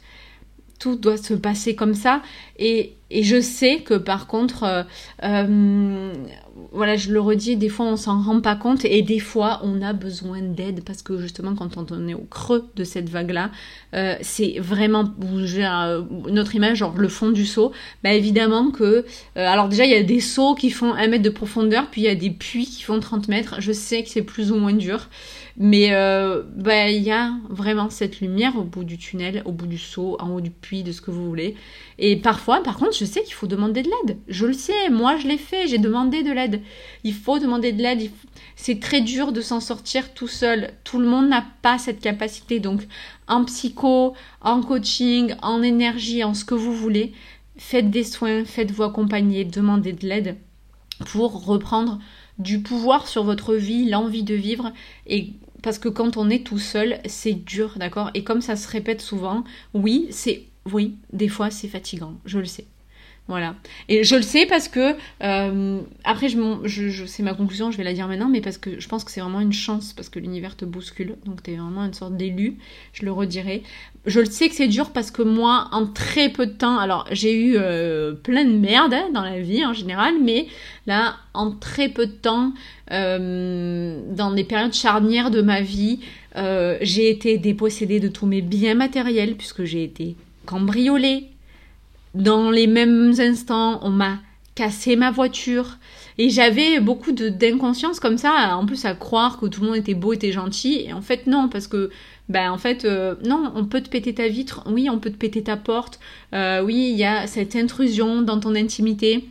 Tout 0.78 0.96
doit 0.96 1.16
se 1.16 1.34
passer 1.34 1.76
comme 1.76 1.94
ça. 1.94 2.22
Et, 2.58 2.94
et 3.10 3.22
je 3.22 3.40
sais 3.40 3.82
que 3.82 3.94
par 3.94 4.26
contre, 4.26 4.64
euh, 4.64 4.82
euh, 5.22 6.12
voilà, 6.72 6.96
je 6.96 7.12
le 7.12 7.20
redis, 7.20 7.56
des 7.56 7.68
fois 7.68 7.86
on 7.86 7.96
s'en 7.96 8.20
rend 8.20 8.40
pas 8.40 8.56
compte 8.56 8.84
et 8.84 9.02
des 9.02 9.18
fois 9.18 9.60
on 9.62 9.82
a 9.82 9.92
besoin 9.92 10.40
d'aide 10.40 10.82
parce 10.84 11.02
que 11.02 11.18
justement 11.18 11.54
quand 11.54 11.92
on 11.92 12.08
est 12.08 12.14
au 12.14 12.26
creux 12.30 12.64
de 12.76 12.84
cette 12.84 13.08
vague-là, 13.08 13.50
euh, 13.94 14.16
c'est 14.22 14.58
vraiment 14.58 15.04
bouger 15.04 15.68
notre 16.30 16.54
image, 16.54 16.78
genre 16.78 16.94
le 16.96 17.08
fond 17.08 17.30
du 17.30 17.44
seau. 17.44 17.72
Bah 18.02 18.12
évidemment 18.12 18.70
que, 18.70 18.84
euh, 18.84 19.04
alors 19.36 19.68
déjà 19.68 19.84
il 19.84 19.90
y 19.90 19.96
a 19.96 20.02
des 20.02 20.20
seaux 20.20 20.54
qui 20.54 20.70
font 20.70 20.94
1 20.94 21.08
mètre 21.08 21.22
de 21.22 21.30
profondeur, 21.30 21.88
puis 21.90 22.02
il 22.02 22.04
y 22.04 22.08
a 22.08 22.14
des 22.14 22.30
puits 22.30 22.66
qui 22.66 22.82
font 22.82 22.98
30 22.98 23.28
mètres. 23.28 23.56
Je 23.58 23.72
sais 23.72 24.02
que 24.02 24.08
c'est 24.08 24.22
plus 24.22 24.50
ou 24.50 24.56
moins 24.56 24.72
dur. 24.72 25.08
Mais 25.58 25.92
euh, 25.92 26.42
bah, 26.56 26.88
il 26.88 27.02
y 27.02 27.10
a 27.10 27.32
vraiment 27.50 27.90
cette 27.90 28.20
lumière 28.20 28.56
au 28.56 28.62
bout 28.62 28.84
du 28.84 28.96
tunnel, 28.96 29.42
au 29.44 29.52
bout 29.52 29.66
du 29.66 29.78
seau, 29.78 30.16
en 30.18 30.30
haut 30.30 30.40
du 30.40 30.50
puits, 30.50 30.82
de 30.82 30.92
ce 30.92 31.00
que 31.00 31.10
vous 31.10 31.26
voulez. 31.26 31.56
Et 31.98 32.16
parfois, 32.16 32.62
par 32.62 32.78
contre, 32.78 32.96
je 32.96 33.04
sais 33.04 33.22
qu'il 33.22 33.34
faut 33.34 33.46
demander 33.46 33.82
de 33.82 33.88
l'aide. 33.88 34.16
Je 34.28 34.46
le 34.46 34.54
sais, 34.54 34.88
moi 34.90 35.16
je 35.18 35.28
l'ai 35.28 35.38
fait, 35.38 35.68
j'ai 35.68 35.78
demandé 35.78 36.22
de 36.22 36.32
l'aide. 36.32 36.62
Il 37.04 37.14
faut 37.14 37.38
demander 37.38 37.72
de 37.72 37.82
l'aide. 37.82 38.10
C'est 38.56 38.80
très 38.80 39.02
dur 39.02 39.32
de 39.32 39.40
s'en 39.40 39.60
sortir 39.60 40.14
tout 40.14 40.28
seul. 40.28 40.70
Tout 40.84 40.98
le 40.98 41.06
monde 41.06 41.28
n'a 41.28 41.44
pas 41.60 41.78
cette 41.78 42.00
capacité. 42.00 42.58
Donc, 42.58 42.86
en 43.28 43.44
psycho, 43.44 44.14
en 44.40 44.62
coaching, 44.62 45.34
en 45.42 45.62
énergie, 45.62 46.24
en 46.24 46.34
ce 46.34 46.44
que 46.44 46.54
vous 46.54 46.74
voulez, 46.74 47.12
faites 47.56 47.90
des 47.90 48.04
soins, 48.04 48.44
faites-vous 48.44 48.84
accompagner, 48.84 49.44
demandez 49.44 49.92
de 49.92 50.06
l'aide 50.06 50.36
pour 51.06 51.44
reprendre 51.44 51.98
du 52.38 52.60
pouvoir 52.60 53.08
sur 53.08 53.24
votre 53.24 53.54
vie, 53.54 53.88
l'envie 53.88 54.22
de 54.22 54.34
vivre 54.34 54.72
et 55.06 55.32
parce 55.62 55.78
que 55.78 55.88
quand 55.88 56.16
on 56.16 56.28
est 56.30 56.44
tout 56.44 56.58
seul, 56.58 56.98
c'est 57.06 57.32
dur, 57.34 57.74
d'accord? 57.76 58.10
Et 58.14 58.24
comme 58.24 58.40
ça 58.40 58.56
se 58.56 58.68
répète 58.68 59.00
souvent, 59.00 59.44
oui, 59.74 60.06
c'est 60.10 60.44
oui, 60.72 60.96
des 61.12 61.28
fois 61.28 61.50
c'est 61.50 61.68
fatigant, 61.68 62.14
je 62.24 62.38
le 62.38 62.44
sais. 62.44 62.66
Voilà. 63.28 63.54
Et 63.88 64.02
je 64.02 64.16
le 64.16 64.22
sais 64.22 64.46
parce 64.46 64.66
que, 64.66 64.96
euh, 65.22 65.80
après, 66.02 66.28
je, 66.28 67.04
c'est 67.06 67.22
ma 67.22 67.34
conclusion, 67.34 67.70
je 67.70 67.76
vais 67.76 67.84
la 67.84 67.92
dire 67.92 68.08
maintenant, 68.08 68.28
mais 68.28 68.40
parce 68.40 68.58
que 68.58 68.80
je 68.80 68.88
pense 68.88 69.04
que 69.04 69.12
c'est 69.12 69.20
vraiment 69.20 69.40
une 69.40 69.52
chance, 69.52 69.92
parce 69.92 70.08
que 70.08 70.18
l'univers 70.18 70.56
te 70.56 70.64
bouscule, 70.64 71.16
donc 71.24 71.42
tu 71.42 71.52
es 71.52 71.56
vraiment 71.56 71.84
une 71.84 71.94
sorte 71.94 72.16
d'élu, 72.16 72.58
je 72.92 73.04
le 73.04 73.12
redirai. 73.12 73.62
Je 74.06 74.18
le 74.18 74.26
sais 74.26 74.48
que 74.48 74.56
c'est 74.56 74.66
dur 74.66 74.90
parce 74.90 75.12
que 75.12 75.22
moi, 75.22 75.68
en 75.70 75.86
très 75.86 76.30
peu 76.30 76.46
de 76.46 76.52
temps, 76.52 76.78
alors 76.78 77.06
j'ai 77.12 77.32
eu 77.32 77.54
euh, 77.56 78.12
plein 78.12 78.44
de 78.44 78.58
merde 78.58 78.92
hein, 78.92 79.08
dans 79.14 79.22
la 79.22 79.38
vie 79.38 79.64
en 79.64 79.72
général, 79.72 80.14
mais 80.20 80.48
là, 80.88 81.14
en 81.32 81.52
très 81.52 81.88
peu 81.88 82.06
de 82.06 82.12
temps, 82.12 82.52
euh, 82.92 84.00
dans 84.10 84.32
des 84.32 84.44
périodes 84.44 84.74
charnières 84.74 85.30
de 85.30 85.40
ma 85.40 85.60
vie, 85.60 86.00
euh, 86.36 86.76
j'ai 86.82 87.10
été 87.10 87.38
dépossédée 87.38 88.00
de 88.00 88.08
tous 88.08 88.26
mes 88.26 88.42
biens 88.42 88.74
matériels, 88.74 89.34
puisque 89.36 89.64
j'ai 89.64 89.84
été 89.84 90.16
cambriolée, 90.46 91.28
dans 92.14 92.50
les 92.50 92.66
mêmes 92.66 93.14
instants, 93.18 93.80
on 93.82 93.90
m'a 93.90 94.18
cassé 94.54 94.96
ma 94.96 95.10
voiture. 95.10 95.78
Et 96.18 96.28
j'avais 96.28 96.80
beaucoup 96.80 97.12
d'inconscience 97.12 97.98
comme 97.98 98.18
ça, 98.18 98.54
en 98.54 98.66
plus 98.66 98.84
à 98.84 98.94
croire 98.94 99.40
que 99.40 99.46
tout 99.46 99.62
le 99.62 99.68
monde 99.68 99.76
était 99.76 99.94
beau, 99.94 100.12
était 100.12 100.32
gentil. 100.32 100.84
Et 100.86 100.92
en 100.92 101.00
fait, 101.00 101.26
non, 101.26 101.48
parce 101.48 101.66
que, 101.66 101.90
ben 102.28 102.50
en 102.50 102.58
fait, 102.58 102.84
euh, 102.84 103.14
non, 103.24 103.50
on 103.54 103.64
peut 103.64 103.80
te 103.80 103.88
péter 103.88 104.12
ta 104.12 104.28
vitre, 104.28 104.62
oui, 104.66 104.90
on 104.90 104.98
peut 104.98 105.10
te 105.10 105.16
péter 105.16 105.42
ta 105.42 105.56
porte, 105.56 105.98
oui, 106.34 106.90
il 106.92 106.98
y 106.98 107.04
a 107.04 107.26
cette 107.26 107.56
intrusion 107.56 108.20
dans 108.20 108.38
ton 108.38 108.54
intimité, 108.54 109.24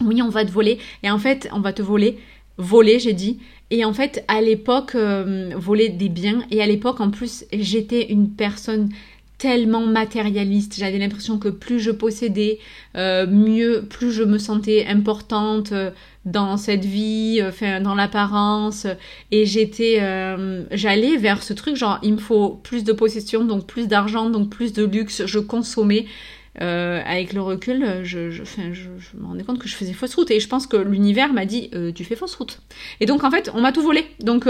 oui, 0.00 0.22
on 0.22 0.28
va 0.28 0.44
te 0.44 0.50
voler. 0.50 0.78
Et 1.02 1.10
en 1.10 1.18
fait, 1.18 1.48
on 1.52 1.60
va 1.60 1.72
te 1.72 1.82
voler, 1.82 2.18
voler, 2.58 2.98
j'ai 2.98 3.12
dit. 3.12 3.38
Et 3.70 3.84
en 3.84 3.92
fait, 3.92 4.24
à 4.28 4.40
l'époque, 4.40 4.94
euh, 4.94 5.50
voler 5.56 5.88
des 5.88 6.08
biens. 6.08 6.44
Et 6.50 6.62
à 6.62 6.66
l'époque, 6.66 7.00
en 7.00 7.10
plus, 7.10 7.44
j'étais 7.52 8.12
une 8.12 8.30
personne 8.30 8.90
tellement 9.38 9.84
matérialiste. 9.84 10.76
J'avais 10.78 10.98
l'impression 10.98 11.38
que 11.38 11.48
plus 11.48 11.80
je 11.80 11.90
possédais, 11.90 12.60
euh, 12.96 13.26
mieux, 13.26 13.84
plus 13.88 14.12
je 14.12 14.22
me 14.22 14.38
sentais 14.38 14.86
importante 14.86 15.72
euh, 15.72 15.90
dans 16.24 16.56
cette 16.56 16.84
vie, 16.84 17.42
enfin 17.44 17.80
dans 17.80 17.94
l'apparence. 17.94 18.86
Et 19.30 19.44
j'étais, 19.44 20.00
j'allais 20.70 21.16
vers 21.18 21.42
ce 21.42 21.52
truc 21.52 21.76
genre 21.76 21.98
il 22.02 22.14
me 22.14 22.18
faut 22.18 22.48
plus 22.62 22.82
de 22.82 22.92
possession, 22.92 23.44
donc 23.44 23.66
plus 23.66 23.88
d'argent, 23.88 24.30
donc 24.30 24.48
plus 24.48 24.72
de 24.72 24.84
luxe. 24.84 25.26
Je 25.26 25.38
consommais. 25.38 26.06
Avec 26.60 27.32
le 27.32 27.40
recul, 27.40 28.00
je, 28.04 28.30
je, 28.30 28.42
me 29.16 29.26
rendais 29.26 29.44
compte 29.44 29.58
que 29.58 29.68
je 29.68 29.74
faisais 29.74 29.92
fausse 29.92 30.14
route 30.14 30.30
et 30.30 30.40
je 30.40 30.48
pense 30.48 30.66
que 30.66 30.76
l'univers 30.76 31.32
m'a 31.32 31.46
dit 31.46 31.70
tu 31.94 32.04
fais 32.04 32.16
fausse 32.16 32.34
route. 32.34 32.60
Et 33.00 33.06
donc 33.06 33.24
en 33.24 33.30
fait, 33.30 33.50
on 33.54 33.60
m'a 33.60 33.72
tout 33.72 33.82
volé. 33.82 34.04
Donc 34.20 34.46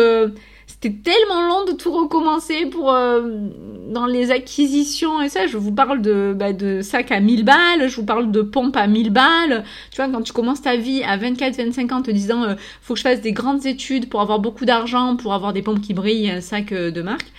c'était 0.66 0.92
tellement 0.92 1.46
long 1.46 1.64
de 1.64 1.72
tout 1.72 1.92
recommencer 1.92 2.66
pour 2.66 2.92
euh, 2.92 3.48
dans 3.90 4.07
les 4.07 4.30
acquisitions 4.30 5.20
et 5.20 5.28
ça. 5.28 5.46
Je 5.46 5.57
vous 5.57 5.72
parle 5.72 6.00
de, 6.00 6.34
bah, 6.34 6.52
de 6.52 6.80
sacs 6.80 7.12
à 7.12 7.20
1000 7.20 7.44
balles, 7.44 7.88
je 7.88 7.96
vous 7.96 8.05
parle 8.05 8.30
de 8.30 8.42
pompes 8.42 8.76
à 8.76 8.86
1000 8.86 9.11
balles. 9.11 9.64
Tu 9.90 9.96
vois, 9.96 10.09
quand 10.09 10.22
tu 10.22 10.32
commences 10.32 10.62
ta 10.62 10.76
vie 10.76 11.02
à 11.02 11.18
24-25 11.18 11.92
ans 11.92 12.02
te 12.02 12.11
disant 12.11 12.44
euh, 12.44 12.55
faut 12.80 12.94
que 12.94 12.98
je 12.98 13.05
fasse 13.05 13.20
des 13.20 13.32
grandes 13.32 13.66
études 13.66 14.09
pour 14.09 14.20
avoir 14.20 14.38
beaucoup 14.38 14.64
d'argent, 14.64 15.16
pour 15.16 15.34
avoir 15.34 15.52
des 15.52 15.62
pompes 15.62 15.80
qui 15.80 15.94
brillent 15.94 16.30
un 16.30 16.40
sac 16.40 16.72
euh, 16.72 16.90
de 16.90 17.02
marque. 17.02 17.30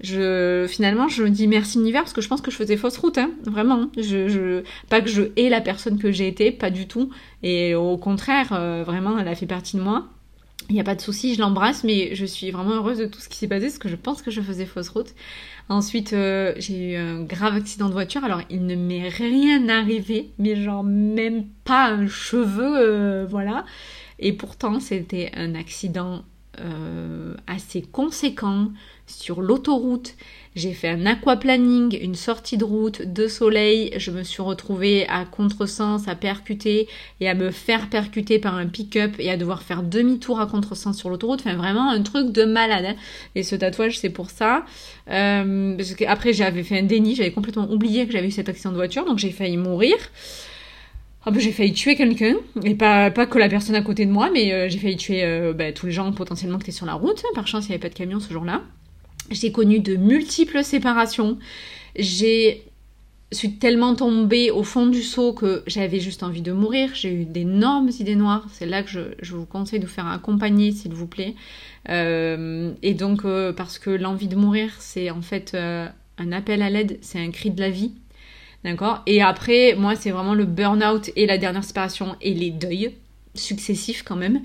Je, 0.00 0.66
finalement, 0.68 1.08
je 1.08 1.24
me 1.24 1.30
dis 1.30 1.46
merci 1.46 1.78
univers 1.78 2.02
parce 2.02 2.12
que 2.12 2.20
je 2.20 2.28
pense 2.28 2.40
que 2.40 2.50
je 2.50 2.56
faisais 2.56 2.76
fausse 2.76 2.98
route, 2.98 3.18
hein, 3.18 3.30
vraiment. 3.44 3.90
Je, 3.96 4.62
pas 4.88 5.00
que 5.00 5.08
je 5.08 5.22
hais 5.36 5.48
la 5.48 5.60
personne 5.60 5.98
que 5.98 6.12
j'ai 6.12 6.28
été, 6.28 6.52
pas 6.52 6.70
du 6.70 6.86
tout. 6.86 7.10
Et 7.42 7.74
au 7.74 7.96
contraire, 7.96 8.48
vraiment, 8.84 9.18
elle 9.18 9.28
a 9.28 9.34
fait 9.34 9.46
partie 9.46 9.76
de 9.76 9.82
moi. 9.82 10.06
Il 10.68 10.74
n'y 10.74 10.80
a 10.80 10.84
pas 10.84 10.96
de 10.96 11.00
souci, 11.00 11.34
je 11.34 11.40
l'embrasse, 11.40 11.84
mais 11.84 12.14
je 12.14 12.26
suis 12.26 12.50
vraiment 12.50 12.72
heureuse 12.72 12.98
de 12.98 13.06
tout 13.06 13.20
ce 13.20 13.28
qui 13.28 13.38
s'est 13.38 13.46
passé 13.46 13.66
parce 13.66 13.78
que 13.78 13.88
je 13.88 13.94
pense 13.94 14.20
que 14.20 14.32
je 14.32 14.40
faisais 14.40 14.66
fausse 14.66 14.88
route. 14.88 15.14
Ensuite, 15.68 16.12
euh, 16.12 16.54
j'ai 16.58 16.92
eu 16.92 16.96
un 16.96 17.22
grave 17.22 17.54
accident 17.54 17.88
de 17.88 17.92
voiture. 17.92 18.24
Alors, 18.24 18.42
il 18.50 18.66
ne 18.66 18.74
m'est 18.74 19.08
rien 19.08 19.68
arrivé, 19.68 20.30
mais 20.38 20.56
genre 20.56 20.82
même 20.82 21.46
pas 21.64 21.88
un 21.90 22.08
cheveu, 22.08 22.76
euh, 22.76 23.26
voilà. 23.28 23.64
Et 24.18 24.32
pourtant, 24.32 24.80
c'était 24.80 25.30
un 25.36 25.54
accident 25.54 26.24
euh, 26.60 27.34
assez 27.46 27.82
conséquent 27.82 28.70
sur 29.06 29.40
l'autoroute. 29.40 30.14
J'ai 30.56 30.72
fait 30.72 30.88
un 30.88 31.04
aquaplaning, 31.04 31.98
une 32.00 32.14
sortie 32.14 32.56
de 32.56 32.64
route, 32.64 33.02
de 33.02 33.28
soleil. 33.28 33.92
Je 33.98 34.10
me 34.10 34.22
suis 34.22 34.40
retrouvée 34.40 35.06
à 35.08 35.26
contresens, 35.26 36.08
à 36.08 36.14
percuter 36.14 36.88
et 37.20 37.28
à 37.28 37.34
me 37.34 37.50
faire 37.50 37.90
percuter 37.90 38.38
par 38.38 38.54
un 38.54 38.66
pick-up 38.66 39.12
et 39.18 39.30
à 39.30 39.36
devoir 39.36 39.62
faire 39.62 39.82
demi-tour 39.82 40.40
à 40.40 40.46
contresens 40.46 40.96
sur 40.96 41.10
l'autoroute. 41.10 41.40
Enfin, 41.40 41.56
vraiment 41.56 41.90
un 41.90 42.02
truc 42.02 42.32
de 42.32 42.44
malade. 42.44 42.86
Hein. 42.88 42.96
Et 43.34 43.42
ce 43.42 43.54
tatouage, 43.54 43.98
c'est 43.98 44.08
pour 44.08 44.30
ça. 44.30 44.64
Euh, 45.10 45.76
parce 45.76 45.94
qu'après, 45.94 46.32
j'avais 46.32 46.62
fait 46.62 46.78
un 46.78 46.84
déni. 46.84 47.14
J'avais 47.14 47.32
complètement 47.32 47.70
oublié 47.70 48.06
que 48.06 48.12
j'avais 48.12 48.28
eu 48.28 48.32
cet 48.32 48.48
accident 48.48 48.70
de 48.70 48.76
voiture. 48.76 49.04
Donc, 49.04 49.18
j'ai 49.18 49.32
failli 49.32 49.58
mourir. 49.58 49.96
Ah 51.26 51.32
bah, 51.32 51.40
j'ai 51.40 51.50
failli 51.50 51.72
tuer 51.72 51.96
quelqu'un, 51.96 52.36
et 52.62 52.76
pas, 52.76 53.10
que 53.10 53.38
la 53.38 53.48
personne 53.48 53.74
à 53.74 53.82
côté 53.82 54.06
de 54.06 54.12
moi, 54.12 54.30
mais 54.32 54.52
euh, 54.52 54.68
j'ai 54.68 54.78
failli 54.78 54.96
tuer 54.96 55.24
euh, 55.24 55.52
bah, 55.52 55.72
tous 55.72 55.86
les 55.86 55.92
gens 55.92 56.12
potentiellement 56.12 56.56
qui 56.56 56.62
étaient 56.62 56.72
sur 56.72 56.86
la 56.86 56.94
route. 56.94 57.20
Par 57.34 57.48
chance, 57.48 57.64
il 57.64 57.70
n'y 57.70 57.74
avait 57.74 57.82
pas 57.82 57.88
de 57.88 57.94
camion 57.94 58.20
ce 58.20 58.32
jour-là. 58.32 58.62
J'ai 59.30 59.52
connu 59.52 59.80
de 59.80 59.96
multiples 59.96 60.62
séparations. 60.62 61.38
J'ai 61.96 62.66
suis 63.32 63.54
tellement 63.54 63.94
tombée 63.94 64.50
au 64.50 64.62
fond 64.62 64.86
du 64.86 65.02
seau 65.02 65.32
que 65.32 65.62
j'avais 65.66 66.00
juste 66.00 66.22
envie 66.22 66.42
de 66.42 66.52
mourir. 66.52 66.90
J'ai 66.94 67.12
eu 67.12 67.24
d'énormes 67.24 67.90
idées 67.98 68.14
noires. 68.14 68.46
C'est 68.52 68.66
là 68.66 68.82
que 68.82 68.88
je, 68.88 69.34
vous 69.34 69.46
conseille 69.46 69.80
de 69.80 69.86
vous 69.86 69.92
faire 69.92 70.06
accompagner, 70.06 70.72
s'il 70.72 70.92
vous 70.94 71.06
plaît. 71.06 71.34
Euh, 71.88 72.72
et 72.82 72.94
donc, 72.94 73.24
euh, 73.24 73.52
parce 73.52 73.78
que 73.78 73.90
l'envie 73.90 74.28
de 74.28 74.36
mourir, 74.36 74.72
c'est 74.78 75.10
en 75.10 75.22
fait 75.22 75.52
euh, 75.54 75.88
un 76.18 76.32
appel 76.32 76.62
à 76.62 76.70
l'aide, 76.70 76.98
c'est 77.00 77.18
un 77.18 77.30
cri 77.30 77.50
de 77.50 77.60
la 77.60 77.70
vie. 77.70 77.92
D'accord? 78.64 79.02
Et 79.06 79.22
après, 79.22 79.74
moi, 79.76 79.94
c'est 79.94 80.10
vraiment 80.10 80.34
le 80.34 80.44
burn-out 80.44 81.10
et 81.14 81.26
la 81.26 81.38
dernière 81.38 81.62
séparation 81.62 82.16
et 82.20 82.34
les 82.34 82.50
deuils 82.50 82.94
successifs 83.34 84.02
quand 84.02 84.16
même 84.16 84.40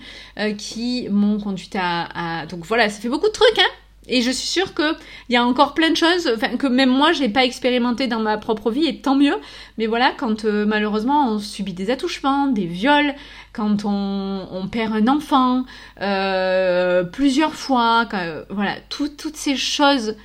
qui 0.58 1.08
m'ont 1.10 1.40
conduite 1.40 1.78
à, 1.80 2.46
Donc 2.48 2.66
voilà, 2.66 2.90
ça 2.90 3.00
fait 3.00 3.08
beaucoup 3.08 3.30
de 3.30 3.32
trucs, 3.32 3.58
hein? 3.58 3.81
Et 4.08 4.22
je 4.22 4.32
suis 4.32 4.48
sûre 4.48 4.74
qu'il 4.74 4.96
y 5.30 5.36
a 5.36 5.46
encore 5.46 5.74
plein 5.74 5.92
de 5.92 5.96
choses 5.96 6.36
que 6.58 6.68
même 6.68 6.90
moi, 6.90 7.14
je 7.14 7.22
n'ai 7.22 7.30
pas 7.30 7.46
expérimenté 7.46 8.08
dans 8.08 8.20
ma 8.20 8.38
propre 8.38 8.72
vie, 8.72 8.86
et 8.86 9.02
tant 9.02 9.16
mieux. 9.16 9.36
Mais 9.78 9.86
voilà, 9.86 10.12
quand 10.18 10.46
euh, 10.46 10.66
malheureusement 10.66 11.32
on 11.32 11.40
subit 11.40 11.74
des 11.74 11.92
attouchements, 11.92 12.48
des 12.48 12.66
viols, 12.66 13.14
quand 13.54 13.86
on, 13.86 14.68
perd 14.72 14.94
un 14.94 15.08
enfant 15.08 15.66
euh, 16.02 17.04
plusieurs 17.04 17.54
fois, 17.54 18.08
voilà, 18.50 18.76
toutes 18.90 19.36
ces 19.36 19.56
choses 19.56 20.16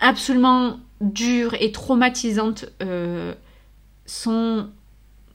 absolument 0.00 0.78
dures 1.00 1.54
et 1.60 1.72
traumatisantes 1.72 2.66
euh, 2.82 3.34
sont 4.06 4.68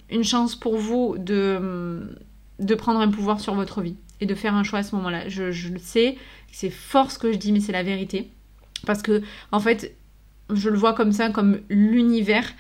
une 0.10 0.24
chance 0.24 0.56
pour 0.56 0.78
vous 0.78 1.16
de, 1.18 2.16
de 2.60 2.76
prendre 2.76 3.00
un 3.00 3.10
pouvoir 3.10 3.40
sur 3.40 3.56
votre 3.56 3.82
vie 3.82 3.96
et 4.22 4.26
de 4.26 4.36
faire 4.36 4.54
un 4.54 4.64
choix 4.64 4.80
à 4.80 4.84
ce 4.84 4.96
moment-là. 4.96 5.28
Je 5.30 5.70
le 5.70 5.80
sais, 5.80 6.18
c'est 6.52 6.70
fort 6.70 7.12
ce 7.12 7.20
que 7.20 7.32
je 7.32 7.38
dis, 7.38 7.52
mais 7.52 7.60
c'est 7.60 7.72
la 7.72 7.84
vérité. 7.84 8.30
Parce 8.86 9.02
que, 9.02 9.22
en 9.52 9.60
fait, 9.60 9.96
je 10.54 10.70
le 10.70 10.78
vois 10.78 10.94
comme 10.94 11.12
ça, 11.12 11.30
comme 11.30 11.60
l'univers 11.70 12.54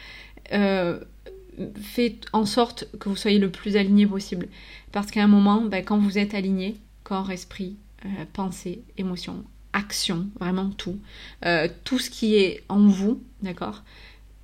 euh, 0.51 0.99
fait 1.81 2.21
en 2.33 2.45
sorte 2.45 2.87
que 2.99 3.09
vous 3.09 3.15
soyez 3.15 3.39
le 3.39 3.49
plus 3.49 3.77
aligné 3.77 4.05
possible. 4.07 4.47
Parce 4.91 5.11
qu'à 5.11 5.23
un 5.23 5.27
moment, 5.27 5.61
ben, 5.61 5.83
quand 5.83 5.97
vous 5.97 6.17
êtes 6.17 6.33
aligné, 6.33 6.77
corps, 7.03 7.31
esprit, 7.31 7.75
euh, 8.05 8.25
pensée, 8.33 8.81
émotion, 8.97 9.43
action, 9.73 10.27
vraiment 10.39 10.69
tout, 10.69 10.99
euh, 11.45 11.67
tout 11.83 11.99
ce 11.99 12.09
qui 12.09 12.35
est 12.35 12.63
en 12.69 12.87
vous, 12.87 13.21
d'accord 13.41 13.83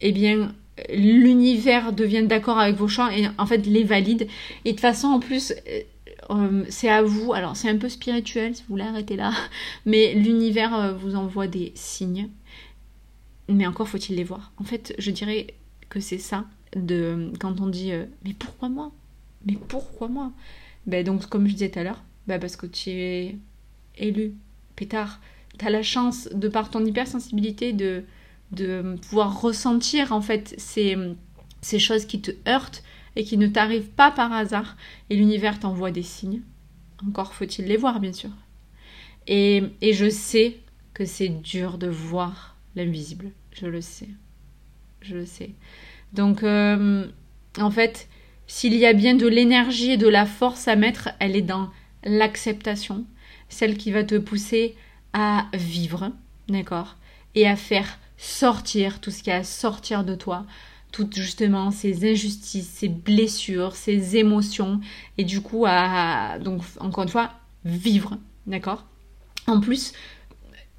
Eh 0.02 0.12
bien, 0.12 0.54
l'univers 0.94 1.94
devient 1.94 2.24
d'accord 2.24 2.60
avec 2.60 2.76
vos 2.76 2.88
choix 2.88 3.16
et 3.16 3.28
en 3.38 3.46
fait 3.46 3.66
les 3.66 3.84
valide. 3.84 4.28
Et 4.66 4.74
de 4.74 4.80
façon 4.80 5.08
en 5.08 5.20
plus, 5.20 5.54
euh, 6.32 6.66
c'est 6.70 6.90
à 6.90 7.04
vous, 7.04 7.34
alors 7.34 7.56
c'est 7.56 7.70
un 7.70 7.78
peu 7.78 7.90
spirituel 7.90 8.56
si 8.56 8.64
vous 8.64 8.70
voulez 8.70 8.84
arrêter 8.84 9.16
là, 9.16 9.32
mais 9.86 10.14
l'univers 10.14 10.74
euh, 10.76 10.94
vous 10.94 11.16
envoie 11.16 11.48
des 11.48 11.72
signes, 11.76 12.30
mais 13.48 13.68
encore 13.68 13.88
faut-il 13.88 14.16
les 14.16 14.24
voir. 14.24 14.52
En 14.58 14.64
fait, 14.64 14.96
je 14.98 15.12
dirais 15.12 15.54
que 15.90 16.00
c'est 16.00 16.18
ça, 16.18 16.46
de 16.76 17.32
quand 17.40 17.62
on 17.62 17.68
dit 17.68 17.92
euh, 17.92 18.06
mais 18.24 18.34
pourquoi 18.34 18.70
moi? 18.70 18.92
Mais 19.46 19.58
pourquoi 19.68 20.08
moi? 20.08 20.32
Ben, 20.88 21.06
Donc, 21.06 21.28
comme 21.28 21.48
je 21.48 21.54
disais 21.54 21.70
tout 21.70 21.80
à 21.80 21.84
l'heure, 21.84 22.04
ben, 22.28 22.40
parce 22.40 22.56
que 22.56 22.66
tu 22.66 22.90
es 22.90 23.38
élu, 23.98 24.34
pétard, 24.76 25.20
tu 25.60 25.66
as 25.66 25.70
la 25.70 25.84
chance, 25.84 26.28
de 26.34 26.48
par 26.48 26.70
ton 26.70 26.84
hypersensibilité, 26.84 27.72
de, 27.72 28.04
de 28.52 28.96
pouvoir 29.10 29.42
ressentir 29.42 30.12
en 30.12 30.22
fait 30.22 30.56
ces, 30.58 30.98
ces 31.62 31.80
choses 31.80 32.06
qui 32.06 32.22
te 32.22 32.32
heurtent 32.48 32.84
et 33.16 33.24
qui 33.24 33.38
ne 33.38 33.48
t'arrivent 33.48 33.90
pas 33.90 34.12
par 34.12 34.34
hasard, 34.34 34.76
et 35.10 35.16
l'univers 35.16 35.60
t'envoie 35.60 35.92
des 35.92 36.04
signes. 36.04 36.42
Encore 37.08 37.34
faut-il 37.34 37.66
les 37.66 37.78
voir, 37.78 38.00
bien 38.00 38.14
sûr. 38.14 38.32
Et, 39.28 39.64
et 39.82 39.94
je 39.94 40.10
sais 40.10 40.58
que 40.94 41.06
c'est 41.06 41.30
dur 41.30 41.78
de 41.78 41.88
voir 41.88 42.56
l'invisible. 42.76 43.32
Je 43.52 43.68
le 43.68 43.82
sais. 43.82 44.10
Je 45.02 45.16
le 45.16 45.26
sais. 45.26 45.52
Donc, 46.14 46.44
euh, 46.44 47.06
en 47.60 47.72
fait, 47.72 48.08
s'il 48.48 48.76
y 48.76 48.86
a 48.86 48.94
bien 48.94 49.16
de 49.16 49.28
l'énergie 49.28 49.92
et 49.92 49.98
de 49.98 50.08
la 50.08 50.26
force 50.26 50.68
à 50.68 50.76
mettre, 50.76 51.10
elle 51.20 51.36
est 51.36 51.42
dans 51.42 51.70
l'acceptation, 52.04 53.06
celle 53.50 53.78
qui 53.78 53.92
va 53.92 54.04
te 54.04 54.16
pousser 54.16 54.76
à 55.14 55.48
vivre, 55.54 56.12
d'accord 56.48 56.98
Et 57.34 57.48
à 57.48 57.56
faire 57.56 58.00
sortir 58.18 59.02
tout 59.02 59.12
ce 59.12 59.24
qui 59.24 59.32
a 59.32 59.38
à 59.38 59.44
sortir 59.44 60.04
de 60.04 60.16
toi, 60.16 60.46
toutes 60.96 61.18
justement 61.18 61.72
ces 61.72 62.10
injustices, 62.10 62.70
ces 62.74 62.88
blessures, 62.88 63.76
ces 63.76 64.16
émotions, 64.16 64.80
et 65.18 65.26
du 65.26 65.42
coup 65.42 65.66
à, 65.68 66.40
donc 66.40 66.62
encore 66.80 67.04
une 67.04 67.10
fois, 67.10 67.32
vivre, 67.66 68.18
d'accord? 68.48 68.86
En 69.46 69.60
plus, 69.60 69.92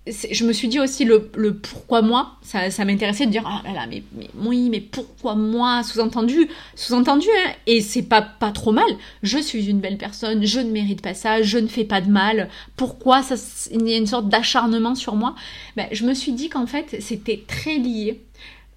je 0.06 0.44
me 0.46 0.54
suis 0.54 0.68
dit 0.68 0.80
aussi 0.80 1.04
le, 1.04 1.28
pourquoi 1.54 2.00
moi, 2.00 2.38
ça, 2.40 2.84
m'intéressait 2.86 3.26
de 3.26 3.30
dire 3.30 3.42
ah 3.44 3.60
là 3.62 3.74
là 3.74 3.86
mais, 3.86 4.04
mais 4.16 4.30
oui 4.42 4.70
mais 4.70 4.80
pourquoi 4.80 5.34
moi? 5.34 5.82
Sous-entendu 5.82 6.48
sous-entendu 6.76 7.26
hein, 7.44 7.52
et 7.66 7.82
c'est 7.82 8.04
pas 8.04 8.22
pas 8.22 8.52
trop 8.52 8.72
mal. 8.72 8.88
Je 9.22 9.36
suis 9.36 9.68
une 9.68 9.80
belle 9.80 9.98
personne, 9.98 10.46
je 10.46 10.60
ne 10.60 10.70
mérite 10.70 11.02
pas 11.02 11.12
ça, 11.12 11.42
je 11.42 11.58
ne 11.58 11.66
fais 11.66 11.84
pas 11.84 12.00
de 12.00 12.10
mal. 12.10 12.48
Pourquoi 12.76 13.22
ça 13.22 13.34
il 13.70 13.86
y 13.86 13.92
a 13.92 13.98
une 13.98 14.06
sorte 14.06 14.30
d'acharnement 14.30 14.94
sur 14.94 15.14
moi? 15.14 15.34
Ben, 15.76 15.88
je 15.92 16.06
me 16.06 16.14
suis 16.14 16.32
dit 16.32 16.48
qu'en 16.48 16.66
fait 16.66 16.96
c'était 17.00 17.44
très 17.46 17.76
lié 17.76 18.22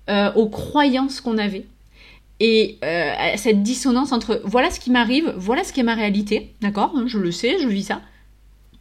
euh, 0.09 0.33
aux 0.33 0.49
croyances 0.49 1.21
qu'on 1.21 1.37
avait 1.37 1.65
et 2.39 2.77
euh, 2.83 3.13
cette 3.35 3.63
dissonance 3.63 4.11
entre 4.11 4.41
voilà 4.45 4.71
ce 4.71 4.79
qui 4.79 4.91
m'arrive, 4.91 5.33
voilà 5.37 5.63
ce 5.63 5.73
qui 5.73 5.81
est 5.81 5.83
ma 5.83 5.95
réalité, 5.95 6.55
d'accord, 6.61 6.93
je 7.05 7.17
le 7.17 7.31
sais, 7.31 7.59
je 7.59 7.67
vis 7.67 7.83
ça. 7.83 8.01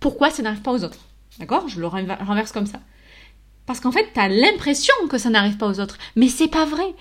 Pourquoi 0.00 0.30
ça 0.30 0.42
n'arrive 0.42 0.62
pas 0.62 0.72
aux 0.72 0.84
autres? 0.84 1.00
D'accord 1.40 1.68
Je 1.68 1.80
le 1.80 1.86
renverse 1.86 2.52
comme 2.52 2.66
ça. 2.66 2.80
Parce 3.66 3.80
qu'en 3.80 3.92
fait, 3.92 4.06
tu 4.14 4.20
as 4.20 4.28
l'impression 4.28 4.94
que 5.10 5.18
ça 5.18 5.28
n'arrive 5.28 5.56
pas 5.56 5.66
aux 5.66 5.80
autres. 5.80 5.98
Mais 6.16 6.28
c'est 6.28 6.48
pas 6.48 6.64
vrai. 6.64 6.94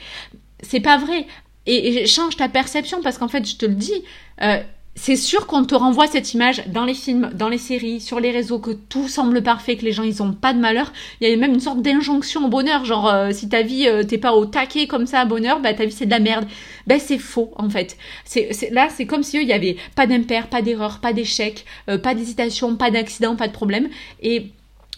C'est 0.61 0.79
pas 0.79 0.97
vrai. 0.97 1.27
Et, 1.65 2.05
change 2.07 2.35
ta 2.37 2.49
perception 2.49 3.01
parce 3.01 3.17
qu'en 3.17 3.27
fait, 3.27 3.47
je 3.47 3.55
te 3.55 3.65
le 3.65 3.75
dis, 3.75 4.03
euh, 4.41 4.61
c'est 4.97 5.15
sûr 5.15 5.45
qu'on 5.45 5.63
te 5.63 5.75
renvoie 5.75 6.07
cette 6.07 6.33
image 6.33 6.63
dans 6.67 6.83
les 6.83 6.95
films, 6.95 7.29
dans 7.35 7.49
les 7.49 7.59
séries, 7.59 8.01
sur 8.01 8.19
les 8.19 8.31
réseaux, 8.31 8.59
que 8.59 8.71
tout 8.71 9.07
semble 9.07 9.43
parfait, 9.43 9.77
que 9.77 9.85
les 9.85 9.91
gens 9.91 10.03
ils 10.03 10.23
ont 10.23 10.33
pas 10.33 10.53
de 10.53 10.59
malheur. 10.59 10.91
Il 11.21 11.29
y 11.29 11.31
a 11.31 11.37
même 11.37 11.53
une 11.53 11.59
sorte 11.59 11.81
d'injonction 11.81 12.45
au 12.45 12.47
bonheur, 12.49 12.83
genre 12.83 13.07
euh, 13.07 13.31
si 13.31 13.47
ta 13.47 13.61
vie 13.61 13.87
euh, 13.87 14.03
t'es 14.03 14.17
pas 14.17 14.33
au 14.33 14.45
taquet 14.45 14.87
comme 14.87 15.05
ça 15.05 15.19
à 15.21 15.25
bonheur, 15.25 15.59
bah 15.59 15.73
ta 15.73 15.85
vie 15.85 15.91
c'est 15.91 16.07
de 16.07 16.11
la 16.11 16.19
merde. 16.19 16.47
Ben 16.87 16.99
c'est 16.99 17.19
faux 17.19 17.51
en 17.57 17.69
fait. 17.69 17.95
C'est 18.25 18.49
là 18.71 18.87
c'est 18.89 19.05
comme 19.05 19.23
si 19.23 19.37
il 19.37 19.47
y 19.47 19.53
avait 19.53 19.77
pas 19.95 20.07
d'impair, 20.07 20.47
pas 20.47 20.63
d'erreur, 20.63 20.99
pas 20.99 21.13
d'échec, 21.13 21.65
euh, 21.89 21.99
pas 21.99 22.15
d'hésitation, 22.15 22.75
pas 22.75 22.89
d'accident, 22.89 23.35
pas 23.35 23.47
de 23.47 23.53
problème. 23.53 23.89
Et 24.23 24.47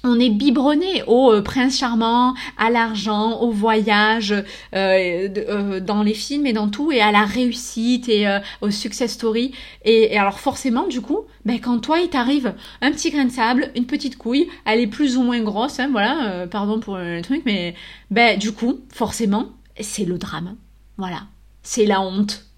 on 0.04 0.20
est 0.20 0.30
biberonné 0.30 1.04
au 1.08 1.32
euh, 1.32 1.42
prince 1.42 1.78
charmant, 1.78 2.34
à 2.58 2.70
l'argent, 2.70 3.40
au 3.42 3.52
voyage, 3.52 4.32
euh, 4.32 4.46
euh, 4.74 5.80
dans 5.80 6.04
les 6.04 6.14
films 6.14 6.46
et 6.46 6.54
dans 6.54 6.70
tout, 6.70 6.92
et 6.92 7.02
à 7.02 7.12
la 7.12 7.26
réussite 7.26 8.08
et 8.08 8.28
au 8.62 8.72
success 8.72 9.14
story. 9.14 9.52
Et, 9.84 10.18
alors 10.18 10.40
forcément, 10.40 10.88
du 10.88 11.02
coup, 11.02 11.20
ben, 11.46 11.60
quand 11.60 11.80
toi, 11.80 12.00
il 12.00 12.10
t'arrive 12.10 12.54
un 12.82 12.92
petit 12.92 13.12
grain 13.12 13.26
de 13.26 13.32
sable, 13.32 13.72
une 13.76 13.86
petite 13.86 14.18
couille, 14.18 14.48
elle 14.66 14.80
est 14.80 14.88
plus 14.88 15.18
ou 15.18 15.24
moins 15.24 15.42
grosse, 15.42 15.80
hein, 15.80 15.90
voilà, 15.92 16.48
pardon 16.48 16.80
pour 16.80 16.98
le 16.98 17.22
truc, 17.22 17.42
mais 17.46 17.76
ben, 18.12 18.38
du 18.38 18.52
coup, 18.52 18.80
forcément, 18.94 19.50
c'est 19.80 20.06
le 20.06 20.18
drame. 20.18 20.56
Voilà, 20.98 21.24
c'est 21.64 21.86
la 21.86 22.02
honte, 22.02 22.49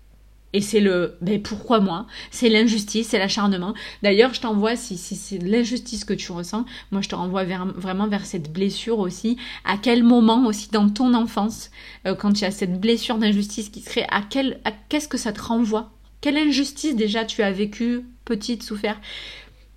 et 0.53 0.61
c'est 0.61 0.79
le 0.79 1.15
ben 1.21 1.41
pourquoi 1.41 1.79
moi? 1.79 2.07
C'est 2.29 2.49
l'injustice, 2.49 3.09
c'est 3.09 3.19
l'acharnement. 3.19 3.73
D'ailleurs, 4.03 4.33
je 4.33 4.41
t'envoie, 4.41 4.75
si, 4.75 4.97
c'est 4.97 5.37
l'injustice 5.37 6.05
que 6.05 6.13
tu 6.13 6.31
ressens, 6.31 6.65
moi 6.91 7.01
je 7.01 7.09
te 7.09 7.15
renvoie 7.15 7.43
vers, 7.43 7.65
vraiment 7.65 8.07
vers 8.07 8.25
cette 8.25 8.51
blessure 8.51 8.99
aussi. 8.99 9.37
À 9.65 9.77
quel 9.77 10.03
moment 10.03 10.45
aussi 10.45 10.69
dans 10.71 10.89
ton 10.89 11.13
enfance, 11.13 11.71
euh, 12.05 12.15
quand 12.15 12.39
il 12.39 12.43
y 12.43 12.47
a 12.47 12.51
cette 12.51 12.79
blessure 12.79 13.17
d'injustice 13.17 13.69
qui 13.69 13.81
se 13.81 13.89
crée, 13.89 14.05
à 14.09 14.21
quel, 14.29 14.59
à, 14.65 14.71
qu'est-ce 14.71 15.07
que 15.07 15.17
ça 15.17 15.33
te 15.33 15.41
renvoie? 15.41 15.91
Quelle 16.19 16.37
injustice 16.37 16.95
déjà 16.95 17.25
tu 17.25 17.41
as 17.41 17.51
vécu, 17.51 18.01
petite, 18.25 18.63
souffert? 18.63 18.99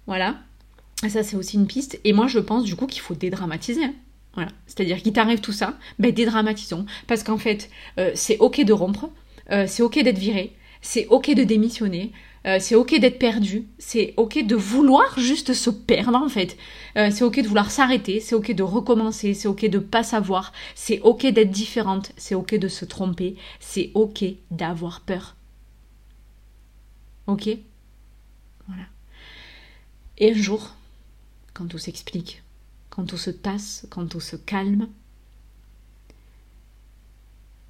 Voilà. 0.07 0.37
Ça, 1.09 1.23
c'est 1.23 1.37
aussi 1.37 1.57
une 1.57 1.67
piste. 1.67 2.01
Et 2.05 2.13
moi, 2.13 2.29
je 2.29 2.39
pense 2.39 2.65
du 2.65 2.77
coup 2.77 2.87
qu'il 2.87 3.01
faut 3.01 3.15
dédramatiser. 3.15 3.85
Hein. 3.85 3.95
Voilà. 4.35 4.51
C'est-à-dire 4.67 5.03
qu'il 5.03 5.13
t'arrive 5.13 5.41
tout 5.41 5.53
ça, 5.53 5.79
ben 5.99 6.13
dédramatisons. 6.13 6.87
Parce 7.07 7.23
qu'en 7.23 7.39
fait, 7.39 7.71
euh, 7.99 8.11
c'est 8.15 8.39
ok 8.39 8.65
de 8.65 8.73
rompre, 8.73 9.11
euh, 9.51 9.67
c'est 9.69 9.83
ok 9.83 10.03
d'être 10.03 10.19
viré, 10.19 10.57
c'est 10.85 11.07
ok 11.07 11.35
de 11.35 11.45
démissionner, 11.45 12.13
euh, 12.47 12.59
c'est 12.61 12.75
ok 12.75 13.01
d'être 13.01 13.19
perdu, 13.19 13.67
c'est 13.79 14.13
ok 14.19 14.45
de 14.45 14.55
vouloir 14.55 15.19
juste 15.19 15.55
se 15.55 15.71
perdre 15.71 16.19
en 16.19 16.29
fait, 16.29 16.59
euh, 16.99 17.11
c'est 17.11 17.25
ok 17.25 17.41
de 17.41 17.49
vouloir 17.49 17.71
s'arrêter, 17.71 18.21
c'est 18.21 18.35
ok 18.35 18.53
de 18.53 18.63
recommencer, 18.63 19.33
c'est 19.33 19.49
ok 19.49 19.65
de 19.65 19.79
pas 19.79 20.03
savoir, 20.03 20.53
c'est 20.75 21.01
ok 21.01 21.27
d'être 21.29 21.51
différente, 21.51 22.13
c'est 22.19 22.35
ok 22.35 22.57
de 22.57 22.69
se 22.69 22.85
tromper, 22.85 23.37
c'est 23.61 23.93
ok 23.95 24.25
d'avoir 24.51 25.01
peur. 25.01 25.37
Ok? 27.29 27.49
Voilà. 28.69 28.85
Et 30.19 30.33
un 30.33 30.35
jour, 30.35 30.75
quand 31.55 31.67
tout 31.67 31.79
s'explique, 31.79 32.43
quand 32.91 33.07
tout 33.07 33.17
se 33.17 33.31
tasse, 33.31 33.87
quand 33.89 34.07
tout 34.07 34.21
se 34.21 34.37
calme, 34.37 34.89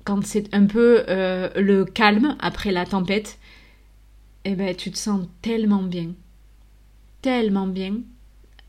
quand 0.04 0.24
c'est 0.24 0.54
un 0.54 0.66
peu 0.66 1.04
euh, 1.08 1.48
le 1.56 1.84
calme 1.84 2.36
après 2.40 2.72
la 2.72 2.84
tempête, 2.84 3.38
eh 4.44 4.54
ben, 4.54 4.74
tu 4.76 4.90
te 4.90 4.98
sens 4.98 5.26
tellement 5.42 5.82
bien. 5.82 6.12
Tellement 7.22 7.66
bien. 7.66 7.94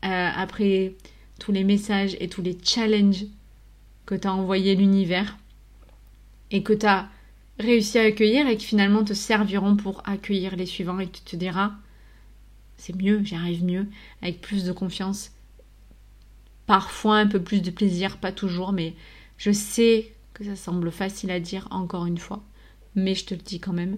Euh, 0.04 0.30
après 0.34 0.94
tous 1.38 1.52
les 1.52 1.64
messages 1.64 2.16
et 2.20 2.28
tous 2.28 2.42
les 2.42 2.56
challenges 2.62 3.26
que 4.06 4.14
t'as 4.14 4.30
envoyé 4.30 4.74
l'univers 4.74 5.36
et 6.50 6.62
que 6.62 6.72
tu 6.72 6.86
as 6.86 7.08
réussi 7.58 7.98
à 7.98 8.02
accueillir 8.02 8.46
et 8.48 8.56
qui 8.56 8.66
finalement 8.66 9.04
te 9.04 9.14
serviront 9.14 9.76
pour 9.76 10.02
accueillir 10.06 10.56
les 10.56 10.66
suivants 10.66 11.00
et 11.00 11.08
tu 11.08 11.20
te 11.22 11.36
diras 11.36 11.72
c'est 12.76 12.94
mieux, 12.94 13.22
j'y 13.24 13.34
arrive 13.34 13.64
mieux, 13.64 13.86
avec 14.22 14.40
plus 14.40 14.64
de 14.64 14.72
confiance. 14.72 15.32
Parfois 16.66 17.16
un 17.16 17.26
peu 17.26 17.40
plus 17.40 17.62
de 17.62 17.70
plaisir, 17.70 18.18
pas 18.18 18.32
toujours, 18.32 18.72
mais 18.72 18.94
je 19.38 19.50
sais 19.50 20.12
que 20.36 20.44
ça 20.44 20.54
semble 20.54 20.90
facile 20.90 21.30
à 21.30 21.40
dire 21.40 21.66
encore 21.70 22.04
une 22.04 22.18
fois, 22.18 22.42
mais 22.94 23.14
je 23.14 23.24
te 23.24 23.34
le 23.34 23.40
dis 23.40 23.58
quand 23.58 23.72
même, 23.72 23.96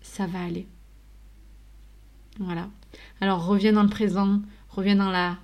ça 0.00 0.26
va 0.26 0.42
aller. 0.42 0.66
Voilà. 2.40 2.70
Alors 3.20 3.44
reviens 3.44 3.74
dans 3.74 3.82
le 3.82 3.90
présent, 3.90 4.40
reviens 4.70 4.96
dans 4.96 5.10
la 5.10 5.36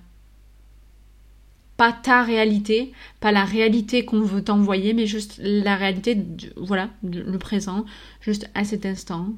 pas 1.77 1.93
ta 1.93 2.23
réalité, 2.23 2.93
pas 3.19 3.31
la 3.31 3.45
réalité 3.45 4.03
qu'on 4.03 4.21
veut 4.21 4.43
t'envoyer, 4.43 4.93
mais 4.93 5.05
juste 5.05 5.39
la 5.43 5.75
réalité, 5.75 6.17
voilà, 6.57 6.89
le 7.03 7.37
présent, 7.37 7.85
juste 8.21 8.49
à 8.55 8.63
cet 8.63 8.87
instant. 8.87 9.29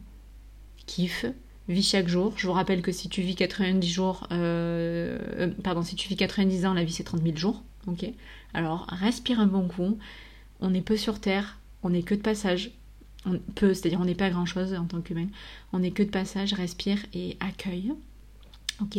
Kiffe, 0.86 1.26
vis 1.68 1.89
chaque 1.89 2.07
jour. 2.07 2.34
Je 2.38 2.47
vous 2.47 2.53
rappelle 2.53 2.82
que 2.82 2.93
si 2.93 3.09
tu 3.09 3.22
vis 3.22 3.36
90 3.36 3.88
jours, 3.89 4.28
euh, 4.32 5.18
euh, 5.39 5.51
pardon, 5.61 5.84
si 5.84 5.95
tu 5.95 6.07
vis 6.07 6.16
90 6.16 6.66
ans, 6.66 6.74
la 6.74 6.86
vie 6.86 6.93
c'est 6.93 7.03
30 7.03 7.22
000 7.22 7.36
jours. 7.36 7.64
Ok. 7.88 8.05
Alors 8.53 8.88
respire 8.89 9.41
un 9.41 9.47
bon 9.47 9.68
coup, 9.68 9.97
on 10.64 10.74
est 10.74 10.82
peu 10.82 10.97
sur 10.97 11.20
Terre, 11.20 11.59
on 11.84 11.91
n'est 11.91 12.01
que 12.01 12.16
de 12.16 12.22
passage. 12.22 12.72
On 13.26 13.38
peut, 13.55 13.74
c'est-à-dire 13.74 13.99
on 14.01 14.05
n'est 14.05 14.16
pas 14.16 14.30
grand-chose 14.30 14.74
en 14.74 14.86
tant 14.86 15.01
qu'humain. 15.01 15.28
On 15.72 15.80
n'est 15.80 15.91
que 15.91 16.03
de 16.03 16.09
passage, 16.09 16.53
respire 16.53 16.97
et 17.14 17.38
accueille. 17.39 17.93
Ok 18.82 18.97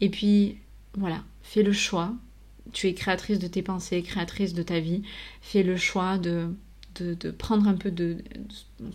Et 0.00 0.08
puis, 0.10 0.58
voilà, 0.94 1.24
fais 1.42 1.62
le 1.62 1.72
choix. 1.72 2.12
Tu 2.72 2.88
es 2.88 2.94
créatrice 2.94 3.38
de 3.38 3.46
tes 3.46 3.62
pensées, 3.62 4.02
créatrice 4.02 4.52
de 4.54 4.62
ta 4.62 4.80
vie. 4.80 5.02
Fais 5.40 5.62
le 5.62 5.76
choix 5.76 6.18
de, 6.18 6.52
de, 7.00 7.30
prendre 7.30 7.66
un 7.68 7.74
peu 7.74 7.90
de, 7.90 8.18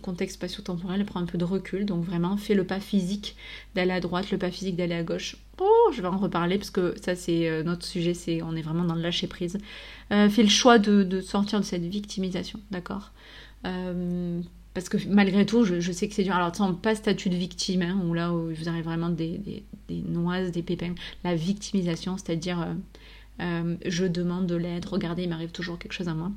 contexte 0.02 0.36
spatio-temporel, 0.36 1.04
prendre 1.04 1.24
un 1.24 1.30
peu 1.30 1.38
de 1.38 1.44
recul. 1.44 1.86
Donc 1.86 2.04
vraiment, 2.04 2.36
fais 2.36 2.54
le 2.54 2.64
pas 2.64 2.80
physique 2.80 3.36
d'aller 3.74 3.92
à 3.92 4.00
droite, 4.00 4.30
le 4.30 4.38
pas 4.38 4.50
physique 4.50 4.76
d'aller 4.76 4.94
à 4.94 5.02
gauche. 5.02 5.36
Oh, 5.60 5.90
je 5.92 6.02
vais 6.02 6.08
en 6.08 6.16
reparler 6.16 6.58
parce 6.58 6.70
que 6.70 6.94
ça 7.00 7.14
c'est 7.14 7.48
euh, 7.48 7.62
notre 7.62 7.84
sujet, 7.84 8.14
c'est 8.14 8.42
on 8.42 8.56
est 8.56 8.62
vraiment 8.62 8.84
dans 8.84 8.94
le 8.94 9.02
lâcher 9.02 9.26
prise. 9.26 9.58
Euh, 10.10 10.28
fais 10.28 10.42
le 10.42 10.48
choix 10.48 10.78
de, 10.78 11.20
sortir 11.20 11.60
de 11.60 11.64
cette 11.64 11.84
victimisation, 11.84 12.60
d'accord? 12.70 13.12
Euh, 13.66 14.40
Parce 14.74 14.88
que 14.88 14.96
malgré 15.08 15.46
tout, 15.46 15.64
je, 15.64 15.92
sais 15.92 16.08
que 16.08 16.14
c'est 16.14 16.24
dur. 16.24 16.34
Alors, 16.34 16.54
sans 16.54 16.74
pas 16.74 16.94
statut 16.94 17.30
de 17.30 17.36
victime, 17.36 17.82
hein, 17.82 18.00
où 18.04 18.14
là 18.14 18.32
où 18.32 18.52
vous 18.52 18.68
avez 18.68 18.82
vraiment 18.82 19.10
des, 19.10 19.40
des, 19.88 20.02
noises, 20.02 20.50
des 20.50 20.62
pépins. 20.62 20.94
La 21.22 21.34
victimisation, 21.34 22.16
c'est-à-dire 22.16 22.66
je 23.38 24.04
demande 24.06 24.46
de 24.46 24.54
l'aide, 24.54 24.84
regardez, 24.84 25.24
il 25.24 25.28
m'arrive 25.28 25.50
toujours 25.50 25.78
quelque 25.78 25.92
chose 25.92 26.08
à 26.08 26.14
moi. 26.14 26.32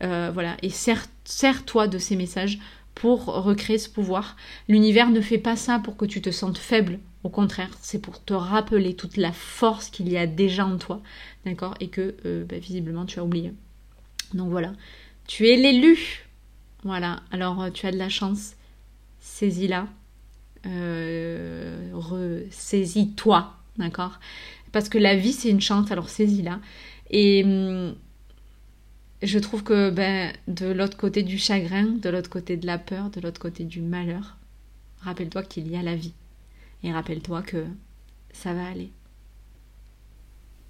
voilà, 0.00 0.56
et 0.62 0.70
sers-toi 0.70 1.88
de 1.88 1.98
ces 1.98 2.16
messages 2.16 2.58
pour 2.94 3.26
recréer 3.26 3.78
ce 3.78 3.88
pouvoir. 3.88 4.36
L'univers 4.68 5.10
ne 5.10 5.20
fait 5.20 5.38
pas 5.38 5.56
ça 5.56 5.78
pour 5.78 5.96
que 5.96 6.04
tu 6.04 6.20
te 6.20 6.30
sentes 6.30 6.58
faible 6.58 6.98
au 7.24 7.28
contraire, 7.28 7.70
c'est 7.80 8.00
pour 8.00 8.22
te 8.22 8.34
rappeler 8.34 8.94
toute 8.94 9.16
la 9.16 9.32
force 9.32 9.90
qu'il 9.90 10.08
y 10.08 10.16
a 10.16 10.26
déjà 10.26 10.66
en 10.66 10.76
toi, 10.76 11.00
d'accord 11.44 11.74
Et 11.80 11.88
que 11.88 12.16
euh, 12.26 12.44
bah, 12.44 12.58
visiblement 12.58 13.06
tu 13.06 13.20
as 13.20 13.24
oublié. 13.24 13.52
Donc 14.34 14.50
voilà, 14.50 14.72
tu 15.26 15.48
es 15.48 15.56
l'élu. 15.56 16.26
Voilà, 16.82 17.22
alors 17.30 17.62
euh, 17.62 17.70
tu 17.70 17.86
as 17.86 17.92
de 17.92 17.96
la 17.96 18.08
chance, 18.08 18.54
saisis-la, 19.20 19.86
euh, 20.66 21.90
ressaisis-toi, 21.92 23.54
d'accord 23.76 24.18
Parce 24.72 24.88
que 24.88 24.98
la 24.98 25.14
vie 25.14 25.32
c'est 25.32 25.48
une 25.50 25.60
chance, 25.60 25.92
alors 25.92 26.08
saisis-la. 26.08 26.58
Et 27.10 27.44
hum, 27.44 27.94
je 29.22 29.38
trouve 29.38 29.62
que 29.62 29.90
ben, 29.90 30.32
de 30.48 30.66
l'autre 30.66 30.96
côté 30.96 31.22
du 31.22 31.38
chagrin, 31.38 31.84
de 31.84 32.10
l'autre 32.10 32.30
côté 32.30 32.56
de 32.56 32.66
la 32.66 32.78
peur, 32.78 33.10
de 33.10 33.20
l'autre 33.20 33.40
côté 33.40 33.62
du 33.62 33.80
malheur, 33.80 34.36
rappelle-toi 35.02 35.44
qu'il 35.44 35.68
y 35.68 35.76
a 35.76 35.82
la 35.82 35.94
vie. 35.94 36.14
Et 36.82 36.92
rappelle-toi 36.92 37.42
que 37.42 37.66
ça 38.32 38.54
va 38.54 38.66
aller. 38.66 38.92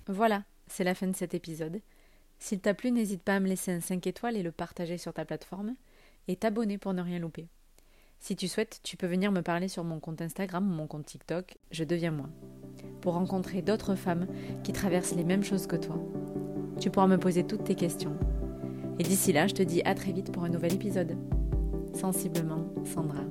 Voilà, 0.09 0.45
c'est 0.67 0.85
la 0.85 0.95
fin 0.95 1.07
de 1.07 1.17
cet 1.17 1.35
épisode. 1.35 1.81
S'il 2.39 2.61
t'a 2.61 2.75
plu, 2.75 2.91
n'hésite 2.91 3.23
pas 3.23 3.37
à 3.37 3.41
me 3.41 3.49
laisser 3.49 3.73
un 3.73 3.81
5 3.81 4.07
étoiles 4.07 4.37
et 4.37 4.43
le 4.43 4.51
partager 4.51 4.99
sur 4.99 5.13
ta 5.13 5.25
plateforme. 5.25 5.75
et 6.29 6.37
t'abonner 6.37 6.79
pour 6.79 6.95
ne 6.95 7.03
rien 7.03 7.19
louper. 7.19 7.49
Si 8.21 8.37
tu 8.37 8.47
souhaites, 8.47 8.79
tu 8.85 8.97
peux 8.97 9.09
venir 9.09 9.33
me 9.33 9.43
parler 9.43 9.67
sur 9.67 9.83
mon 9.83 9.99
compte 9.99 10.23
Instagram 10.23 10.71
ou 10.71 10.73
mon 10.73 10.87
compte 10.87 11.07
TikTok, 11.07 11.59
je 11.73 11.83
deviens 11.83 12.13
moi, 12.13 12.29
pour 13.01 13.15
rencontrer 13.15 13.63
d'autres 13.63 13.97
femmes 13.97 14.29
qui 14.63 14.73
traversent 14.73 15.17
les 15.17 15.25
mêmes 15.25 15.43
choses 15.43 15.67
que 15.67 15.75
toi. 15.75 15.99
Tu 16.81 16.89
pourras 16.89 17.09
me 17.09 17.19
poser 17.19 17.45
toutes 17.45 17.65
tes 17.65 17.75
questions. 17.75 18.17
Et 19.01 19.03
d'ici 19.03 19.33
là, 19.33 19.49
je 19.49 19.55
te 19.55 19.63
dis 19.63 19.83
à 19.83 19.97
très 19.97 20.13
vite 20.13 20.31
pour 20.31 20.45
un 20.45 20.51
nouvel 20.51 20.75
épisode. 20.75 21.17
Sensiblement, 21.95 22.73
Sandra. 22.85 23.25